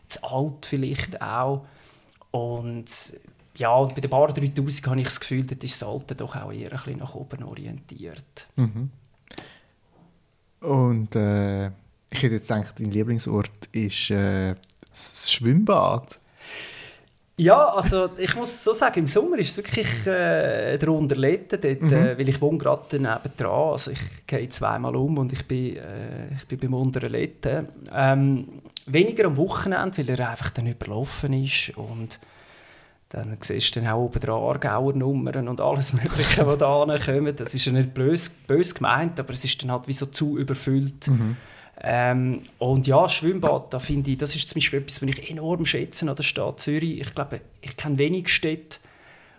zu 0.08 0.24
alt 0.24 0.66
vielleicht 0.66 1.22
auch. 1.22 1.66
Und 2.32 2.86
ja, 3.56 3.84
bei 3.84 4.02
den 4.02 4.10
paar 4.10 4.32
3000 4.32 4.88
habe 4.88 5.00
ich 5.00 5.08
das 5.08 5.20
Gefühl, 5.20 5.46
dort 5.46 5.64
ist 5.64 5.82
das 5.82 5.88
Alter 5.88 6.16
doch 6.16 6.36
auch 6.36 6.52
eher 6.52 6.72
ein 6.72 6.78
bisschen 6.78 7.00
nach 7.00 7.16
oben 7.16 7.44
orientiert. 7.44 8.48
Mhm. 8.56 8.90
Und 10.62 11.16
äh, 11.16 11.68
ich 11.68 12.22
hätte 12.22 12.36
jetzt 12.36 12.48
gedacht, 12.48 12.80
dein 12.80 12.92
Lieblingsort 12.92 13.68
ist 13.72 14.12
äh, 14.12 14.56
das 14.90 15.32
Schwimmbad. 15.32 16.20
Ja, 17.36 17.74
also 17.74 18.10
ich 18.18 18.36
muss 18.36 18.64
so 18.64 18.74
sagen, 18.74 19.00
im 19.00 19.08
Sommer 19.08 19.40
ist 19.40 19.50
es 19.50 19.58
wirklich 19.58 19.88
äh, 20.06 20.78
der 20.78 20.90
Unterleten, 20.90 21.60
dort, 21.60 21.82
mhm. 21.82 21.92
äh, 21.92 22.18
weil 22.18 22.30
ich 22.30 22.40
wohne 22.40 22.60
gerade 22.60 22.84
daneben 22.90 23.32
dran. 23.36 23.72
Also 23.72 23.90
ich 23.90 24.28
gehe 24.28 24.48
zweimal 24.50 24.96
um 24.96 25.18
und 25.18 25.34
ich 25.34 25.44
bin, 25.48 25.78
äh, 25.78 26.36
ich 26.36 26.46
bin 26.48 26.60
beim 26.60 26.76
Unterleten. 26.76 27.70
Ähm, 27.92 28.62
weniger 28.86 29.26
am 29.26 29.38
Wochenende, 29.38 29.98
weil 29.98 30.10
er 30.10 30.30
einfach 30.30 30.52
dann 30.52 30.68
überlaufen 30.68 31.34
ist 31.34 31.76
und 31.76 32.20
dann 33.10 33.38
siehst 33.42 33.76
du 33.76 33.80
dann 33.80 33.90
auch 33.90 34.06
oben 34.06 34.20
dran 34.20 34.42
Aargauer 34.42 34.94
Nummern 34.94 35.48
und 35.48 35.60
alles 35.60 35.94
Mögliche, 35.94 36.46
was 36.46 36.60
da 36.60 36.86
kommt. 37.04 37.40
Das 37.40 37.56
ist 37.56 37.66
ja 37.66 37.72
nicht 37.72 37.96
böse, 37.96 38.30
böse 38.48 38.76
gemeint, 38.76 39.20
aber 39.20 39.34
es 39.34 39.44
ist 39.44 39.62
dann 39.64 39.72
halt 39.72 39.88
wie 39.88 39.94
so 39.94 40.06
zu 40.06 40.38
überfüllt. 40.38 41.08
Mhm. 41.08 41.38
Ähm, 41.82 42.42
und 42.60 42.88
ja, 42.88 43.10
Schwimmbad, 43.10 43.74
da 43.74 43.80
finde 43.80 44.12
ich, 44.12 44.18
das 44.18 44.36
ist 44.36 44.48
zum 44.48 44.60
Beispiel 44.60 44.80
etwas, 44.80 45.02
was 45.02 45.10
ich 45.10 45.30
enorm 45.30 45.66
schätze 45.66 46.08
an 46.08 46.16
der 46.16 46.24
Stadt 46.24 46.60
Zürich. 46.60 47.02
Ich 47.02 47.16
glaube, 47.16 47.42
ich 47.62 47.76
kenne 47.76 47.98
wenig 47.98 48.30
Städte, 48.30 48.80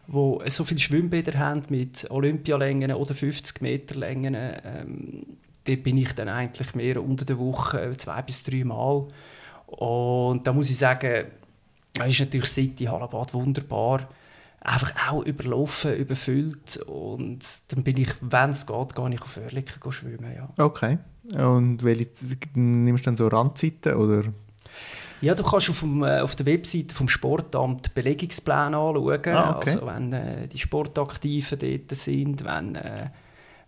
die 0.08 0.50
so 0.50 0.64
viele 0.64 0.80
Schwimmbäder 0.80 1.38
haben 1.38 1.62
mit 1.68 2.10
Olympialängen 2.10 2.92
oder 2.92 3.14
50 3.14 3.62
Meter 3.62 3.94
Längen. 3.94 4.34
Ähm, 4.36 5.26
dort 5.64 5.82
bin 5.82 5.96
ich 5.96 6.12
dann 6.12 6.28
eigentlich 6.28 6.74
mehr 6.74 7.02
unter 7.02 7.24
der 7.24 7.38
Woche 7.38 7.96
zwei 7.96 8.20
bis 8.22 8.42
drei 8.42 8.64
Mal. 8.64 9.06
Und 9.66 10.46
da 10.46 10.52
muss 10.52 10.70
ich 10.70 10.78
sagen, 10.78 11.26
da 11.94 12.04
ist 12.04 12.20
natürlich 12.20 12.50
City, 12.50 12.84
Hallenbad 12.84 13.32
wunderbar. 13.32 14.08
Einfach 14.60 15.10
auch 15.10 15.22
überlaufen, 15.22 15.94
überfüllt. 15.94 16.78
Und 16.78 17.72
dann 17.72 17.84
bin 17.84 17.98
ich, 17.98 18.10
wenn 18.20 18.50
es 18.50 18.66
geht, 18.66 18.94
gehe 18.94 19.14
ich 19.14 19.22
auf 19.22 19.36
Oerlikon 19.36 19.92
schwimmen. 19.92 20.34
Ja. 20.34 20.48
Okay. 20.62 20.98
Und 21.37 21.82
welche 21.82 22.08
nimmst 22.54 23.04
du 23.04 23.08
dann 23.08 23.16
so 23.16 23.28
Randzeiten? 23.28 23.94
Oder? 23.94 24.24
Ja, 25.20 25.34
du 25.34 25.42
kannst 25.42 25.70
auf, 25.70 25.80
dem, 25.80 26.02
äh, 26.02 26.20
auf 26.20 26.37
der 26.37 26.46
Webseite 26.46 26.94
vom 26.94 27.08
Sportamt 27.08 27.94
Belegungspläne 27.94 28.76
anschauen. 28.76 29.34
Ah, 29.34 29.56
okay. 29.56 29.70
Also 29.70 29.87
wenn 29.87 30.12
äh, 30.12 30.48
die 30.48 30.58
Sportaktiven 30.58 31.58
dort 31.58 31.96
sind, 31.98 32.44
wenn 32.44 32.74
äh, 32.74 33.06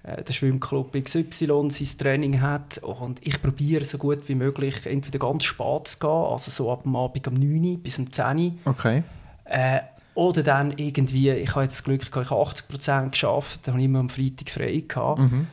äh, 0.06 0.22
der 0.22 0.32
Schwimmclub 0.32 0.92
XY 0.92 1.70
sein 1.70 1.98
Training 1.98 2.40
hat. 2.40 2.78
Und 2.78 3.26
ich 3.26 3.40
probiere 3.42 3.84
so 3.84 3.98
gut 3.98 4.28
wie 4.28 4.34
möglich 4.36 4.86
entweder 4.86 5.18
ganz 5.18 5.44
spät 5.44 5.88
zu 5.88 5.98
gehen, 5.98 6.10
also 6.10 6.50
so 6.50 6.70
ab 6.70 6.84
dem 6.84 6.94
Abend 6.94 7.26
um 7.26 7.34
9 7.34 7.64
Uhr 7.64 7.78
bis 7.78 7.98
um 7.98 8.12
10 8.12 8.38
Uhr. 8.38 8.52
Okay. 8.66 9.02
Äh, 9.44 9.80
oder 10.14 10.42
dann 10.42 10.72
irgendwie, 10.76 11.30
ich 11.30 11.50
habe 11.50 11.64
jetzt 11.64 11.78
das 11.78 11.84
Glück, 11.84 12.02
ich 12.02 12.30
habe 12.30 12.40
80 12.40 12.68
Prozent 12.68 13.12
geschafft, 13.12 13.60
dann 13.64 13.74
habe 13.74 13.82
ich 13.82 13.86
immer 13.86 13.98
am 13.98 14.08
Freitag 14.08 14.50
frei 14.50 14.84
gehabt. 14.86 15.18
Mhm. 15.18 15.48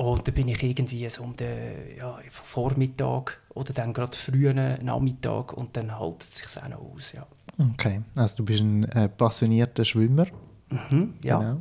Und 0.00 0.26
dann 0.26 0.34
bin 0.34 0.48
ich 0.48 0.62
irgendwie 0.62 1.10
so 1.10 1.22
um 1.24 1.36
den 1.36 1.96
ja, 1.98 2.18
Vormittag 2.30 3.38
oder 3.50 3.74
dann 3.74 3.92
gerade 3.92 4.16
frühen 4.16 4.82
Nachmittag 4.82 5.52
und 5.52 5.76
dann 5.76 5.98
hält 5.98 6.22
es 6.22 6.36
sich 6.36 6.62
auch 6.62 6.68
noch 6.70 6.80
aus. 6.94 7.12
Ja. 7.12 7.26
Okay, 7.74 8.00
also 8.14 8.38
du 8.38 8.44
bist 8.46 8.62
ein 8.62 8.84
äh, 8.84 9.10
passionierter 9.10 9.84
Schwimmer. 9.84 10.24
Mhm, 10.70 11.16
ja. 11.22 11.38
Genau 11.38 11.60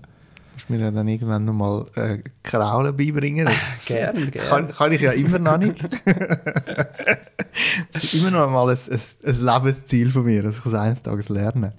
musst 0.60 0.70
mir 0.70 0.92
dann 0.92 1.08
irgendwann 1.08 1.46
noch 1.46 1.54
mal 1.54 1.86
äh, 1.96 2.18
Kraulen 2.44 2.96
beibringen. 2.96 3.46
Das 3.46 3.86
gerne, 3.86 4.26
gerne. 4.32 4.50
Kann, 4.50 4.68
kann, 4.70 4.92
ich 4.92 5.02
ja 5.02 5.12
immer 5.12 5.40
noch 5.40 5.58
nicht. 5.58 5.82
das 7.92 8.04
ist 8.04 8.14
immer 8.14 8.32
noch 8.32 8.50
mal 8.50 8.70
ein, 8.70 8.78
ein, 8.78 9.00
ein 9.26 9.46
Lebensziel 9.46 10.12
von 10.12 10.24
mir, 10.24 10.44
dass 10.44 10.58
ich 10.58 10.66
es 10.66 10.74
eines 10.74 11.02
Tages 11.02 11.30
lerne. 11.30 11.74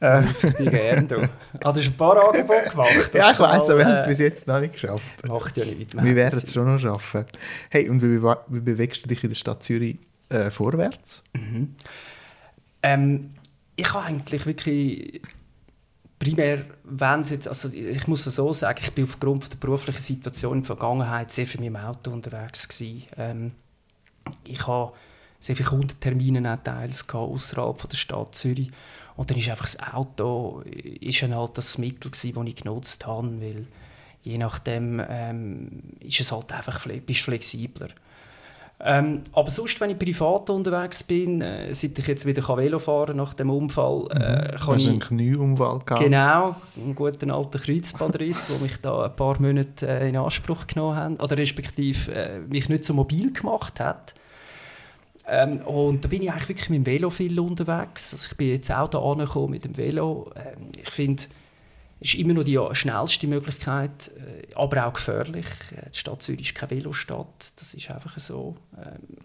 Äh. 0.00 0.22
Ich 0.42 0.70
gerne, 0.70 1.06
du. 1.06 1.16
Ah, 1.62 1.72
du 1.72 1.80
hast 1.80 1.86
ein 1.86 1.96
paar 1.96 2.28
Angebote 2.28 2.70
gemacht. 2.70 3.14
Ja, 3.14 3.30
ich 3.30 3.38
weiss, 3.38 3.70
aber 3.70 3.78
wir 3.78 3.86
haben 3.86 3.94
es 3.94 4.00
äh, 4.00 4.08
bis 4.08 4.18
jetzt 4.18 4.48
noch 4.48 4.60
nicht 4.60 4.72
geschafft. 4.72 5.28
Macht 5.28 5.56
ja 5.56 5.64
nicht. 5.64 5.94
Wir 5.94 6.16
werden 6.16 6.40
es 6.42 6.52
schon 6.52 6.66
noch 6.66 6.78
schaffen. 6.78 7.24
Hey, 7.70 7.88
und 7.88 8.02
wie, 8.02 8.20
wie 8.20 8.60
bewegst 8.60 9.04
du 9.04 9.08
dich 9.08 9.22
in 9.22 9.30
der 9.30 9.36
Stadt 9.36 9.62
Zürich 9.62 9.98
äh, 10.30 10.50
vorwärts? 10.50 11.22
Mhm. 11.32 11.74
Ähm, 12.82 13.30
ich 13.76 13.92
habe 13.92 14.04
eigentlich 14.04 14.46
wirklich 14.46 15.22
primär, 16.18 16.64
wenn 16.84 17.20
es 17.20 17.30
jetzt, 17.30 17.48
also 17.48 17.72
ich 17.72 18.06
muss 18.06 18.26
es 18.26 18.36
so 18.36 18.52
sagen, 18.52 18.80
ich 18.82 18.92
bin 18.92 19.04
aufgrund 19.04 19.52
der 19.52 19.56
beruflichen 19.58 20.00
Situation 20.00 20.54
in 20.54 20.60
der 20.60 20.66
Vergangenheit 20.66 21.30
sehr 21.30 21.46
viel 21.46 21.60
mit 21.60 21.68
dem 21.68 21.76
Auto 21.76 22.10
unterwegs 22.10 22.68
gewesen. 22.68 23.04
Ähm, 23.16 23.52
ich 24.44 24.66
habe 24.66 24.92
sehr 25.44 25.56
viele 25.56 25.68
Kundentermine 25.68 26.54
auch 26.54 26.62
teils 26.64 27.06
außerhalb 27.08 27.88
der 27.88 27.96
Stadt 27.96 28.34
Zürich 28.34 28.70
und 29.14 29.30
dann 29.30 29.36
ist 29.36 29.50
einfach 29.50 29.66
das 29.66 29.78
Auto 29.92 30.62
ist 30.64 31.22
dann 31.22 31.34
halt 31.34 31.58
das 31.58 31.76
Mittel 31.76 32.10
gewesen, 32.10 32.34
das 32.34 32.46
ich 32.46 32.56
genutzt 32.56 33.06
habe, 33.06 33.40
weil 33.42 33.66
je 34.22 34.38
nachdem 34.38 35.02
ähm, 35.06 35.68
ist 36.00 36.20
es 36.20 36.32
halt 36.32 36.50
einfach 36.50 36.86
bist 37.04 37.20
flexibler. 37.20 37.88
Ähm, 38.80 39.22
aber 39.32 39.50
sonst, 39.50 39.80
wenn 39.80 39.90
ich 39.90 39.98
privat 39.98 40.50
unterwegs 40.50 41.04
bin, 41.04 41.40
äh, 41.42 41.72
seit 41.72 41.98
ich 41.98 42.06
jetzt 42.06 42.26
wieder 42.26 42.42
Velo 42.56 42.78
fahren 42.78 43.18
nach 43.18 43.34
dem 43.34 43.50
Unfall, 43.50 44.08
äh, 44.10 44.52
mhm. 44.52 44.56
kann 44.56 44.76
ich... 44.76 44.88
einen 44.88 44.98
Knieunfall 44.98 45.78
gehabt. 45.80 46.02
Genau, 46.02 46.56
einen 46.76 46.94
guten 46.94 47.30
alten 47.30 47.60
Kreuzbandriss, 47.60 48.48
der 48.48 48.58
mich 48.58 48.80
da 48.80 49.04
ein 49.04 49.14
paar 49.14 49.40
Monate 49.40 49.86
äh, 49.86 50.08
in 50.08 50.16
Anspruch 50.16 50.66
genommen 50.66 50.96
hat, 50.96 51.22
oder 51.22 51.38
respektive 51.38 52.12
äh, 52.12 52.40
mich 52.40 52.68
nicht 52.68 52.84
so 52.84 52.94
mobil 52.94 53.32
gemacht 53.32 53.78
hat. 53.78 54.14
Ähm, 55.26 55.58
und 55.60 56.04
da 56.04 56.08
bin 56.08 56.22
ich 56.22 56.30
eigentlich 56.30 56.48
wirklich 56.48 56.70
mit 56.70 56.78
dem 56.78 56.86
Velo 56.86 57.10
viel 57.10 57.38
unterwegs. 57.38 58.12
Also 58.12 58.28
ich 58.30 58.36
bin 58.36 58.48
jetzt 58.48 58.70
auch 58.70 58.88
da 58.88 58.98
angekommen 58.98 59.50
mit 59.50 59.64
dem 59.64 59.76
Velo. 59.76 60.30
Ähm, 60.36 60.70
ich 60.80 60.90
finde, 60.90 61.24
ist 62.00 62.14
immer 62.14 62.34
noch 62.34 62.44
die 62.44 62.60
schnellste 62.72 63.26
Möglichkeit, 63.26 64.10
äh, 64.18 64.54
aber 64.54 64.86
auch 64.86 64.92
gefährlich. 64.92 65.46
Äh, 65.74 65.90
die 65.90 65.98
Stadt 65.98 66.22
Zürich 66.22 66.48
ist 66.48 66.54
keine 66.54 66.72
Velostadt, 66.72 67.52
das 67.56 67.72
ist 67.72 67.90
einfach 67.90 68.18
so. 68.18 68.56
Ähm, 68.76 69.18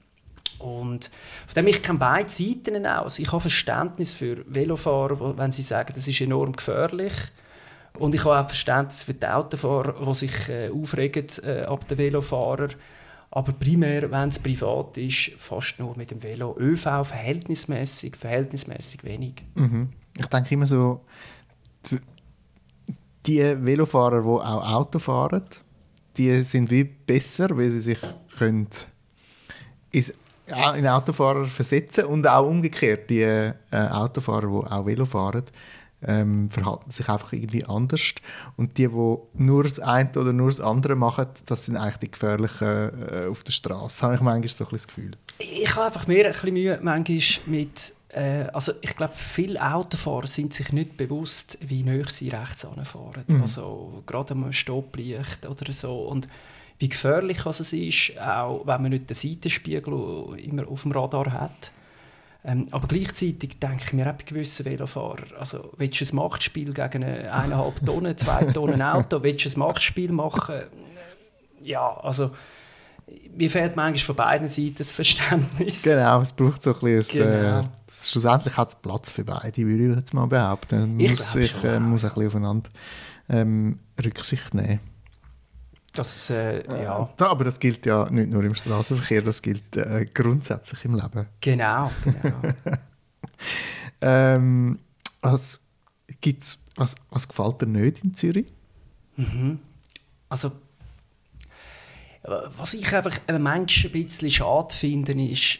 und 0.59 1.09
von 1.47 1.55
dem 1.55 1.67
ich 1.67 1.81
kenne 1.81 1.99
beide 1.99 2.29
Seiten 2.29 2.85
aus. 2.85 3.19
Ich 3.19 3.31
habe 3.31 3.41
Verständnis 3.41 4.13
für 4.13 4.43
Velofahrer, 4.47 5.37
wenn 5.37 5.51
sie 5.51 5.61
sagen, 5.61 5.93
das 5.95 6.07
ist 6.07 6.21
enorm 6.21 6.53
gefährlich. 6.53 7.13
Und 7.97 8.15
ich 8.15 8.23
habe 8.23 8.39
auch 8.39 8.47
Verständnis 8.47 9.03
für 9.03 9.13
die 9.13 9.27
Autofahrer, 9.27 10.05
die 10.05 10.13
sich 10.15 10.49
äh, 10.49 10.69
aufregen 10.69 11.27
äh, 11.43 11.61
ab 11.63 11.87
den 11.87 11.97
Velofahrern. 11.97 12.73
Aber 13.31 13.51
primär, 13.51 14.09
wenn 14.09 14.29
es 14.29 14.39
privat 14.39 14.97
ist, 14.97 15.31
fast 15.37 15.79
nur 15.79 15.95
mit 15.95 16.11
dem 16.11 16.23
Velo. 16.23 16.55
ÖV 16.57 17.03
verhältnismäßig, 17.03 18.15
verhältnismäßig 18.15 19.03
wenig. 19.03 19.43
Mhm. 19.53 19.89
Ich 20.17 20.25
denke 20.25 20.53
immer 20.55 20.65
so, 20.65 21.01
die 23.25 23.39
Velofahrer, 23.39 24.21
die 24.21 24.27
auch 24.27 24.73
Auto 24.73 24.99
fahren, 24.99 25.43
die 26.17 26.43
sind 26.43 26.71
wie 26.71 26.83
besser, 26.83 27.55
weil 27.55 27.69
sie 27.69 27.81
sich 27.81 27.99
können 28.37 28.67
in 29.91 30.87
Autofahrer 30.87 31.45
versetzen 31.45 32.05
und 32.05 32.27
auch 32.27 32.47
umgekehrt 32.47 33.09
die 33.09 33.21
äh, 33.21 33.53
Autofahrer, 33.71 34.47
die 34.47 34.71
auch 34.71 34.85
Velo 34.85 35.05
fahren, 35.05 35.43
ähm, 36.01 36.49
verhalten 36.49 36.91
sich 36.91 37.09
einfach 37.09 37.33
irgendwie 37.33 37.65
anders 37.65 38.01
und 38.55 38.77
die, 38.77 38.87
die 38.87 39.17
nur 39.33 39.63
das 39.63 39.79
eine 39.79 40.11
oder 40.15 40.33
nur 40.33 40.49
das 40.49 40.61
andere 40.61 40.95
machen, 40.95 41.27
das 41.45 41.65
sind 41.65 41.77
eigentlich 41.77 41.97
die 41.97 42.11
gefährlichen 42.11 42.67
äh, 42.67 43.27
auf 43.29 43.43
der 43.43 43.51
Straße. 43.51 44.01
Habe 44.03 44.15
ich 44.15 44.21
manchmal 44.21 44.47
so 44.47 44.65
ein 44.65 44.69
das 44.71 44.87
Gefühl. 44.87 45.11
Ich 45.39 45.75
habe 45.75 45.87
einfach 45.87 46.07
mehr 46.07 46.25
ein 46.25 46.33
bisschen 46.33 46.53
Mühe 46.53 46.79
manchmal 46.81 47.21
mit 47.45 47.93
äh, 48.09 48.47
also 48.53 48.73
ich 48.81 48.95
glaube, 48.95 49.13
viele 49.13 49.61
Autofahrer 49.61 50.27
sind 50.27 50.53
sich 50.53 50.73
nicht 50.73 50.97
bewusst, 50.97 51.57
wie 51.61 51.83
nah 51.83 52.09
sie 52.09 52.29
rechts 52.29 52.65
anfahren. 52.65 53.23
Mhm. 53.27 53.41
Also 53.41 54.03
gerade 54.05 54.33
am 54.33 54.51
Stopplicht 54.51 55.45
oder 55.45 55.71
so. 55.71 56.07
Und 56.07 56.27
wie 56.79 56.89
gefährlich 56.89 57.45
also 57.45 57.61
es 57.61 57.73
ist, 57.73 58.17
auch 58.19 58.65
wenn 58.65 58.81
man 58.81 58.91
nicht 58.91 59.09
den 59.09 59.15
Seitenspiegel 59.15 60.37
immer 60.37 60.67
auf 60.67 60.83
dem 60.83 60.91
Radar 60.91 61.31
hat. 61.31 61.71
Ähm, 62.43 62.67
aber 62.71 62.87
gleichzeitig 62.87 63.59
denke 63.59 63.83
ich 63.85 63.93
mir 63.93 64.09
auch 64.09 64.15
bei 64.15 64.23
gewissen 64.23 64.65
Velofahrern, 64.65 65.25
also 65.37 65.73
willst 65.77 65.99
du 65.99 66.05
ein 66.05 66.15
Machtspiel 66.15 66.73
gegen 66.73 67.03
eine 67.03 67.33
eineinhalb 67.33 67.85
Tonnen, 67.85 68.17
zwei 68.17 68.45
Tonnen 68.45 68.81
Auto, 68.81 69.21
willst 69.23 69.45
du 69.45 69.49
ein 69.49 69.59
Machtspiel 69.59 70.11
machen? 70.13 70.61
Ja, 71.61 71.97
also 71.97 72.31
mir 73.35 73.49
fehlt 73.49 73.75
manchmal 73.75 74.05
von 74.05 74.15
beiden 74.15 74.47
Seiten 74.47 74.75
das 74.77 74.91
Verständnis. 74.93 75.83
Genau, 75.83 76.21
es 76.21 76.31
braucht 76.31 76.63
so 76.63 76.73
ein 76.73 76.79
bisschen, 76.79 77.27
genau. 77.27 77.59
äh, 77.59 77.63
schlussendlich 78.01 78.55
hat 78.55 78.69
es 78.69 78.75
Platz 78.75 79.11
für 79.11 79.25
beide, 79.25 79.57
würde 79.57 79.89
ich 79.89 79.95
jetzt 79.97 80.13
mal 80.13 80.27
behaupten. 80.27 80.97
Man 80.97 81.09
muss, 81.09 81.33
sich, 81.33 81.53
äh, 81.63 81.79
muss 81.79 82.05
ein 82.05 82.11
bisschen 82.11 82.27
aufeinander 82.27 82.69
ähm, 83.29 83.79
Rücksicht 84.03 84.53
nehmen. 84.53 84.79
Das, 85.99 86.29
äh, 86.29 86.65
ja. 86.65 87.09
ja. 87.19 87.29
Aber 87.29 87.43
das 87.43 87.59
gilt 87.59 87.85
ja 87.85 88.09
nicht 88.09 88.29
nur 88.29 88.41
im 88.45 88.55
Straßenverkehr, 88.55 89.21
das 89.21 89.41
gilt 89.41 89.75
äh, 89.75 90.05
grundsätzlich 90.05 90.85
im 90.85 90.95
Leben. 90.95 91.27
Genau, 91.41 91.91
genau. 92.05 92.41
ähm, 94.01 94.79
was, 95.19 95.59
gibt's, 96.21 96.63
was, 96.77 96.95
was 97.09 97.27
gefällt 97.27 97.61
dir 97.61 97.65
nicht 97.65 98.01
in 98.05 98.13
Zürich? 98.13 98.47
Mhm. 99.17 99.59
Also, 100.29 100.53
was 102.23 102.73
ich 102.73 102.95
einfach 102.95 103.19
manchmal 103.27 103.93
ein 103.93 104.03
bisschen 104.05 104.31
schade 104.31 104.73
finde, 104.73 105.21
ist, 105.21 105.59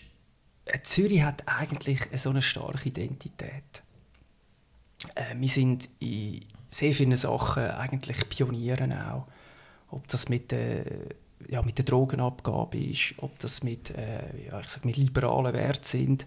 äh, 0.63 0.79
Zürich 0.83 1.23
hat 1.23 1.43
eigentlich 1.47 1.99
so 2.15 2.29
eine 2.29 2.41
starke 2.41 2.87
Identität. 2.87 3.83
Äh, 5.15 5.35
wir 5.35 5.49
sind 5.49 5.89
in 5.99 6.45
sehr 6.69 6.93
vielen 6.93 7.17
Sachen 7.17 7.71
eigentlich 7.71 8.29
Pionieren 8.29 8.93
auch 8.93 9.27
ob 9.91 10.07
das 10.07 10.29
mit 10.29 10.51
der, 10.51 10.85
ja, 11.47 11.61
mit 11.61 11.77
der 11.77 11.85
Drogenabgabe 11.85 12.77
ist, 12.77 13.15
ob 13.17 13.37
das 13.39 13.63
mit, 13.63 13.91
äh, 13.91 14.47
ja, 14.47 14.59
ich 14.59 14.69
sag, 14.69 14.85
mit 14.85 14.97
liberalen 14.97 15.53
Werten 15.53 15.83
sind. 15.83 16.25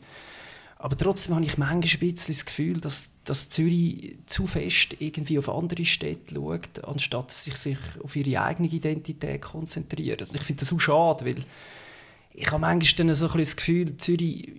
Aber 0.79 0.97
trotzdem 0.97 1.37
habe 1.37 1.45
ich 1.45 1.59
manchmal 1.59 1.75
ein 1.77 2.01
bisschen 2.01 2.35
das 2.35 2.45
Gefühl, 2.45 2.81
dass, 2.81 3.13
dass 3.23 3.51
Zürich 3.51 4.17
zu 4.27 4.49
fest 4.49 4.97
irgendwie 4.99 5.39
auf 5.39 5.49
andere 5.49 5.85
Städte 5.85 6.35
schaut, 6.35 6.85
anstatt 6.85 7.31
sich, 7.31 7.55
sich 7.57 7.79
auf 8.03 8.17
ihre 8.17 8.43
eigene 8.43 8.69
Identität 8.69 9.43
konzentriert. 9.43 10.23
Und 10.23 10.35
ich 10.35 10.43
finde 10.43 10.61
das 10.61 10.73
auch 10.73 10.81
schade, 10.81 11.25
weil 11.25 11.45
ich 12.35 12.47
habe 12.49 12.61
manchmal 12.61 13.15
so 13.15 13.29
ein 13.29 13.39
das 13.39 13.55
Gefühl, 13.55 13.97
Zürich 13.97 14.55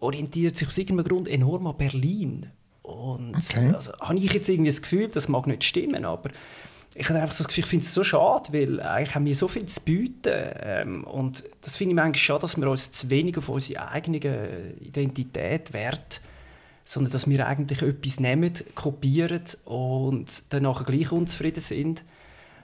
orientiert 0.00 0.56
sich 0.56 0.68
aus 0.68 0.78
irgendeinem 0.78 1.08
Grund 1.08 1.28
enorm 1.28 1.66
an 1.66 1.76
Berlin. 1.76 2.46
Und 2.82 3.34
okay. 3.34 3.72
also, 3.74 3.92
habe 3.98 4.18
ich 4.18 4.32
jetzt 4.32 4.48
irgendwie 4.48 4.70
das 4.70 4.80
Gefühl, 4.80 5.08
das 5.08 5.28
mag 5.28 5.46
nicht 5.46 5.64
stimmen, 5.64 6.06
aber 6.06 6.30
ich 6.98 7.08
habe 7.08 7.20
einfach 7.20 7.34
so 7.34 7.44
das 7.44 7.48
Gefühl, 7.48 7.64
ich 7.64 7.70
finde 7.70 7.84
es 7.84 7.92
so 7.92 8.02
schade, 8.02 8.52
weil 8.52 8.80
eigentlich 8.80 9.14
haben 9.14 9.26
wir 9.26 9.34
so 9.34 9.48
viel 9.48 9.66
zu 9.66 9.80
bieten. 9.82 10.32
Ähm, 10.60 11.04
und 11.04 11.44
das 11.60 11.76
finde 11.76 11.92
ich 11.92 11.96
manchmal 11.96 12.14
schade, 12.16 12.40
dass 12.40 12.56
wir 12.56 12.70
uns 12.70 12.90
zu 12.92 13.10
wenig 13.10 13.36
auf 13.36 13.48
unsere 13.48 13.88
eigene 13.88 14.18
Identität 14.80 15.72
wert, 15.72 16.22
sondern 16.84 17.12
dass 17.12 17.28
wir 17.28 17.46
eigentlich 17.46 17.82
etwas 17.82 18.20
nehmen, 18.20 18.52
kopieren 18.74 19.42
und 19.66 20.44
dann 20.52 20.72
gleich 20.84 21.12
unzufrieden 21.12 21.60
sind. 21.60 22.02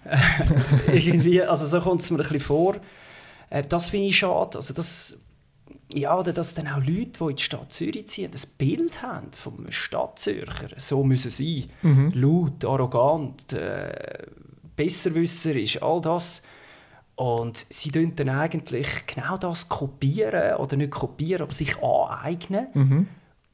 Irgendwie, 0.93 1.43
also 1.43 1.67
so 1.67 1.81
kommt 1.81 2.01
es 2.01 2.11
mir 2.11 2.17
ein 2.17 2.23
bisschen 2.23 2.41
vor. 2.41 2.77
Äh, 3.51 3.65
das 3.69 3.91
finde 3.91 4.09
ich 4.09 4.17
schade. 4.17 4.57
Also 4.57 4.73
das, 4.73 5.19
ja, 5.95 6.19
oder 6.19 6.33
dass 6.33 6.55
dann 6.55 6.69
auch 6.69 6.79
Leute, 6.79 7.19
die 7.19 7.25
in 7.31 7.37
die 7.37 7.43
Stadt 7.43 7.73
Zürich 7.73 8.09
ziehen, 8.09 8.31
das 8.31 8.47
Bild 8.47 9.03
haben 9.03 9.29
vom 9.33 9.71
Stadtzürcher, 9.71 10.69
so 10.77 11.05
müssen 11.05 11.31
sie 11.31 11.69
mhm. 11.83 12.11
laut, 12.15 12.65
arrogant, 12.65 13.53
äh, 13.53 14.27
besserwisserisch, 14.77 15.83
all 15.83 16.01
das. 16.01 16.43
Und 17.15 17.57
sie 17.57 17.91
dann 18.17 18.29
eigentlich 18.31 19.07
genau 19.07 19.37
das 19.37 19.69
kopieren, 19.69 20.57
oder 20.57 20.77
nicht 20.77 20.91
kopieren, 20.91 21.43
aber 21.43 21.53
sich 21.53 21.77
aneignen. 21.83 22.69
Mhm. 22.75 23.09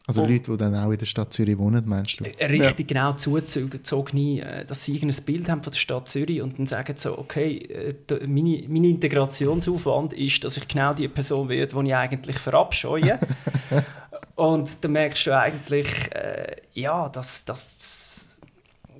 Also 0.08 0.22
und, 0.22 0.30
Leute, 0.30 0.50
die 0.50 0.56
dann 0.56 0.74
auch 0.74 0.90
in 0.90 0.96
der 0.96 1.04
Stadt 1.04 1.34
Zürich 1.34 1.58
wohnen, 1.58 1.82
meinst 1.84 2.18
du? 2.18 2.24
Äh, 2.24 2.46
richtig, 2.46 2.90
ja. 2.90 3.02
genau, 3.02 3.12
zugezogen, 3.12 4.38
äh, 4.38 4.64
dass 4.64 4.82
sie 4.82 4.98
ein 4.98 5.14
Bild 5.26 5.50
haben 5.50 5.62
von 5.62 5.70
der 5.70 5.78
Stadt 5.78 6.08
Zürich 6.08 6.40
und 6.40 6.58
dann 6.58 6.64
sagen 6.64 6.96
so, 6.96 7.18
okay, 7.18 7.58
äh, 7.58 8.26
meine, 8.26 8.64
mein 8.68 8.84
Integrationsaufwand 8.84 10.14
ist, 10.14 10.42
dass 10.42 10.56
ich 10.56 10.66
genau 10.66 10.94
die 10.94 11.08
Person 11.08 11.50
werde, 11.50 11.78
die 11.78 11.88
ich 11.88 11.94
eigentlich 11.94 12.38
verabscheue. 12.38 13.20
und 14.36 14.82
dann 14.82 14.92
merkst 14.92 15.26
du 15.26 15.36
eigentlich, 15.36 15.88
äh, 16.14 16.56
ja, 16.72 17.10
dass, 17.10 17.44
dass, 17.44 18.38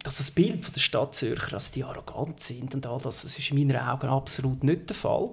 dass 0.02 0.18
das 0.18 0.30
Bild 0.30 0.62
von 0.62 0.74
der 0.74 0.80
Stadt 0.80 1.14
Zürcher, 1.14 1.52
dass 1.52 1.70
die 1.70 1.84
arrogant 1.84 2.38
sind 2.40 2.74
und 2.74 2.86
all 2.86 3.00
das, 3.00 3.22
das 3.22 3.38
ist 3.38 3.50
in 3.50 3.56
meinen 3.56 3.78
Augen 3.78 4.08
absolut 4.08 4.62
nicht 4.62 4.90
der 4.90 4.96
Fall 4.96 5.30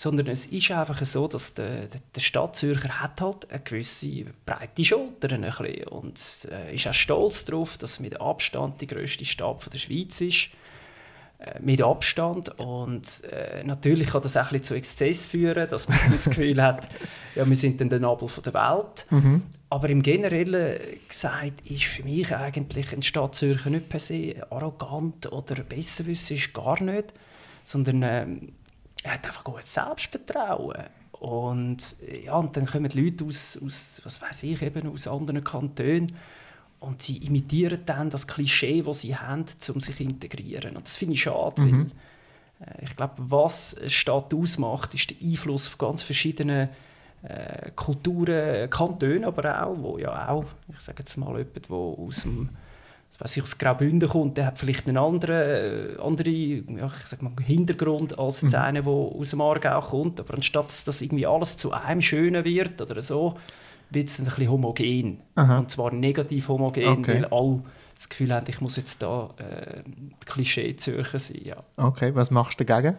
sondern 0.00 0.28
es 0.28 0.46
ist 0.46 0.70
einfach 0.70 1.04
so, 1.04 1.28
dass 1.28 1.52
der, 1.52 1.88
der 2.14 2.20
Stadtzürcher 2.22 3.02
hat 3.02 3.20
halt 3.20 3.50
eine 3.50 3.60
gewisse 3.60 4.24
breite 4.46 4.82
Schultern 4.82 5.44
ein 5.44 5.50
bisschen 5.50 5.88
und 5.88 6.18
äh, 6.50 6.74
ist 6.74 6.86
auch 6.86 6.94
stolz 6.94 7.44
darauf, 7.44 7.76
dass 7.76 7.98
er 7.98 8.04
mit 8.04 8.18
Abstand 8.18 8.80
die 8.80 8.86
grösste 8.86 9.26
Stadt 9.26 9.68
der 9.70 9.78
Schweiz 9.78 10.22
ist. 10.22 10.48
Äh, 11.38 11.60
mit 11.60 11.82
Abstand 11.82 12.48
und 12.58 13.24
äh, 13.24 13.62
natürlich 13.62 14.08
kann 14.08 14.22
das 14.22 14.38
auch 14.38 14.44
ein 14.44 14.52
bisschen 14.52 14.62
zu 14.62 14.74
Exzess 14.74 15.26
führen, 15.26 15.68
dass 15.68 15.86
man 15.90 15.98
das 16.10 16.24
Gefühl 16.30 16.62
hat, 16.62 16.88
ja, 17.34 17.46
wir 17.46 17.56
sind 17.56 17.78
dann 17.82 17.90
der 17.90 18.00
Nabel 18.00 18.30
der 18.42 18.54
Welt. 18.54 19.04
Mhm. 19.10 19.42
Aber 19.68 19.90
im 19.90 20.00
Generellen 20.00 20.80
gesagt 21.08 21.60
ist 21.66 21.84
für 21.84 22.04
mich 22.04 22.34
eigentlich 22.34 22.90
ein 22.94 23.02
Stadtzürcher 23.02 23.68
nicht 23.68 23.90
per 23.90 24.00
se 24.00 24.36
arrogant 24.48 25.30
oder 25.30 25.56
besserwisserisch, 25.56 26.54
gar 26.54 26.82
nicht, 26.82 27.12
sondern 27.64 28.02
ähm, 28.02 28.52
er 29.02 29.14
hat 29.14 29.26
einfach 29.26 29.44
gutes 29.44 29.74
Selbstvertrauen. 29.74 30.84
Und, 31.12 31.96
ja, 32.24 32.34
und 32.36 32.56
dann 32.56 32.66
kommen 32.66 32.88
die 32.88 33.00
Leute 33.02 33.24
aus, 33.24 33.58
aus, 33.62 34.00
was 34.04 34.22
weiß 34.22 34.42
ich, 34.44 34.62
eben 34.62 34.90
aus 34.90 35.06
anderen 35.06 35.44
Kantonen 35.44 36.12
und 36.80 37.02
sie 37.02 37.18
imitieren 37.18 37.80
dann 37.84 38.08
das 38.08 38.26
Klischee, 38.26 38.82
das 38.82 39.02
sie 39.02 39.14
haben, 39.14 39.44
um 39.74 39.80
sich 39.80 39.96
zu 39.96 40.02
integrieren. 40.02 40.76
Und 40.76 40.86
das 40.86 40.96
finde 40.96 41.14
ich 41.14 41.22
schade, 41.22 41.60
mhm. 41.60 41.90
weil 42.58 42.68
äh, 42.68 42.84
ich 42.84 42.96
glaube, 42.96 43.14
was 43.18 43.78
Stadt 43.88 44.32
ausmacht, 44.32 44.94
ist 44.94 45.10
der 45.10 45.16
Einfluss 45.22 45.68
von 45.68 45.88
ganz 45.88 46.02
verschiedenen 46.02 46.70
äh, 47.22 47.70
Kulturen, 47.76 48.70
Kantonen 48.70 49.24
aber 49.24 49.66
auch, 49.66 49.76
wo 49.78 49.98
ja 49.98 50.30
auch, 50.30 50.46
ich 50.72 50.80
sage 50.80 51.00
jetzt 51.00 51.18
mal 51.18 51.36
jemand, 51.36 51.68
der 51.68 51.76
aus 51.76 52.22
dem 52.22 52.48
weiß 53.18 53.36
ich, 53.36 53.42
aus 53.42 53.58
Graubünden 53.58 54.08
kommt, 54.08 54.36
der 54.36 54.46
hat 54.46 54.58
vielleicht 54.58 54.86
einen 54.86 54.96
anderen, 54.96 55.96
äh, 55.96 56.00
anderen 56.00 56.78
ja, 56.78 56.86
ich 56.86 57.06
sag 57.06 57.22
mal, 57.22 57.32
Hintergrund 57.42 58.18
als 58.18 58.42
jetzt 58.42 58.52
mhm. 58.52 58.58
einer, 58.58 58.82
der 58.82 58.92
aus 58.92 59.30
dem 59.30 59.40
Aargau 59.40 59.80
kommt. 59.80 60.20
Aber 60.20 60.34
anstatt 60.34 60.68
dass 60.68 60.84
das 60.84 61.02
irgendwie 61.02 61.26
alles 61.26 61.56
zu 61.56 61.72
einem 61.72 62.02
Schönen 62.02 62.44
wird 62.44 62.80
oder 62.80 63.02
so, 63.02 63.36
wird 63.90 64.08
es 64.08 64.18
ein 64.18 64.26
bisschen 64.26 64.50
homogen. 64.50 65.20
Aha. 65.34 65.58
Und 65.58 65.70
zwar 65.70 65.92
negativ 65.92 66.48
homogen, 66.48 66.86
okay. 66.86 67.14
weil 67.14 67.24
alle 67.26 67.62
das 67.94 68.08
Gefühl 68.08 68.32
haben, 68.32 68.46
ich 68.48 68.60
muss 68.60 68.76
jetzt 68.76 69.02
da 69.02 69.30
äh, 69.36 69.82
Klischee 70.24 70.74
Zürcher 70.76 71.18
sein. 71.18 71.42
Ja. 71.44 71.56
Okay, 71.76 72.14
was 72.14 72.30
machst 72.30 72.60
du 72.60 72.64
dagegen? 72.64 72.96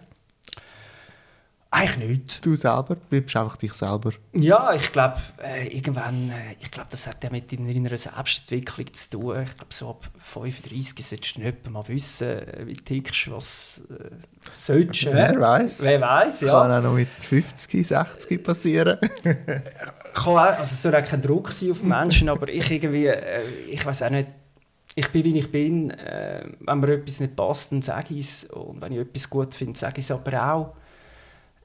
Eigentlich 1.73 2.09
nicht. 2.09 2.45
Du 2.45 2.57
selber 2.57 2.95
bleibst 2.95 3.33
einfach 3.37 3.55
dich 3.55 3.73
selber. 3.73 4.11
Ja, 4.33 4.73
ich 4.73 4.91
glaube, 4.91 5.15
äh, 5.41 5.67
irgendwann, 5.73 6.29
äh, 6.29 6.55
ich 6.59 6.69
glaube, 6.69 6.89
das 6.91 7.07
hat 7.07 7.23
ja 7.23 7.29
mit 7.29 7.49
deiner 7.49 7.97
Selbstentwicklung 7.97 8.93
zu 8.93 9.09
tun. 9.09 9.43
Ich 9.43 9.55
glaube, 9.55 9.73
so 9.73 9.89
ab 9.91 10.09
35 10.19 11.05
solltest 11.05 11.37
du 11.37 11.41
nicht 11.41 11.69
mal 11.69 11.87
wissen, 11.87 12.27
äh, 12.27 12.67
wie 12.67 12.73
du 12.73 12.83
tickst, 12.83 13.31
was 13.31 13.81
äh, 13.89 14.09
sollst. 14.51 15.03
Äh, 15.03 15.13
Wer 15.13 15.39
weiß? 15.39 15.83
Wer 15.85 16.01
weiß, 16.01 16.41
ja. 16.41 16.61
Kann 16.61 16.71
auch 16.71 16.83
noch 16.83 16.93
mit 16.93 17.07
50, 17.21 17.87
60 17.87 18.43
passieren. 18.43 18.97
Kann 19.23 20.25
auch, 20.25 20.37
also 20.37 20.61
es 20.63 20.81
soll 20.81 20.93
auch 20.93 21.03
kein 21.03 21.21
Druck 21.21 21.53
sein 21.53 21.71
auf 21.71 21.83
Menschen, 21.83 22.27
aber 22.27 22.49
ich 22.49 22.69
irgendwie, 22.69 23.05
äh, 23.05 23.43
ich 23.69 23.85
weiß 23.85 24.03
auch 24.03 24.09
nicht, 24.09 24.27
ich 24.95 25.07
bin, 25.07 25.23
wie 25.23 25.37
ich 25.39 25.49
bin. 25.49 25.91
Äh, 25.91 26.49
wenn 26.59 26.79
mir 26.81 26.95
etwas 26.95 27.21
nicht 27.21 27.37
passt, 27.37 27.71
dann 27.71 27.81
sage 27.81 28.13
ich 28.13 28.25
es. 28.25 28.43
Und 28.43 28.81
wenn 28.81 28.91
ich 28.91 28.99
etwas 28.99 29.29
gut 29.29 29.55
finde, 29.55 29.79
sage 29.79 29.99
ich 29.99 30.03
es 30.03 30.11
aber 30.11 30.53
auch. 30.53 30.75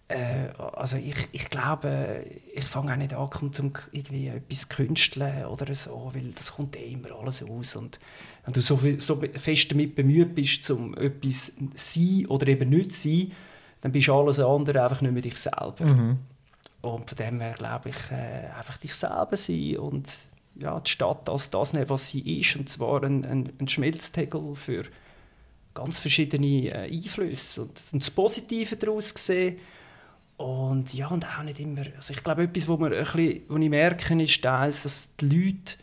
Äh, 0.08 0.48
also 0.58 0.96
ich, 0.96 1.16
ich 1.32 1.50
glaube, 1.50 2.24
ich 2.54 2.64
fange 2.64 2.92
auch 2.92 2.96
nicht 2.96 3.14
an, 3.14 3.28
um 3.58 3.72
irgendwie 3.90 4.28
etwas 4.28 4.68
zu 4.68 4.68
künsteln 4.68 5.46
oder 5.46 5.74
so, 5.74 6.10
weil 6.14 6.32
das 6.32 6.54
kommt 6.54 6.76
eh 6.76 6.92
immer 6.92 7.10
alles 7.12 7.42
aus. 7.42 7.74
Und 7.74 7.98
wenn 8.44 8.54
du 8.54 8.60
so, 8.60 8.76
viel, 8.76 9.00
so 9.00 9.20
fest 9.34 9.72
damit 9.72 9.96
bemüht 9.96 10.34
bist, 10.34 10.70
um 10.70 10.96
etwas 10.96 11.52
zu 11.56 11.70
sein 11.74 12.26
oder 12.26 12.46
eben 12.46 12.70
nicht 12.70 12.92
zu 12.92 13.08
sein, 13.08 13.32
dann 13.80 13.92
bist 13.92 14.08
alles 14.08 14.38
andere 14.38 14.82
einfach 14.82 15.00
nicht 15.00 15.12
mehr 15.12 15.22
dich 15.22 15.38
selber. 15.38 15.84
Mhm. 15.84 16.18
Und 16.82 17.08
von 17.08 17.16
dem 17.18 17.40
her 17.40 17.54
glaube 17.54 17.88
ich, 17.88 18.10
äh, 18.12 18.48
einfach 18.56 18.76
dich 18.76 18.94
selber 18.94 19.36
sein 19.36 19.76
und 19.78 20.08
ja, 20.58 20.78
die 20.80 20.90
Stadt 20.90 21.28
als 21.28 21.50
das 21.50 21.72
nehmen, 21.72 21.90
was 21.90 22.08
sie 22.08 22.40
ist, 22.40 22.56
und 22.56 22.68
zwar 22.68 23.02
ein, 23.02 23.24
ein, 23.24 23.52
ein 23.58 23.68
Schmelztegel 23.68 24.54
für 24.54 24.84
ganz 25.74 25.98
verschiedene 25.98 26.70
äh, 26.70 26.90
Einflüsse. 26.90 27.62
Und, 27.62 27.82
und 27.92 28.02
das 28.02 28.10
Positive 28.10 28.76
daraus 28.76 29.10
sehen, 29.10 29.58
und 30.36 30.92
ja, 30.92 31.08
und 31.08 31.24
auch 31.24 31.42
nicht 31.42 31.60
immer. 31.60 31.82
Also 31.96 32.12
ich 32.12 32.22
glaube, 32.22 32.42
etwas, 32.42 32.68
was, 32.68 32.80
ein 32.80 32.90
bisschen, 32.90 33.62
ich 33.62 33.70
merke, 33.70 34.22
ist 34.22 34.42
teils, 34.42 34.82
dass 34.82 35.16
die 35.16 35.24
Leute, 35.24 35.76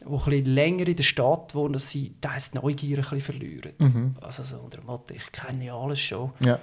die 0.00 0.06
ein 0.06 0.18
bisschen 0.18 0.44
länger 0.46 0.88
in 0.88 0.96
der 0.96 1.02
Stadt 1.02 1.54
wohnen, 1.54 1.72
dass 1.72 1.90
sie 1.90 2.14
teils 2.20 2.52
die 2.52 2.58
Neugier 2.58 2.98
ein 2.98 3.02
bisschen 3.02 3.20
verlieren. 3.20 3.72
Mhm. 3.78 4.16
Also 4.20 4.44
so 4.44 4.58
unter 4.58 4.78
dem 4.78 4.86
Motto, 4.86 5.14
ich 5.14 5.32
kenne 5.32 5.64
ja 5.64 5.76
alles 5.76 6.00
schon. 6.00 6.32
Ja. 6.40 6.60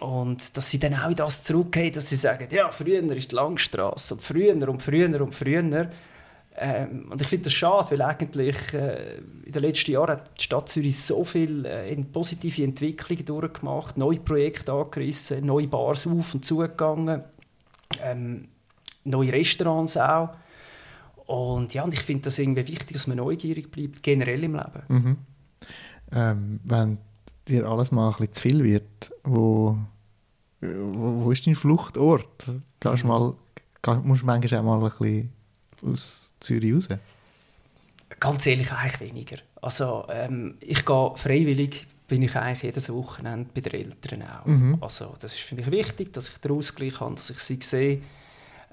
Und 0.00 0.56
dass 0.56 0.70
sie 0.70 0.78
dann 0.78 0.94
auch 0.94 1.08
in 1.08 1.16
das 1.16 1.42
zurückgehen, 1.42 1.92
dass 1.92 2.08
sie 2.08 2.16
sagen, 2.16 2.46
ja, 2.50 2.70
früher 2.70 3.02
ist 3.10 3.32
die 3.32 3.34
Langstrasse 3.34 4.14
und 4.14 4.20
früher 4.20 4.68
und 4.68 4.82
früher 4.82 5.20
und 5.20 5.34
früher. 5.34 5.90
Ähm, 6.60 7.06
und 7.10 7.20
ich 7.20 7.28
finde 7.28 7.44
das 7.44 7.52
schade, 7.52 7.90
weil 7.92 8.02
eigentlich 8.02 8.56
äh, 8.74 9.18
in 9.44 9.52
den 9.52 9.62
letzten 9.62 9.92
Jahren 9.92 10.10
hat 10.10 10.38
die 10.38 10.42
Stadt 10.42 10.68
Zürich 10.68 10.98
so 10.98 11.22
viel 11.22 11.64
äh, 11.64 11.94
positive 12.04 12.64
Entwicklungen 12.64 13.24
durchgemacht, 13.24 13.96
neue 13.96 14.18
Projekte 14.18 14.72
angerissen, 14.72 15.46
neue 15.46 15.68
Bars 15.68 16.06
auf 16.06 16.34
und 16.34 16.44
zugegangen, 16.44 17.22
ähm, 18.02 18.48
neue 19.04 19.32
Restaurants 19.32 19.96
auch. 19.96 20.30
Und 21.26 21.74
ja, 21.74 21.84
und 21.84 21.94
ich 21.94 22.00
finde 22.00 22.24
das 22.24 22.38
irgendwie 22.38 22.66
wichtig, 22.66 22.92
dass 22.94 23.06
man 23.06 23.18
neugierig 23.18 23.70
bleibt, 23.70 24.02
generell 24.02 24.42
im 24.42 24.54
Leben. 24.54 24.82
Mhm. 24.88 25.16
Ähm, 26.10 26.60
wenn 26.64 26.98
dir 27.46 27.66
alles 27.66 27.92
mal 27.92 28.08
ein 28.08 28.12
bisschen 28.12 28.32
zu 28.32 28.42
viel 28.42 28.64
wird, 28.64 29.12
wo, 29.24 29.76
wo, 30.60 31.24
wo 31.24 31.30
ist 31.30 31.46
dein 31.46 31.54
Fluchtort? 31.54 32.50
Gehst 32.80 33.04
mhm. 33.04 33.08
mal, 33.08 33.34
musst 34.02 34.22
du 34.22 34.26
manchmal 34.26 34.60
auch 34.60 34.64
mal 34.64 34.82
ein 34.82 34.90
bisschen 34.90 35.32
aus 35.82 36.27
Zürich 36.40 36.74
raus? 36.74 36.88
Ganz 38.20 38.46
ehrlich, 38.46 38.72
eigentlich 38.72 39.00
weniger. 39.00 39.36
Also 39.60 40.06
ähm, 40.10 40.56
ich 40.60 40.84
gehe 40.84 41.12
freiwillig, 41.14 41.86
bin 42.08 42.22
ich 42.22 42.34
eigentlich 42.36 42.62
jedes 42.62 42.92
Wochenende 42.92 43.50
bei 43.54 43.60
den 43.60 43.80
Eltern 43.80 44.22
auch. 44.22 44.46
Mhm. 44.46 44.78
Also 44.80 45.14
das 45.20 45.34
ist 45.34 45.42
für 45.42 45.54
mich 45.54 45.70
wichtig, 45.70 46.12
dass 46.12 46.28
ich 46.28 46.38
den 46.38 46.52
Ausgleich 46.52 46.98
habe, 47.00 47.14
dass 47.14 47.30
ich 47.30 47.40
sie 47.40 47.58
sehe. 47.60 48.00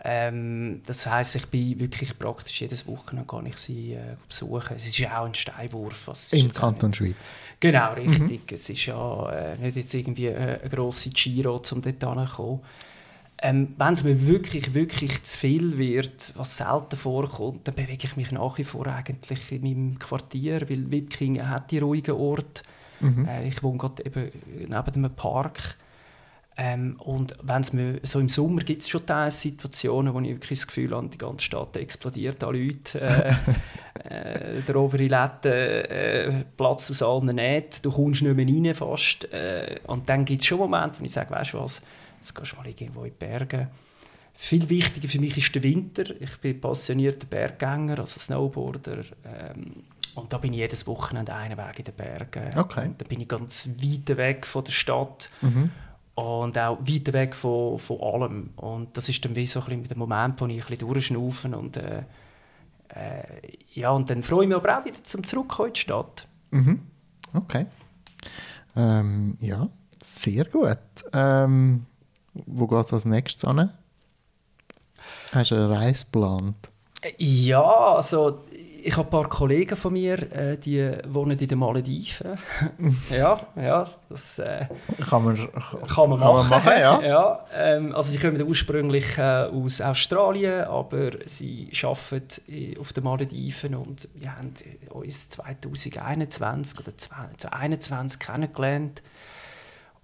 Ähm, 0.08 0.82
das 0.86 1.08
heisst, 1.08 1.36
ich 1.36 1.48
bin 1.48 1.80
wirklich 1.80 2.18
praktisch 2.18 2.62
jedes 2.62 2.86
Wochenende 2.86 3.28
kann 3.28 3.46
ich 3.48 3.58
sie 3.58 3.94
äh, 3.94 4.16
besuchen. 4.28 4.78
Es 4.78 4.86
ist 4.86 5.00
ja 5.00 5.20
auch 5.20 5.26
ein 5.26 5.34
Steinwurf. 5.34 6.10
Also 6.10 6.36
Im 6.38 6.52
Kanton 6.52 6.92
nicht... 6.92 6.98
Schweiz? 6.98 7.36
Genau, 7.60 7.94
richtig. 7.94 8.42
Mhm. 8.42 8.54
Es 8.56 8.70
ist 8.70 8.86
ja 8.86 9.32
äh, 9.32 9.58
nicht 9.58 9.76
jetzt 9.78 9.94
irgendwie 9.94 10.30
eine, 10.30 10.60
eine 10.60 10.70
grosse 10.70 11.10
Giro, 11.10 11.56
um 11.72 11.82
dort 11.82 12.04
hinzukommen. 12.04 12.60
Ähm, 13.46 13.76
Wenn 13.78 13.94
es 13.94 14.04
mir 14.04 14.28
wirklich, 14.28 14.74
wirklich 14.74 15.22
zu 15.22 15.38
viel 15.38 15.78
wird, 15.78 16.34
was 16.36 16.58
selten 16.58 16.96
vorkommt, 16.96 17.68
dann 17.68 17.76
bewege 17.76 18.08
ich 18.08 18.16
mich 18.16 18.32
nach 18.32 18.58
wie 18.58 18.64
vor 18.64 18.88
eigentlich 18.88 19.52
in 19.52 19.62
meinem 19.62 20.00
Quartier, 20.00 20.68
weil 20.68 20.90
Wipkingen 20.90 21.48
hat 21.48 21.70
die 21.70 21.78
ruhigen 21.78 22.16
Ort. 22.16 22.64
Mhm. 23.02 23.26
Äh, 23.26 23.48
ich 23.48 23.62
wohne 23.62 23.78
gerade 23.78 24.04
eben 24.04 24.32
neben 24.62 24.74
einem 24.74 25.12
Park. 25.12 25.78
Ähm, 26.58 26.96
und 27.04 27.36
wenn's 27.44 27.72
mir, 27.72 28.00
so 28.02 28.20
im 28.20 28.30
Sommer 28.30 28.62
gibt 28.62 28.82
es 28.82 28.90
schon 28.90 29.04
Situationen, 29.30 30.12
wo 30.16 30.20
ich 30.22 30.30
wirklich 30.30 30.62
das 30.62 30.68
Gefühl 30.68 30.96
habe, 30.96 31.10
die 31.10 31.18
ganze 31.20 31.46
Stadt 31.46 31.78
explodiert 31.78 32.44
an 32.44 32.56
Leuten. 32.56 32.98
Äh, 32.98 33.30
äh, 34.10 34.62
der 34.68 34.76
obere 34.76 35.08
Latte 35.08 35.88
äh, 35.88 36.46
Platz 36.58 36.90
aus 36.90 37.04
allen 37.04 37.36
Nähten, 37.36 37.84
du 37.84 37.92
kommst 37.92 38.24
nicht 38.24 38.36
mehr 38.36 38.48
rein 38.48 38.74
fast. 38.74 39.32
Äh, 39.32 39.82
und 39.86 40.10
dann 40.10 40.26
gibt 40.26 40.42
es 40.42 40.48
schon 40.48 40.58
Momente, 40.58 41.00
wo 41.00 41.04
ich 41.04 41.12
sage, 41.12 41.30
weißt 41.30 41.54
du 41.54 41.60
was, 41.60 41.84
Jetzt 42.26 42.34
gehst 42.34 42.54
du 42.54 42.56
mal 42.56 42.66
irgendwo 42.66 43.04
in 43.04 43.12
die 43.12 43.18
Berge. 43.20 43.68
Viel 44.34 44.68
wichtiger 44.68 45.08
für 45.08 45.20
mich 45.20 45.38
ist 45.38 45.54
der 45.54 45.62
Winter. 45.62 46.04
Ich 46.20 46.38
bin 46.38 46.60
passionierter 46.60 47.28
Berggänger, 47.28 48.00
also 48.00 48.20
Snowboarder. 48.20 49.04
Ähm, 49.24 49.84
und 50.16 50.34
da 50.34 50.40
bin 50.40 50.54
ich 50.54 50.60
jedes 50.60 50.88
Wochenende 50.88 51.36
einen 51.36 51.56
Weg 51.56 51.78
in 51.80 51.86
den 51.86 51.94
Bergen. 51.94 52.58
Okay. 52.58 52.90
da 52.98 53.06
bin 53.06 53.22
ich 53.22 53.28
ganz 53.28 53.70
weit 53.80 54.18
weg 54.18 54.48
von 54.48 54.64
der 54.64 54.72
Stadt. 54.72 55.30
Mhm. 55.42 55.70
Und 56.16 56.58
auch 56.58 56.80
weit 56.80 57.14
weg 57.14 57.36
von, 57.36 57.78
von 57.78 58.02
allem. 58.02 58.50
Und 58.56 58.98
das 58.98 59.08
ist 59.08 59.24
dann 59.24 59.36
wie 59.36 59.46
so 59.46 59.60
ein 59.60 59.66
bisschen 59.66 59.88
der 59.88 59.98
Moment, 59.98 60.42
wo 60.42 60.48
ich 60.48 60.64
ein 60.64 60.68
bisschen 60.68 60.88
durchschnaufe. 60.88 61.56
Und, 61.56 61.78
äh, 61.78 62.04
äh, 62.90 63.24
ja, 63.72 63.92
und 63.92 64.10
dann 64.10 64.24
freue 64.24 64.46
ich 64.46 64.48
mich 64.48 64.58
aber 64.58 64.80
auch 64.80 64.86
wieder 64.86 65.04
zum 65.04 65.24
Zurückkommen 65.24 65.68
in 65.68 65.74
die 65.76 65.80
Stadt. 65.80 66.28
Mhm. 66.50 66.82
Okay. 67.36 67.68
Ähm, 68.76 69.38
ja, 69.42 69.70
sehr 70.00 70.46
gut. 70.46 70.80
Ähm, 71.14 71.86
wo 72.46 72.68
geht 72.68 72.86
es 72.86 72.94
als 72.94 73.06
nächstes 73.06 73.46
an? 73.46 73.72
Hast 75.32 75.52
du 75.52 75.56
eine 75.56 75.70
Reise 75.70 76.06
geplant? 76.06 76.70
Ja, 77.18 77.96
also 77.96 78.44
ich 78.86 78.96
habe 78.96 79.08
ein 79.08 79.10
paar 79.10 79.30
Kollegen 79.30 79.76
von 79.76 79.94
mir, 79.94 80.32
äh, 80.32 80.58
die 80.58 80.92
wohnen 81.08 81.38
in 81.38 81.48
den 81.48 81.58
Malediven. 81.58 82.38
ja, 83.10 83.38
ja, 83.56 83.88
das 84.10 84.38
äh, 84.40 84.68
kann, 85.10 85.24
man, 85.24 85.36
kann 85.36 86.10
man 86.10 86.20
machen. 86.20 86.36
man 86.36 86.50
machen 86.50 86.72
ja. 86.80 87.02
ja 87.04 87.46
ähm, 87.56 87.96
also 87.96 88.12
sie 88.12 88.20
kommen 88.20 88.42
ursprünglich 88.44 89.18
äh, 89.18 89.50
aus 89.52 89.82
Australien, 89.82 90.66
aber 90.66 91.12
sie 91.26 91.72
arbeiten 91.84 92.80
auf 92.80 92.94
den 92.94 93.04
Malediven 93.04 93.74
und 93.76 94.08
wir 94.14 94.36
haben 94.36 94.54
uns 94.92 95.30
2021 95.30 96.80
oder 96.80 96.96
2021 96.96 98.20
kennengelernt. 98.20 99.02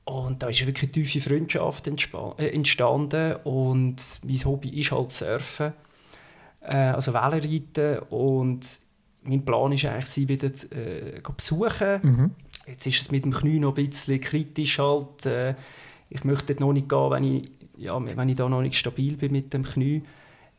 Und 0.04 0.42
da 0.42 0.50
ist 0.50 0.66
wirklich 0.66 0.84
eine 0.84 0.92
tiefe 0.92 1.22
Freundschaft 1.22 1.88
äh, 1.88 2.50
entstanden 2.50 3.36
und 3.44 4.20
mein 4.24 4.46
Hobby 4.46 4.80
ist 4.80 4.92
halt 4.92 5.12
Surfen, 5.12 5.74
äh, 6.62 6.76
also 6.76 7.14
Wellenreiten 7.14 8.00
und 8.10 8.80
mein 9.24 9.46
Plan 9.46 9.72
ist 9.72 9.86
eigentlich, 9.86 10.08
sie 10.08 10.28
wieder 10.28 10.50
äh, 10.72 11.22
besuchen. 11.36 12.00
Mhm. 12.02 12.32
Jetzt 12.68 12.88
ist 12.88 13.02
es 13.02 13.12
mit 13.12 13.24
dem 13.24 13.34
Knie 13.34 13.60
noch 13.60 13.78
ein 13.78 13.86
bisschen 13.86 14.20
kritisch 14.20 14.80
halt. 14.80 15.26
Äh, 15.26 15.56
ich 16.10 16.24
möchte 16.24 16.56
noch 16.60 16.74
nicht 16.74 16.90
gehen, 16.90 17.12
wenn 17.12 17.24
ich, 17.24 17.52
ja, 17.78 18.04
wenn 18.04 18.30
ich 18.30 18.36
da 18.36 18.50
noch 18.50 18.62
nicht 18.62 18.76
stabil 18.76 19.18
bin 19.18 19.32
mit 19.32 19.54
dem 19.54 19.64
Knie. 19.64 20.04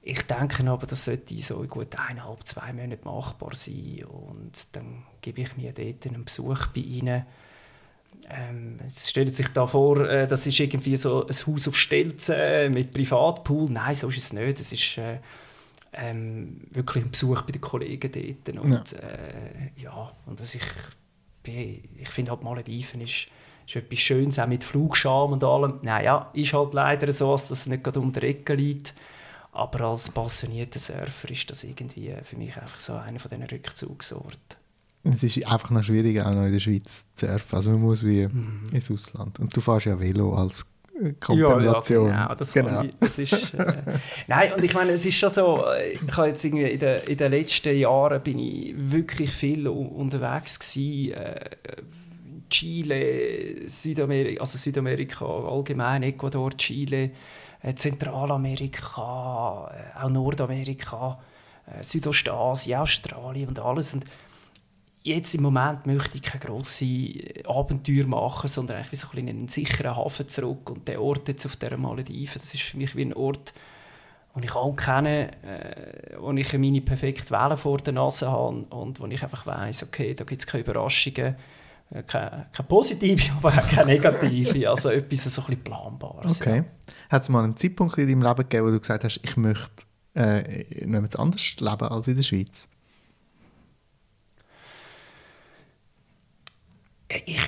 Ich 0.02 0.22
denke 0.22 0.68
aber, 0.68 0.87
das 0.87 1.05
sollte 1.05 1.40
so 1.42 1.62
in 1.62 1.68
gut 1.68 1.96
eineinhalb, 1.96 2.44
zwei 2.44 2.72
Monaten 2.72 3.05
machbar 3.05 3.55
sein 3.55 4.05
und 4.05 4.66
dann 4.72 5.05
gebe 5.20 5.42
ich 5.42 5.57
mir 5.57 5.72
dort 5.72 6.07
einen 6.07 6.24
Besuch 6.24 6.66
bei 6.68 6.81
ihnen 6.81 7.24
ähm, 8.28 8.78
es 8.85 9.11
stellt 9.11 9.35
sich 9.35 9.48
da 9.48 9.66
vor, 9.66 10.08
äh, 10.08 10.26
das 10.26 10.46
ist 10.46 10.58
irgendwie 10.58 10.96
so 10.96 11.26
ein 11.26 11.35
Haus 11.46 11.68
auf 11.68 11.76
Stelzen 11.76 12.37
äh, 12.37 12.68
mit 12.68 12.92
Privatpool. 12.92 13.70
Nein, 13.70 13.94
so 13.94 14.08
ist 14.08 14.18
es 14.18 14.32
nicht. 14.32 14.61
Es 14.61 14.72
ist 14.72 14.98
äh, 14.98 15.18
ähm, 15.92 16.61
wirklich 16.70 17.04
ein 17.04 17.11
Besuch 17.11 17.42
bei 17.42 17.52
den 17.52 17.61
Kollegen 17.61 18.12
dort. 18.12 18.58
Und, 18.58 18.92
ja. 18.92 18.98
Äh, 18.98 19.70
ja, 19.82 20.12
und 20.26 20.40
also 20.40 20.58
ich, 20.58 21.52
ich 21.98 22.08
finde 22.08 22.30
halt 22.30 22.42
Malediven 22.42 23.00
ist, 23.00 23.26
ist 23.66 23.76
etwas 23.76 23.98
Schönes, 23.98 24.38
auch 24.38 24.46
mit 24.46 24.64
Flugscham 24.64 25.32
und 25.32 25.44
allem. 25.44 25.78
Naja, 25.82 26.30
ist 26.32 26.52
halt 26.52 26.74
leider 26.74 27.12
so, 27.12 27.32
dass 27.32 27.48
das 27.48 27.66
nicht 27.66 27.85
gerade 27.85 28.00
um 28.00 28.12
die 28.12 28.20
Ecke 28.20 28.54
liegt. 28.54 28.94
Aber 29.52 29.82
als 29.82 30.11
passionierter 30.11 30.78
Surfer 30.78 31.30
ist 31.30 31.50
das 31.50 31.62
irgendwie 31.64 32.14
für 32.22 32.37
mich 32.37 32.56
einfach 32.56 32.80
so 32.80 32.94
einer 32.94 33.18
von 33.18 33.30
diesen 33.30 33.44
Rückzugsorten. 33.44 34.62
Es 35.05 35.23
ist 35.23 35.47
einfach 35.47 35.71
noch 35.71 35.83
schwierig, 35.83 36.21
auch 36.21 36.33
noch 36.33 36.45
in 36.45 36.53
der 36.53 36.61
Schweiz 36.61 37.09
zu 37.15 37.27
surfen. 37.27 37.57
Also 37.57 37.71
man 37.71 37.81
muss 37.81 38.05
wie 38.05 38.27
mhm. 38.27 38.62
ins 38.73 38.91
Ausland. 38.91 39.41
Und 39.41 39.55
du 39.57 39.61
fährst 39.61 39.87
ja 39.87 39.99
Velo 39.99 40.35
als 40.35 40.67
Kompensation. 41.21 42.09
Ja, 42.09 42.12
ja 42.12 42.27
genau. 42.27 42.35
Das, 42.35 42.53
genau. 42.53 42.83
Ich, 42.83 42.95
das 43.01 43.19
ist, 43.19 43.55
äh, 43.55 43.99
nein, 44.29 44.53
und 44.53 44.62
ich 44.62 44.75
meine, 44.75 44.93
es 44.93 45.05
ist 45.05 45.17
schon 45.17 45.31
so, 45.31 45.65
ich 45.93 46.17
habe 46.17 46.29
jetzt 46.29 46.45
irgendwie 46.45 46.65
in, 46.65 46.79
den, 46.79 47.03
in 47.03 47.17
den 47.17 47.31
letzten 47.33 47.77
Jahren 47.77 48.23
bin 48.23 48.38
ich 48.38 48.75
wirklich 48.77 49.33
viel 49.33 49.67
unterwegs 49.67 50.59
gewesen, 50.59 51.15
äh, 51.15 51.51
Chile, 52.51 53.69
Südamerika, 53.69 54.41
also 54.41 54.59
Südamerika 54.59 55.25
allgemein, 55.25 56.03
Ecuador, 56.03 56.51
Chile, 56.57 57.11
äh, 57.62 57.75
Zentralamerika, 57.75 59.71
äh, 59.73 60.05
auch 60.05 60.11
Nordamerika, 60.11 61.19
äh, 61.67 61.83
Südostasien, 61.83 62.79
Australien 62.79 63.49
und 63.49 63.59
alles. 63.59 63.95
Und 63.95 64.05
jetzt 65.03 65.35
im 65.35 65.43
Moment 65.43 65.87
möchte 65.87 66.17
ich 66.17 66.23
keine 66.23 66.45
grossen 66.45 67.21
Abenteuer 67.47 68.07
machen, 68.07 68.49
sondern 68.49 68.79
eigentlich 68.79 69.01
so 69.01 69.09
in 69.15 69.29
einen 69.29 69.49
sicheren 69.49 69.97
Hafen 69.97 70.29
zurück. 70.29 70.71
Und 70.71 70.87
der 70.88 71.03
Ort 71.03 71.29
jetzt 71.29 71.47
auf 71.47 71.57
dieser 71.57 71.77
Malediven, 71.77 72.41
das 72.41 72.55
ist 72.55 72.62
für 72.62 72.77
mich 72.77 72.95
wie 72.97 73.05
ein 73.05 73.15
Ort, 73.15 73.53
den 74.35 74.45
ich 74.45 74.55
alle 74.55 74.75
kenne, 74.75 75.31
äh, 75.43 76.17
wo 76.19 76.33
ich 76.33 76.53
meine 76.55 76.81
perfekte 76.81 77.31
Welle 77.31 77.57
vor 77.57 77.79
der 77.79 77.93
Nase 77.93 78.31
habe 78.31 78.65
und 78.71 79.01
wo 79.01 79.07
ich 79.07 79.23
einfach 79.23 79.47
weiss, 79.47 79.83
okay, 79.83 80.15
da 80.15 80.25
gibt 80.25 80.41
es 80.41 80.47
keine 80.47 80.65
Überraschungen, 80.65 81.37
äh, 81.91 82.03
keine, 82.05 82.47
keine 82.53 82.69
positive, 82.69 83.33
aber 83.37 83.51
auch 83.51 83.69
keine 83.69 83.93
negative, 83.93 84.71
also 84.71 84.88
etwas 84.91 85.25
so 85.25 85.43
ein 85.43 85.47
bisschen 85.49 85.65
Planbares. 85.65 86.41
Okay. 86.41 86.59
Ja. 86.59 86.65
Hat 87.11 87.23
es 87.23 87.29
mal 87.29 87.45
einen 87.45 87.57
Zeitpunkt 87.57 87.99
in 87.99 88.09
deinem 88.09 88.23
Leben 88.23 88.37
gegeben, 88.37 88.67
wo 88.67 88.71
du 88.71 88.81
gesagt 88.81 89.05
hast, 89.05 89.21
ich 89.23 89.37
möchte 89.37 89.85
äh, 90.15 90.87
noch 90.87 91.03
anders 91.19 91.57
leben 91.59 91.88
als 91.88 92.09
in 92.09 92.17
der 92.17 92.23
Schweiz? 92.23 92.69
Ich, 97.27 97.40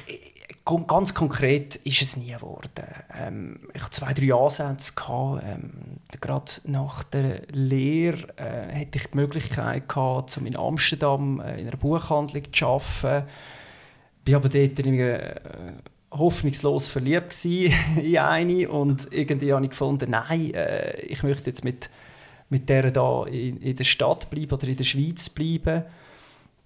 ganz 0.86 1.14
konkret 1.14 1.76
ist 1.76 2.02
es 2.02 2.16
nie 2.16 2.32
geworden. 2.32 2.86
Ähm, 3.18 3.60
ich 3.74 3.82
hatte 3.82 3.90
zwei, 3.90 4.14
drei 4.14 4.34
Ansätze. 4.34 4.94
Gehabt, 4.94 5.44
ähm, 5.46 5.70
gerade 6.20 6.52
nach 6.64 7.02
der 7.04 7.42
Lehre 7.50 8.28
äh, 8.36 8.80
hatte 8.80 8.98
ich 8.98 9.06
die 9.06 9.16
Möglichkeit, 9.16 9.88
gehabt, 9.88 10.36
um 10.38 10.46
in 10.46 10.56
Amsterdam 10.56 11.40
äh, 11.40 11.60
in 11.60 11.68
einer 11.68 11.76
Buchhandlung 11.76 12.44
zu 12.52 12.66
arbeiten. 12.66 13.28
Ich 14.24 14.32
war 14.32 14.40
aber 14.40 14.48
dort 14.48 14.78
irgendwie, 14.78 15.00
äh, 15.02 15.34
hoffnungslos 16.10 16.88
verliebt 16.88 17.44
in 17.44 18.18
eine 18.18 18.70
und 18.70 19.12
irgendwie 19.12 19.52
habe 19.52 19.64
ich 19.64 19.70
gefunden, 19.70 20.10
nein, 20.10 20.54
äh, 20.54 21.00
ich 21.02 21.22
möchte 21.22 21.50
jetzt 21.50 21.64
mit, 21.64 21.90
mit 22.48 22.68
der 22.68 22.90
da 22.90 23.24
in, 23.24 23.58
in 23.58 23.76
der 23.76 23.84
Stadt 23.84 24.30
bleiben 24.30 24.52
oder 24.52 24.68
in 24.68 24.76
der 24.76 24.84
Schweiz 24.84 25.28
bleiben 25.28 25.84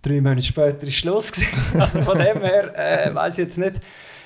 drei 0.02 0.20
Monate 0.20 0.42
später 0.42 0.82
war 0.82 0.90
Schluss. 0.90 1.32
also 1.74 2.02
von 2.02 2.18
dem 2.18 2.40
her 2.40 3.06
äh, 3.08 3.14
weiß 3.14 3.38
ich 3.38 3.44
jetzt 3.44 3.58
nicht, 3.58 3.80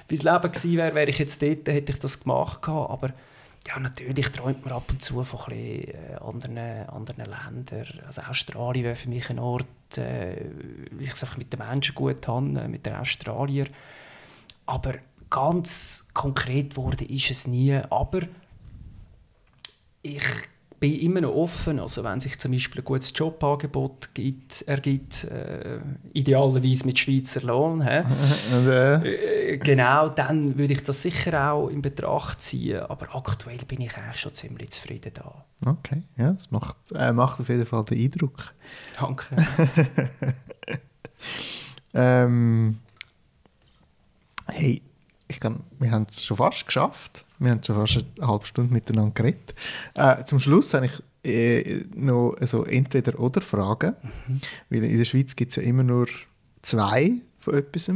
wie 0.08 0.16
das 0.16 0.24
Leben 0.24 0.52
gewesen 0.52 0.76
wäre, 0.76 0.94
wäre 0.94 1.10
ich 1.10 1.18
jetzt 1.18 1.40
dort, 1.42 1.68
hätte 1.68 1.92
ich 1.92 1.98
das 1.98 2.20
gemacht. 2.20 2.68
Aber 2.68 3.10
ja, 3.66 3.78
natürlich 3.78 4.28
träumt 4.30 4.64
man 4.64 4.74
ab 4.74 4.90
und 4.90 5.02
zu 5.02 5.22
von 5.22 5.52
äh, 5.52 5.94
anderen, 6.20 6.58
anderen 6.58 7.24
Ländern. 7.24 7.86
Also 8.06 8.22
Australien 8.22 8.84
wäre 8.84 8.96
für 8.96 9.08
mich 9.08 9.30
ein 9.30 9.38
Ort, 9.38 9.66
äh, 9.96 10.44
ich 10.98 11.12
es 11.12 11.22
einfach 11.22 11.38
mit 11.38 11.52
den 11.52 11.60
Menschen 11.60 11.94
gut 11.94 12.26
habe, 12.26 12.60
äh, 12.60 12.68
mit 12.68 12.84
den 12.86 12.96
Australiern. 12.96 13.68
Aber 14.66 14.94
ganz 15.30 16.08
konkret 16.12 16.76
wurde 16.76 17.04
ist 17.04 17.30
es 17.30 17.46
nie. 17.46 17.80
Aber 17.90 18.20
ich 20.02 20.24
bin 20.82 20.98
immer 20.98 21.20
noch 21.20 21.34
offen. 21.34 21.78
Also 21.78 22.02
wenn 22.02 22.18
sich 22.18 22.40
zum 22.40 22.50
Beispiel 22.50 22.82
ein 22.82 22.84
gutes 22.84 23.12
Jobangebot 23.14 24.12
gibt, 24.14 24.62
ergibt, 24.62 25.22
äh, 25.24 25.78
idealerweise 26.12 26.86
mit 26.86 26.98
Schweizer 26.98 27.42
Lohn, 27.42 27.80
äh, 28.52 29.52
äh, 29.52 29.58
genau, 29.58 30.08
dann 30.08 30.58
würde 30.58 30.72
ich 30.72 30.82
das 30.82 31.02
sicher 31.02 31.52
auch 31.52 31.68
in 31.68 31.82
Betracht 31.82 32.42
ziehen. 32.42 32.80
Aber 32.80 33.14
aktuell 33.14 33.58
bin 33.58 33.80
ich 33.80 33.96
eigentlich 33.96 34.20
schon 34.20 34.34
ziemlich 34.34 34.70
zufrieden 34.70 35.12
da. 35.14 35.44
Okay, 35.64 36.02
ja, 36.16 36.32
das 36.32 36.50
macht, 36.50 36.76
äh, 36.92 37.12
macht 37.12 37.38
auf 37.38 37.48
jeden 37.48 37.64
Fall 37.64 37.84
den 37.84 38.00
Eindruck. 38.00 38.52
Danke. 38.98 39.36
ähm, 41.94 42.80
hey, 44.48 44.82
ich 45.32 45.40
glaube, 45.40 45.60
wir 45.78 45.90
haben 45.90 46.06
es 46.10 46.24
schon 46.24 46.36
fast 46.36 46.66
geschafft. 46.66 47.24
Wir 47.38 47.50
haben 47.50 47.62
schon 47.62 47.74
fast 47.74 48.04
eine 48.18 48.28
halbe 48.28 48.46
Stunde 48.46 48.72
miteinander 48.72 49.12
geredet. 49.12 49.54
Äh, 49.94 50.24
zum 50.24 50.38
Schluss 50.38 50.74
habe 50.74 50.86
ich 50.86 50.92
äh, 51.24 51.84
noch 51.94 52.36
so 52.42 52.64
entweder 52.64 53.18
oder 53.18 53.40
Fragen. 53.40 53.94
Mhm. 54.28 54.40
Weil 54.70 54.84
in 54.84 54.98
der 54.98 55.04
Schweiz 55.04 55.34
gibt 55.34 55.50
es 55.50 55.56
ja 55.56 55.62
immer 55.62 55.82
nur 55.82 56.06
zwei 56.62 57.14
von 57.38 57.54
etwas. 57.54 57.90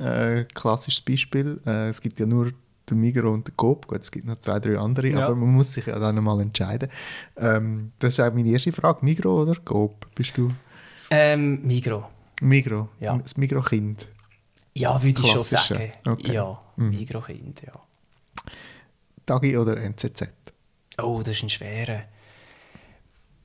Äh, 0.00 0.44
klassisches 0.54 1.00
Beispiel. 1.00 1.60
Äh, 1.66 1.88
es 1.88 2.00
gibt 2.00 2.20
ja 2.20 2.26
nur 2.26 2.52
den 2.88 3.00
Migro 3.00 3.32
und 3.32 3.48
den 3.48 3.56
Coop. 3.56 3.86
Gut, 3.86 4.00
es 4.00 4.10
gibt 4.10 4.26
noch 4.26 4.36
zwei, 4.36 4.58
drei 4.58 4.78
andere, 4.78 5.08
ja. 5.08 5.26
aber 5.26 5.36
man 5.36 5.52
muss 5.52 5.72
sich 5.72 5.86
ja 5.86 5.98
dann 5.98 6.14
nochmal 6.14 6.40
entscheiden. 6.40 6.88
Ähm, 7.36 7.92
das 7.98 8.14
ist 8.14 8.20
auch 8.20 8.32
meine 8.32 8.50
erste 8.50 8.72
Frage. 8.72 9.04
Migro 9.04 9.42
oder 9.42 9.56
Coop 9.64 10.06
bist 10.14 10.36
du? 10.36 10.50
Ähm, 11.10 11.60
Migro. 11.66 12.04
Migro? 12.40 12.88
Ja. 13.00 13.16
Das 13.16 13.36
Migro-Kind? 13.36 14.08
Ja, 14.74 15.02
würde 15.02 15.20
ich 15.20 15.30
schon 15.30 15.44
sagen. 15.44 15.90
Okay. 16.06 16.32
Ja, 16.32 16.60
mhm. 16.76 16.90
Migro-Kind, 16.90 17.62
ja. 17.66 17.72
Tagi 19.26 19.56
oder 19.56 19.76
NZZ? 19.76 20.32
Oh, 21.00 21.18
das 21.18 21.36
ist 21.36 21.42
ein 21.44 21.50
schwerer. 21.50 22.04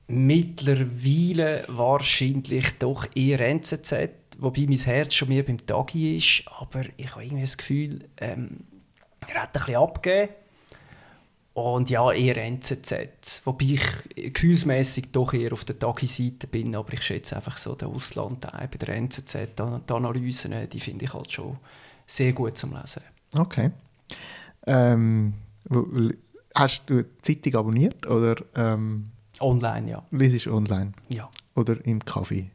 Mittlerweile 0.06 1.64
wahrscheinlich 1.68 2.78
doch 2.78 3.06
eher 3.14 3.40
NZZ, 3.40 3.94
wobei 4.38 4.64
mein 4.66 4.78
Herz 4.78 5.14
schon 5.14 5.28
mehr 5.28 5.42
beim 5.42 5.64
Tagi 5.64 6.16
ist. 6.16 6.44
Aber 6.58 6.82
ich 6.96 7.10
habe 7.10 7.24
irgendwie 7.24 7.42
das 7.42 7.58
Gefühl, 7.58 8.08
ähm, 8.16 8.64
er 9.26 9.42
hat 9.42 9.56
ein 9.56 9.60
bisschen 9.60 9.76
abgegeben. 9.76 10.32
Und 11.58 11.90
ja, 11.90 12.12
eher 12.12 12.36
NZZ. 12.36 13.42
Wobei 13.44 13.64
ich 13.64 14.32
gefühlsmäßig 14.32 15.10
doch 15.10 15.34
eher 15.34 15.52
auf 15.52 15.64
der 15.64 15.76
Tagi-Seite 15.76 16.46
bin. 16.46 16.76
Aber 16.76 16.92
ich 16.92 17.02
schätze 17.02 17.34
einfach 17.34 17.56
so 17.56 17.74
den 17.74 17.88
Auslandteil 17.88 18.68
bei 18.68 18.78
der 18.78 18.94
NZZ. 18.94 19.36
Die 19.56 19.92
Analysen, 19.92 20.68
die 20.68 20.78
finde 20.78 21.06
ich 21.06 21.12
halt 21.12 21.32
schon 21.32 21.58
sehr 22.06 22.32
gut 22.32 22.56
zum 22.56 22.74
Lesen. 22.74 23.02
Okay. 23.36 23.72
Ähm, 24.66 25.34
Hast 26.54 26.88
du 26.88 27.02
die 27.02 27.40
Zeitung 27.40 27.56
abonniert? 27.56 28.06
Oder, 28.06 28.36
ähm, 28.54 29.10
online, 29.40 29.90
ja. 29.90 30.02
Liest 30.12 30.46
online? 30.46 30.92
Ja. 31.08 31.28
Oder 31.56 31.84
im 31.84 32.04
Kaffee? 32.04 32.52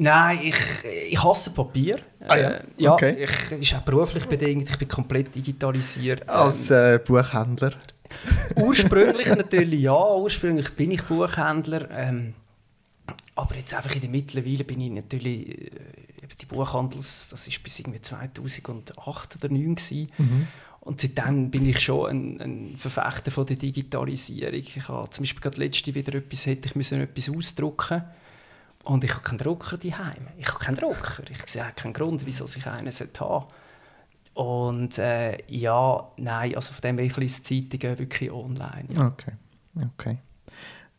Nein, 0.00 0.38
ich, 0.44 0.84
ich 1.10 1.22
hasse 1.22 1.52
Papier. 1.52 1.98
Ah, 2.20 2.36
ja? 2.36 2.50
Äh, 2.50 2.62
ja, 2.76 2.92
okay. 2.92 3.24
ich, 3.24 3.52
ist 3.52 3.74
auch 3.74 3.82
beruflich 3.82 4.26
bedingt. 4.26 4.70
Ich 4.70 4.78
bin 4.78 4.86
komplett 4.86 5.34
digitalisiert. 5.34 6.28
Als 6.28 6.70
äh, 6.70 7.00
Buchhändler? 7.04 7.72
Ursprünglich 8.54 9.26
natürlich 9.26 9.80
ja. 9.80 10.14
Ursprünglich 10.16 10.70
bin 10.74 10.92
ich 10.92 11.02
Buchhändler. 11.02 11.90
Ähm, 11.90 12.34
aber 13.34 13.56
jetzt 13.56 13.74
einfach 13.74 13.92
in 13.92 14.00
der 14.00 14.10
Mittlerweile 14.10 14.62
bin 14.62 14.80
ich 14.80 14.90
natürlich 14.92 15.48
äh, 15.48 15.70
die 16.40 16.46
Buchhandels, 16.46 17.28
das 17.30 17.48
ist 17.48 17.60
bis 17.62 17.80
irgendwie 17.80 18.00
2008 18.00 18.98
oder 19.36 19.48
2009 19.48 20.08
mhm. 20.18 20.46
Und 20.80 21.00
seitdem 21.00 21.50
bin 21.50 21.68
ich 21.68 21.80
schon 21.80 22.08
ein, 22.08 22.40
ein, 22.40 22.74
Verfechter 22.78 23.32
von 23.32 23.46
der 23.46 23.56
Digitalisierung. 23.56 24.54
Ich 24.54 24.88
habe 24.88 25.10
zum 25.10 25.24
Beispiel 25.24 25.40
gerade 25.40 25.58
letzte 25.58 25.94
wieder 25.94 26.14
etwas, 26.14 26.46
hätte 26.46 26.68
ich 26.68 26.76
müssen 26.76 27.00
etwas 27.00 27.28
ausdrucken 27.28 28.04
und 28.88 29.04
ich 29.04 29.12
habe 29.12 29.22
keinen 29.22 29.38
Drucker 29.38 29.76
daheim. 29.76 30.28
Ich 30.38 30.48
habe 30.48 30.58
keinen 30.58 30.76
Drucker. 30.76 31.22
Ich 31.30 31.46
sehe 31.46 31.70
keinen 31.76 31.92
Grund, 31.92 32.24
wieso 32.24 32.46
ich 32.46 32.66
einen 32.66 32.90
sollte 32.90 33.20
haben. 33.20 33.46
Und 34.32 34.98
äh, 34.98 35.36
ja, 35.48 36.10
nein, 36.16 36.54
also 36.54 36.72
von 36.72 36.80
dem 36.80 36.96
her, 36.96 37.06
ich 37.06 37.16
lese 37.16 37.42
Zeitungen 37.42 37.98
wirklich 37.98 38.32
online. 38.32 38.86
Ja. 38.94 39.08
Okay, 39.08 39.32
okay. 39.94 40.18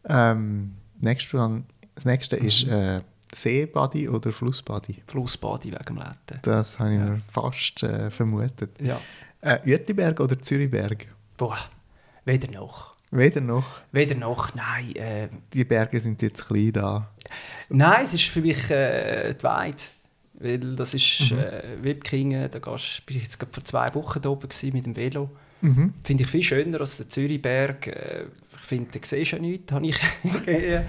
Ähm, 0.04 0.76
nächste, 1.00 1.64
das 1.96 2.06
nächste 2.06 2.40
mhm. 2.40 2.46
ist 2.46 2.68
äh, 2.68 3.02
Seebody 3.34 4.08
oder 4.08 4.32
Flussbody? 4.32 5.02
Flussbody 5.08 5.72
wegen 5.72 5.84
dem 5.86 5.98
Letten. 5.98 6.40
Das 6.44 6.80
habe 6.80 6.94
ich 6.94 7.00
ja. 7.00 7.06
mir 7.06 7.22
fast 7.28 7.82
äh, 7.82 8.12
vermutet. 8.12 8.80
Ja. 8.80 9.02
Äh, 9.42 9.58
Uetiberg 9.66 10.20
oder 10.20 10.38
Zürichberg? 10.38 11.08
Boah, 11.38 11.58
weder 12.26 12.52
noch. 12.52 12.96
Weder 13.12 13.42
noch? 13.42 13.66
Weder 13.92 14.16
noch, 14.16 14.54
nein. 14.54 14.96
Äh, 14.96 15.30
die 15.54 15.64
Berge 15.64 16.00
sind 16.00 16.22
jetzt 16.22 16.48
klein 16.48 16.72
da. 16.74 17.12
Nein, 17.70 18.04
es 18.04 18.14
ist 18.14 18.26
für 18.26 18.42
mich 18.42 18.70
äh, 18.70 19.34
die 19.34 19.44
Weide. 19.44 19.78
Weil 20.34 20.76
das 20.76 20.94
ist 20.94 21.32
mhm. 21.32 21.40
äh, 21.40 21.84
Wipkingen, 21.84 22.50
da 22.50 22.60
gehst, 22.60 23.06
bin 23.06 23.18
ich 23.18 23.24
jetzt 23.24 23.38
vor 23.38 23.64
zwei 23.64 23.94
Wochen 23.94 24.22
da 24.22 24.30
oben 24.30 24.48
mit 24.74 24.86
dem 24.86 24.96
Velo. 24.96 25.30
Mhm. 25.62 25.94
Finde 26.04 26.24
ich 26.24 26.30
viel 26.30 26.44
schöner 26.44 26.80
als 26.80 26.98
der 26.98 27.10
Zürichberg. 27.10 27.88
Äh, 27.88 28.26
ich 28.54 28.66
finde, 28.66 29.00
da 29.00 29.06
siehst 29.06 29.32
du 29.32 29.36
ja 29.36 29.42
nichts. 29.42 29.72
Habe 29.72 29.88
ich 29.88 30.00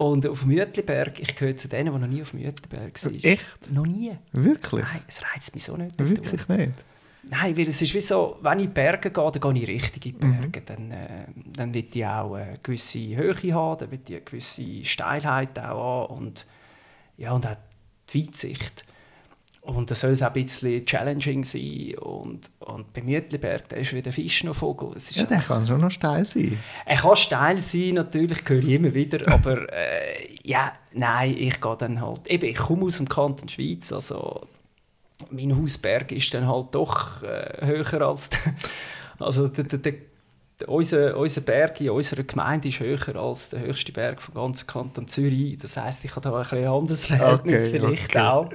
Und 0.00 0.26
auf 0.26 0.40
dem 0.40 0.48
Mütliberg, 0.48 1.20
ich 1.20 1.36
gehöre 1.36 1.54
zu 1.56 1.68
denen, 1.68 1.92
die 1.92 2.00
noch 2.00 2.06
nie 2.06 2.22
auf 2.22 2.30
dem 2.30 2.40
Mütliberg 2.40 3.04
waren. 3.04 3.22
Echt? 3.22 3.70
Noch 3.70 3.84
nie. 3.84 4.16
Wirklich? 4.32 4.82
Nein, 4.82 5.02
es 5.06 5.22
reizt 5.22 5.54
mich 5.54 5.64
so 5.64 5.76
nicht. 5.76 5.98
Wirklich 5.98 6.48
nicht? 6.48 6.84
Nein, 7.22 7.56
weil 7.56 7.68
es 7.68 7.82
ist 7.82 7.94
wie 7.94 8.00
so, 8.00 8.38
wenn 8.40 8.58
ich 8.58 8.64
in 8.64 8.70
die 8.70 8.74
Berge 8.74 9.10
gehe, 9.10 9.30
dann 9.30 9.54
gehe 9.54 9.62
ich 9.62 9.68
richtig 9.68 10.06
in 10.06 10.18
die 10.18 10.26
mhm. 10.26 10.40
Berge. 10.40 10.60
Mhm. 10.60 10.64
Dann, 10.66 10.90
äh, 10.90 11.26
dann 11.56 11.74
will 11.74 11.86
ich 11.92 12.06
auch 12.06 12.34
eine 12.34 12.54
gewisse 12.62 13.16
Höhe 13.16 13.54
haben, 13.54 13.78
dann 13.78 13.90
will 13.90 14.00
ich 14.06 14.14
eine 14.14 14.24
gewisse 14.24 14.84
Steilheit 14.84 15.58
auch 15.58 16.08
haben 16.08 16.16
und, 16.16 16.46
ja, 17.16 17.32
und 17.32 17.46
auch 17.46 17.56
die 18.12 18.26
Weitsicht. 18.26 18.84
Und 19.62 19.90
das 19.90 20.00
soll 20.00 20.12
es 20.12 20.22
auch 20.22 20.34
ein 20.34 20.44
bisschen 20.44 20.86
challenging 20.86 21.44
sein. 21.44 21.94
Und, 21.98 22.50
und 22.60 22.92
beim 22.94 23.04
Mütliberg, 23.04 23.68
da 23.68 23.76
ist 23.76 23.92
wieder 23.92 24.10
Fisch 24.10 24.42
noch 24.42 24.54
Vogel. 24.54 24.92
Es 24.96 25.10
ist 25.10 25.18
ja, 25.18 25.26
der 25.26 25.40
kann 25.40 25.66
schon 25.66 25.82
noch 25.82 25.90
steil 25.90 26.24
sein. 26.26 26.58
Er 26.86 26.96
kann 26.96 27.16
steil 27.16 27.58
sein, 27.58 27.94
natürlich, 27.94 28.38
höre 28.46 28.58
ich 28.60 28.68
immer 28.68 28.94
wieder. 28.94 29.30
aber 29.30 29.70
äh, 29.70 30.34
ja, 30.42 30.72
nein, 30.92 31.36
ich 31.36 31.60
gehe 31.60 31.76
dann 31.76 32.00
halt... 32.00 32.26
Eben, 32.26 32.46
ich 32.46 32.56
komme 32.56 32.86
aus 32.86 32.96
dem 32.96 33.08
Kanton 33.08 33.50
Schweiz, 33.50 33.92
also 33.92 34.46
mein 35.30 35.56
Hausberg 35.60 36.12
ist 36.12 36.32
dann 36.34 36.46
halt 36.46 36.66
doch 36.72 37.22
äh, 37.22 37.66
höher 37.66 38.02
als... 38.02 38.30
also 39.18 39.48
der, 39.48 39.64
der, 39.64 39.78
der, 39.78 39.94
unser, 40.66 41.16
unser 41.16 41.40
Berg 41.40 41.80
in 41.80 41.90
unserer 41.90 42.22
Gemeinde 42.22 42.68
ist 42.68 42.80
höher 42.80 43.16
als 43.16 43.50
der 43.50 43.60
höchste 43.60 43.92
Berg 43.92 44.20
vom 44.20 44.34
ganzen 44.34 44.66
Kanton 44.66 45.08
Zürich. 45.08 45.58
Das 45.58 45.76
heisst, 45.76 46.04
ich 46.04 46.14
habe 46.14 46.28
da 46.28 46.36
ein 46.36 46.42
bisschen 46.42 46.66
anderes 46.66 47.06
Verhältnis 47.06 47.66
Okay, 47.66 47.70
vielleicht 47.70 48.10
okay. 48.10 48.18
auch. 48.26 48.50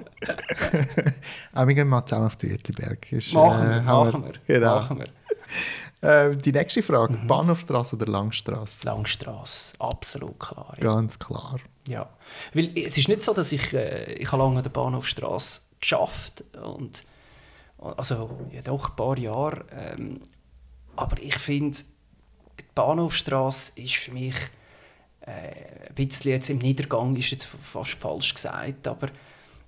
Auch 1.53 1.67
wir 1.67 1.73
gehen 1.73 1.87
mal 1.87 2.05
zusammen 2.05 2.27
auf 2.27 2.35
den 2.35 2.51
Uetliberg. 2.51 3.11
Ist, 3.11 3.33
Machen 3.33 3.67
äh, 3.67 3.75
wir, 3.75 3.81
machen 3.81 4.23
wir. 4.25 4.33
Genau. 4.47 4.75
Machen 4.75 4.99
wir. 4.99 5.07
Äh, 6.01 6.35
die 6.35 6.51
nächste 6.51 6.83
Frage, 6.83 7.13
Mhm. 7.13 7.25
Bahnhofstrasse 7.27 7.95
oder 7.95 8.05
Langstrasse? 8.05 8.85
Langstrasse, 8.85 9.73
absolut 9.79 10.39
klar. 10.39 10.75
Ja. 10.77 10.83
Ganz 10.83 11.17
klar. 11.17 11.55
Ja, 11.87 12.09
weil 12.53 12.71
es 12.75 12.97
ist 12.97 13.07
nicht 13.07 13.23
so, 13.23 13.33
dass 13.33 13.51
ich, 13.51 13.73
äh, 13.73 14.13
ich 14.13 14.31
habe 14.31 14.43
lange 14.43 14.57
an 14.57 14.63
der 14.63 14.69
Bahnhofstrasse 14.69 15.61
geschafft 15.85 16.43
und 16.61 17.03
also 17.77 18.39
ja 18.51 18.61
doch 18.61 18.89
ein 18.89 18.95
paar 18.95 19.17
Jahre, 19.17 19.65
ähm, 19.71 20.21
aber 20.95 21.21
ich 21.21 21.37
finde, 21.37 21.77
die 22.59 22.63
Bahnhofstrasse 22.73 23.73
ist 23.75 23.95
für 23.95 24.11
mich 24.11 24.35
äh, 25.21 25.89
ein 25.89 25.95
bisschen 25.95 26.31
jetzt 26.31 26.49
im 26.49 26.57
Niedergang 26.57 27.15
ist 27.15 27.31
jetzt 27.31 27.45
fast 27.45 27.91
falsch 27.91 28.33
gesagt, 28.33 28.87
aber 28.87 29.09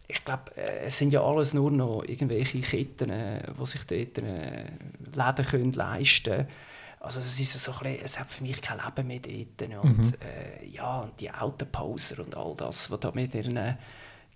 ich 0.08 0.24
glaube, 0.24 0.56
äh, 0.56 0.86
es 0.86 0.98
sind 0.98 1.14
ja 1.14 1.22
alles 1.22 1.54
nur 1.54 1.70
noch 1.70 2.04
irgendwelche 2.04 2.62
Ketten, 2.62 3.10
äh, 3.10 3.44
die 3.60 3.66
sich 3.66 3.84
dort 3.86 4.18
äh, 4.26 4.66
Läden 5.14 5.46
können 5.46 5.74
leisten 5.74 6.24
können. 6.24 6.48
Also 7.00 7.20
es, 7.20 7.40
ist 7.40 7.54
so 7.64 7.74
ein 7.74 7.80
bisschen, 7.80 8.02
es 8.04 8.20
hat 8.20 8.32
für 8.32 8.44
mich 8.44 8.60
kein 8.62 8.80
Leben 8.84 9.08
mehr 9.08 9.20
dort. 9.20 9.84
Und, 9.84 10.18
äh, 10.22 10.66
ja, 10.66 11.02
und 11.02 11.20
die 11.20 11.32
Autopauser 11.32 12.24
und 12.24 12.36
all 12.36 12.56
das, 12.56 12.90
was 12.90 13.00
da 13.00 13.12
mit 13.12 13.36
ihren 13.36 13.78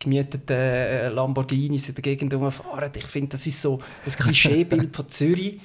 gemieteten 0.02 0.58
äh, 0.58 1.10
Lamborghinis 1.10 1.90
in 1.90 1.96
der 1.96 2.02
Gegend 2.02 2.34
rumfahren. 2.34 2.92
Ich 2.96 3.06
finde, 3.06 3.30
das 3.30 3.48
ist 3.48 3.62
so 3.62 3.80
ein 4.06 4.12
Klischeebild 4.12 4.96
von 4.96 5.08
Zürich, 5.08 5.62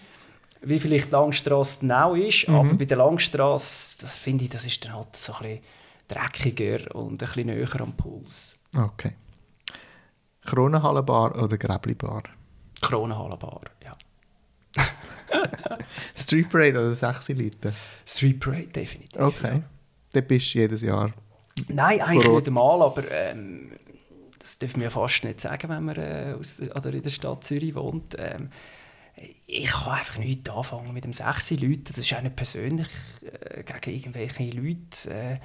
wie 0.62 0.78
vielleicht 0.78 1.09
die 1.09 1.12
Langstrasse 1.12 1.80
genau 1.80 2.14
ist. 2.14 2.49
Aber 2.49 2.74
bei 2.74 2.84
der 2.84 2.99
Langstrasse, 2.99 3.99
das 4.01 4.18
finde 4.18 4.45
ich, 4.45 4.51
das 4.51 4.64
ist 4.64 4.84
dann 4.84 4.95
halt 4.95 5.16
so 5.16 5.32
ein 5.34 5.39
bisschen 5.39 5.61
dreckiger 6.09 6.95
und 6.95 7.12
ein 7.12 7.16
bisschen 7.18 7.47
näher 7.47 7.80
am 7.80 7.93
Puls. 7.93 8.55
Okay. 8.76 9.14
Kronenhallenbar 10.45 11.43
oder 11.43 11.59
Gräblibar? 11.59 12.22
Kronenhallenbar, 12.80 13.62
ja. 13.84 13.93
Street 16.14 16.49
Parade 16.49 16.78
oder 16.78 16.95
6 16.95 17.30
Leute? 17.30 17.74
Street 18.05 18.39
Parade, 18.39 18.68
definitiv. 18.68 19.20
Okay. 19.20 19.57
Ja. 19.57 19.62
Dort 20.12 20.28
bist 20.28 20.55
du 20.55 20.59
jedes 20.59 20.82
Jahr. 20.82 21.12
Nein, 21.68 22.01
eigentlich 22.01 22.30
nicht 22.30 22.47
einmal, 22.49 22.82
aber 22.82 23.03
ähm, 23.11 23.72
das 24.47 24.59
dürfen 24.59 24.80
wir 24.80 24.92
fast 24.92 25.24
nicht 25.24 25.40
sagen, 25.40 25.68
wenn 25.68 25.84
man 25.84 25.97
äh, 25.97 26.36
aus 26.38 26.59
der, 26.59 26.70
oder 26.76 26.94
in 26.94 27.03
der 27.03 27.11
Stadt 27.11 27.42
Zürich 27.42 27.74
wohnt. 27.74 28.14
Ähm, 28.16 28.51
ich 29.44 29.66
kann 29.66 29.94
einfach 29.94 30.18
nichts 30.18 30.49
anfangen 30.49 30.92
mit 30.92 31.03
dem 31.03 31.12
6 31.12 31.51
Leuten. 31.53 31.84
Das 31.88 31.99
ist 31.99 32.14
auch 32.14 32.22
nicht 32.22 32.36
persönlich 32.36 32.86
äh, 33.24 33.64
gegen 33.64 33.97
irgendwelche 33.97 34.51
Leute. 34.51 35.11
Äh, 35.11 35.38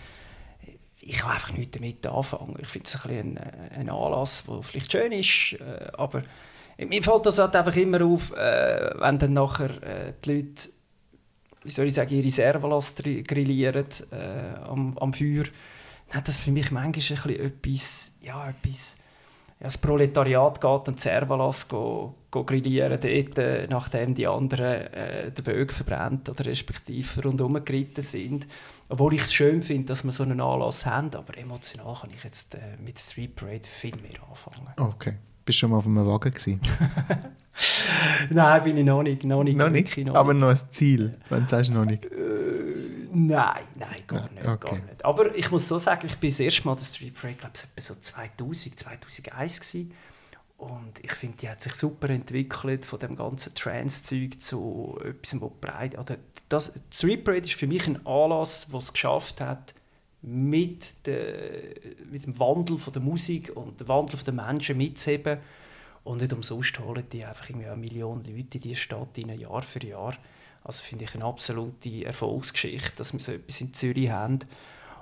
ich 1.00 1.18
kann 1.18 1.32
einfach 1.32 1.52
nichts 1.54 1.72
damit 1.72 2.06
anfangen. 2.06 2.56
Ich 2.62 2.68
finde 2.68 2.88
es 2.88 3.06
ein, 3.06 3.38
ein, 3.40 3.72
ein 3.76 3.90
Anlass, 3.90 4.44
der 4.44 4.62
vielleicht 4.62 4.92
schön 4.92 5.12
ist, 5.12 5.54
äh, 5.54 5.88
aber 5.94 6.22
mir 6.78 7.02
fällt 7.02 7.26
das 7.26 7.40
halt 7.40 7.56
einfach 7.56 7.76
immer 7.76 8.06
auf, 8.06 8.32
äh, 8.34 8.92
wenn 9.00 9.18
dann 9.18 9.34
nachher 9.34 9.82
äh, 9.82 10.14
die 10.24 10.34
Leute, 10.34 10.70
wie 11.64 11.72
soll 11.72 11.88
ich 11.88 11.96
sagen, 11.96 12.14
ihre 12.14 12.30
Servalas 12.30 12.94
grillieren 12.96 13.88
äh, 14.12 14.60
am, 14.64 14.96
am 15.00 15.12
Feuer, 15.12 15.46
hat 16.12 16.28
das 16.28 16.40
für 16.40 16.52
mich 16.52 16.72
manchmal 16.72 17.18
ein 17.26 17.40
etwas, 17.40 18.12
ja, 18.22 18.50
etwas 18.50 18.98
ja, 19.62 19.68
das 19.68 19.78
Proletariat 19.78 20.60
geht 20.60 20.88
die 20.88 21.00
Servalas 21.00 21.68
go, 21.68 22.16
go 22.32 22.44
grillieren, 22.44 23.00
dort, 23.00 23.38
äh, 23.38 23.68
nachdem 23.70 24.16
die 24.16 24.26
anderen 24.26 24.88
äh, 24.92 25.32
den 25.32 25.44
Bögen 25.44 25.70
verbrennt 25.70 26.28
oder 26.30 26.46
respektive 26.48 27.22
rundherum 27.24 27.64
geritten 27.64 28.02
sind. 28.02 28.48
Obwohl 28.90 29.14
ich 29.14 29.22
es 29.22 29.34
schön 29.34 29.62
finde, 29.62 29.86
dass 29.86 30.04
wir 30.04 30.12
so 30.12 30.24
einen 30.24 30.42
Anlass 30.42 30.88
haben, 30.88 31.14
aber 31.14 31.38
emotional 31.38 31.96
kann 32.02 32.10
ich 32.10 32.24
jetzt 32.24 32.56
äh, 32.56 32.60
mit 32.84 32.98
der 32.98 33.04
Street 33.04 33.36
Parade 33.36 33.62
viel 33.64 33.96
mehr 33.98 34.20
anfangen. 34.28 34.68
Okay. 34.78 35.18
Bist 35.46 35.58
du 35.58 35.60
schon 35.62 35.72
mal 35.72 35.78
auf 35.78 35.86
einem 35.86 36.08
Wagen 36.08 36.32
gewesen? 36.32 36.62
Nein, 38.32 38.64
bin 38.64 38.78
ich 38.78 38.86
noch 38.86 39.04
nicht. 39.04 39.24
Noch 39.24 39.44
nicht, 39.44 39.58
noch 39.58 39.70
nicht? 39.70 39.96
noch 39.98 40.16
Aber 40.16 40.34
nicht. 40.34 40.42
noch 40.42 40.50
ein 40.50 40.72
Ziel, 40.72 41.20
wenn 41.30 41.44
du 41.44 41.50
sagst 41.50 41.72
noch 41.72 41.86
nicht. 41.86 42.06
Nein, 43.14 43.64
nein, 43.76 43.96
gar 44.08 44.22
Nein, 44.22 44.34
nicht, 44.36 44.48
okay. 44.48 44.70
gar 44.70 44.86
nicht. 44.86 45.06
Aber 45.06 45.36
ich 45.36 45.52
muss 45.52 45.68
so 45.68 45.78
sagen, 45.78 46.08
ich 46.08 46.18
bin 46.18 46.30
das 46.30 46.40
erste 46.40 46.66
Mal 46.66 46.76
der 46.76 46.86
Street 46.86 47.14
Parade, 47.14 47.36
glaube 47.36 47.54
ich, 47.56 47.64
etwa 47.64 47.82
so 47.82 47.96
2000, 47.96 48.80
2001 48.80 49.60
gewesen. 49.60 49.94
Und 50.58 51.04
ich 51.04 51.12
finde, 51.14 51.38
die 51.38 51.50
hat 51.50 51.60
sich 51.60 51.74
super 51.74 52.10
entwickelt 52.10 52.86
von 52.86 53.00
dem 53.00 53.16
ganzen 53.16 53.54
Trance-Zeug 53.54 54.40
zu 54.40 55.00
etwas, 55.04 55.42
was 55.42 55.52
breit... 55.60 55.98
Oder 55.98 56.18
das, 56.50 56.72
Street 56.94 57.24
Parade 57.24 57.46
ist 57.46 57.56
für 57.56 57.68
mich 57.68 57.88
ein 57.88 58.06
Anlass, 58.06 58.68
der 58.70 58.80
es 58.80 58.94
geschafft 58.94 59.42
hat, 59.42 59.74
mit, 60.22 61.08
der, 61.08 61.74
mit 62.10 62.26
dem 62.26 62.38
Wandel 62.38 62.78
von 62.78 62.94
der 62.94 63.02
Musik 63.02 63.52
und 63.56 63.80
dem 63.80 63.88
Wandel 63.88 64.20
der 64.20 64.34
Menschen 64.34 64.78
mitzuheben. 64.78 65.40
Und 66.04 66.22
nicht 66.22 66.34
umsonst 66.34 66.80
holen 66.80 67.04
die 67.12 67.26
einfach 67.26 67.50
irgendwie 67.50 67.68
eine 67.68 67.78
Million 67.78 68.24
Leute 68.24 68.58
in 68.58 68.62
diese 68.62 68.76
Stadt 68.76 69.18
rein, 69.18 69.40
Jahr 69.40 69.62
für 69.62 69.86
Jahr. 69.86 70.16
Also 70.64 70.84
finde 70.84 71.06
ich 71.06 71.16
eine 71.16 71.26
absolute 71.26 72.06
Erfolgsgeschichte, 72.06 72.96
dass 72.98 73.14
wir 73.14 73.20
so 73.20 73.32
etwas 73.32 73.62
in 73.62 73.74
Zürich 73.74 74.10
haben. 74.10 74.40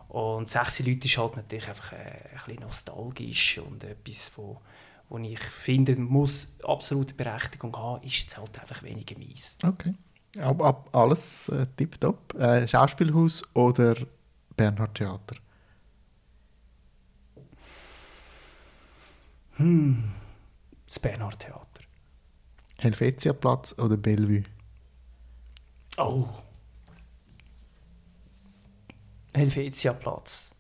Und 0.07 0.49
sechs 0.49 0.80
Leute 0.80 1.05
ist 1.05 1.18
halt 1.18 1.36
natürlich 1.36 1.68
einfach 1.68 1.93
äh, 1.93 1.95
ein 1.97 2.39
bisschen 2.45 2.62
nostalgisch 2.62 3.57
und 3.60 3.84
etwas, 3.84 4.32
wo, 4.36 4.60
wo 5.10 5.18
ich 5.20 5.39
finde, 5.39 5.95
muss 5.95 6.55
absolute 6.64 7.14
Berechtigung 7.14 7.76
haben, 7.76 8.03
ist 8.03 8.22
jetzt 8.22 8.38
halt 8.38 8.60
einfach 8.60 8.82
weniger 8.82 9.18
mies. 9.20 9.57
Okay. 9.64 9.93
Ab, 10.39 10.62
ab 10.62 10.89
alles 10.93 11.49
äh, 11.49 11.68
tipptopp. 11.76 12.34
Äh, 12.36 12.68
Schauspielhaus 12.68 13.43
oder 13.53 13.95
Bernhard 14.55 14.95
Theater? 14.95 15.36
Das 19.57 20.99
Bernhard 20.99 21.39
Theater. 21.39 21.84
Helvetiaplatz 22.80 23.76
oder 23.78 23.97
Bellevue? 23.97 24.43
Oh. 26.00 26.26
Helvetiaplatz. 29.34 30.52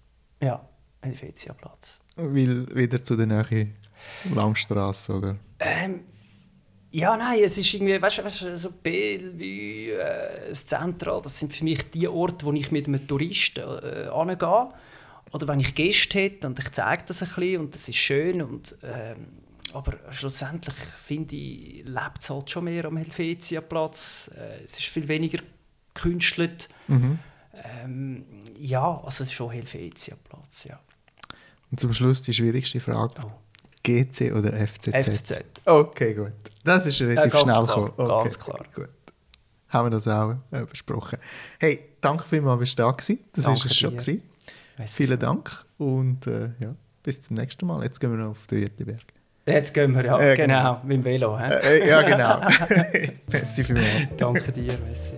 Ja, 0.41 0.67
Helvetiaplatz. 1.01 2.01
Weil 2.17 2.67
wieder 2.75 3.01
zu 3.03 3.15
der 3.15 3.25
Nähe 3.25 3.69
Langstrasse 4.33 5.13
oder? 5.13 5.37
Ähm, 5.59 6.01
ja, 6.91 7.15
nein, 7.15 7.39
es 7.43 7.57
ist 7.57 7.73
irgendwie, 7.73 8.01
weißt 8.01 8.41
du, 8.41 8.57
so 8.57 8.71
Bellevue, 8.83 9.93
äh, 9.93 10.49
das 10.49 10.65
Zentral, 10.65 11.21
das 11.21 11.39
sind 11.39 11.53
für 11.55 11.63
mich 11.63 11.89
die 11.91 12.07
Orte, 12.07 12.45
wo 12.45 12.51
ich 12.51 12.71
mit 12.71 12.87
einem 12.87 13.07
Touristen 13.07 13.61
äh, 13.61 14.07
angehe. 14.07 14.73
Oder 15.31 15.47
wenn 15.47 15.59
ich 15.59 15.75
Gäste 15.75 16.19
hätte 16.19 16.47
und 16.47 16.59
ich 16.59 16.71
zeige 16.71 17.03
das 17.05 17.21
ein 17.21 17.29
bisschen 17.29 17.61
und 17.61 17.75
das 17.75 17.87
ist 17.87 17.97
schön. 17.97 18.41
Und, 18.41 18.75
ähm, 18.83 19.27
aber 19.73 19.93
schlussendlich 20.11 20.75
finde 20.75 21.35
ich, 21.35 21.85
lebt 21.85 22.21
es 22.21 22.29
halt 22.29 22.49
schon 22.49 22.65
mehr 22.65 22.85
am 22.85 22.97
Helvetiaplatz. 22.97 24.31
Äh, 24.35 24.63
es 24.63 24.79
ist 24.79 24.85
viel 24.85 25.07
weniger 25.07 25.39
gekünstelt. 25.93 26.69
Mhm. 26.87 27.19
Ähm, 27.83 28.25
ja, 28.57 28.95
also 29.03 29.23
es 29.23 29.29
ist 29.29 29.33
schon 29.33 29.51
Helvetiaplatz, 29.51 30.65
ja. 30.65 30.79
Und 31.71 31.79
zum 31.79 31.93
Schluss 31.93 32.21
die 32.21 32.33
schwierigste 32.33 32.79
Frage. 32.79 33.13
Oh. 33.23 33.31
GC 33.83 34.33
oder 34.33 34.53
FCZ? 34.53 35.05
FCZ. 35.05 35.43
Okay, 35.65 36.13
gut. 36.13 36.33
Das 36.63 36.85
ist 36.85 36.99
relativ 37.01 37.33
Ja, 37.33 37.39
schnell 37.41 37.53
klar, 37.53 37.65
gekommen. 37.65 37.93
Okay, 37.97 38.23
ganz 38.23 38.39
klar. 38.39 38.65
Gut. 38.75 38.89
Haben 39.69 39.85
wir 39.85 39.91
das 39.91 40.07
auch 40.07 40.35
äh, 40.51 40.65
besprochen. 40.65 41.19
Hey, 41.59 41.79
danke 42.01 42.27
vielmals, 42.27 42.59
dass 42.59 42.69
du 42.71 42.75
da 42.77 42.85
warst. 42.87 43.09
Das 43.33 43.45
war 43.45 43.53
es 43.53 43.75
schon. 43.75 43.91
Gewesen. 43.91 44.23
Vielen 44.85 45.19
Dank 45.19 45.65
und 45.77 46.25
äh, 46.27 46.51
ja, 46.59 46.75
bis 47.03 47.21
zum 47.21 47.35
nächsten 47.35 47.67
Mal. 47.67 47.83
Jetzt 47.83 47.99
gehen 47.99 48.11
wir 48.11 48.17
noch 48.17 48.31
auf 48.31 48.47
den 48.47 48.61
Jütliberg. 48.61 49.01
Jetzt 49.49 49.73
gehen 49.73 49.95
wir, 49.95 50.05
ja, 50.05 50.19
Äh, 50.19 50.35
genau, 50.35 50.79
mit 50.83 50.97
dem 50.97 51.05
Velo. 51.05 51.37
hä? 51.37 51.47
Äh, 51.49 51.79
äh, 51.79 51.89
ja, 51.89 52.01
genau. 52.01 52.39
Merci 53.31 53.63
vielmals. 53.63 53.87
Danke 54.17 54.51
dir, 54.51 54.73
merci. 54.85 55.13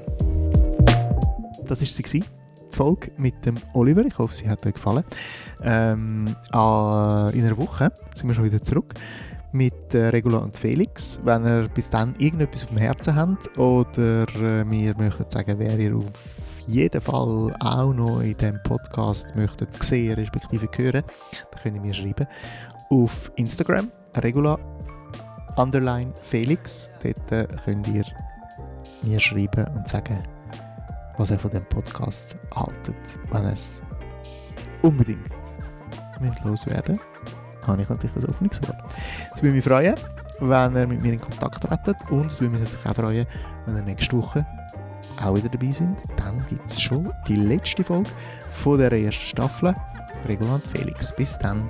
Das 1.67 1.79
war 1.79 1.87
sie, 1.87 2.03
gewesen, 2.03 2.25
die 2.71 2.75
Folge 2.75 3.11
mit 3.17 3.45
dem 3.45 3.55
Oliver. 3.73 4.05
Ich 4.05 4.17
hoffe, 4.17 4.33
sie 4.35 4.49
hat 4.49 4.65
euch 4.65 4.73
gefallen. 4.73 5.03
Ähm, 5.63 6.27
äh, 6.53 7.37
in 7.37 7.45
einer 7.45 7.57
Woche 7.57 7.91
sind 8.15 8.27
wir 8.27 8.35
schon 8.35 8.45
wieder 8.45 8.61
zurück 8.61 8.93
mit 9.53 9.93
äh, 9.93 10.07
Regula 10.07 10.39
und 10.39 10.55
Felix. 10.55 11.19
Wenn 11.23 11.45
ihr 11.45 11.67
bis 11.73 11.89
dann 11.89 12.13
irgendetwas 12.17 12.63
auf 12.63 12.69
dem 12.69 12.77
Herzen 12.77 13.15
habt 13.15 13.57
oder 13.57 14.25
äh, 14.41 14.63
mir 14.63 14.95
möchtet 14.97 15.31
sagen, 15.31 15.55
wer 15.57 15.77
ihr 15.77 15.95
auf 15.95 16.05
jeden 16.67 17.01
Fall 17.01 17.53
auch 17.59 17.93
noch 17.93 18.21
in 18.21 18.37
diesem 18.37 18.61
Podcast 18.63 19.35
möchtet 19.35 19.81
sehen 19.83 20.15
respektive 20.15 20.67
hören, 20.75 21.03
dann 21.51 21.61
könnt 21.61 21.75
ihr 21.75 21.81
mir 21.81 21.93
schreiben. 21.93 22.27
Auf 22.89 23.31
Instagram, 23.35 23.89
Regula 24.17 24.59
underline 25.55 26.13
Felix. 26.21 26.89
Dort 27.03 27.31
äh, 27.31 27.47
könnt 27.63 27.87
ihr 27.87 28.05
mir 29.01 29.19
schreiben 29.19 29.65
und 29.75 29.87
sagen, 29.87 30.19
was 31.17 31.31
ihr 31.31 31.39
von 31.39 31.51
dem 31.51 31.65
Podcast 31.65 32.35
haltet. 32.53 32.95
Wenn 33.31 33.45
ihr 33.45 33.53
es 33.53 33.81
unbedingt 34.81 35.29
müsst 36.19 36.43
loswerden 36.45 36.99
habe 37.67 37.81
ich 37.81 37.89
natürlich 37.89 38.15
ein 38.15 38.29
offenes 38.29 38.61
Ohr. 38.63 38.75
Das 39.29 39.41
würde 39.41 39.55
mich 39.55 39.63
freuen. 39.63 39.95
wenn 40.39 40.75
ihr 40.75 40.87
mit 40.87 41.01
mir 41.01 41.13
in 41.13 41.21
Kontakt 41.21 41.63
tretet 41.63 41.97
und 42.09 42.27
es 42.27 42.41
würde 42.41 42.57
mich 42.57 42.61
natürlich 42.61 42.85
auch 42.85 42.95
freuen, 42.95 43.27
wenn 43.65 43.75
ihr 43.75 43.83
nächste 43.83 44.17
Woche 44.17 44.45
auch 45.21 45.35
wieder 45.35 45.49
dabei 45.49 45.71
sind. 45.71 45.97
Dann 46.17 46.43
gibt 46.49 46.69
es 46.69 46.81
schon 46.81 47.11
die 47.27 47.35
letzte 47.35 47.83
Folge 47.83 48.09
von 48.49 48.79
der 48.79 48.91
ersten 48.91 49.25
Staffel. 49.25 49.73
Regulant 50.25 50.65
Felix. 50.67 51.15
Bis 51.15 51.37
dann. 51.37 51.69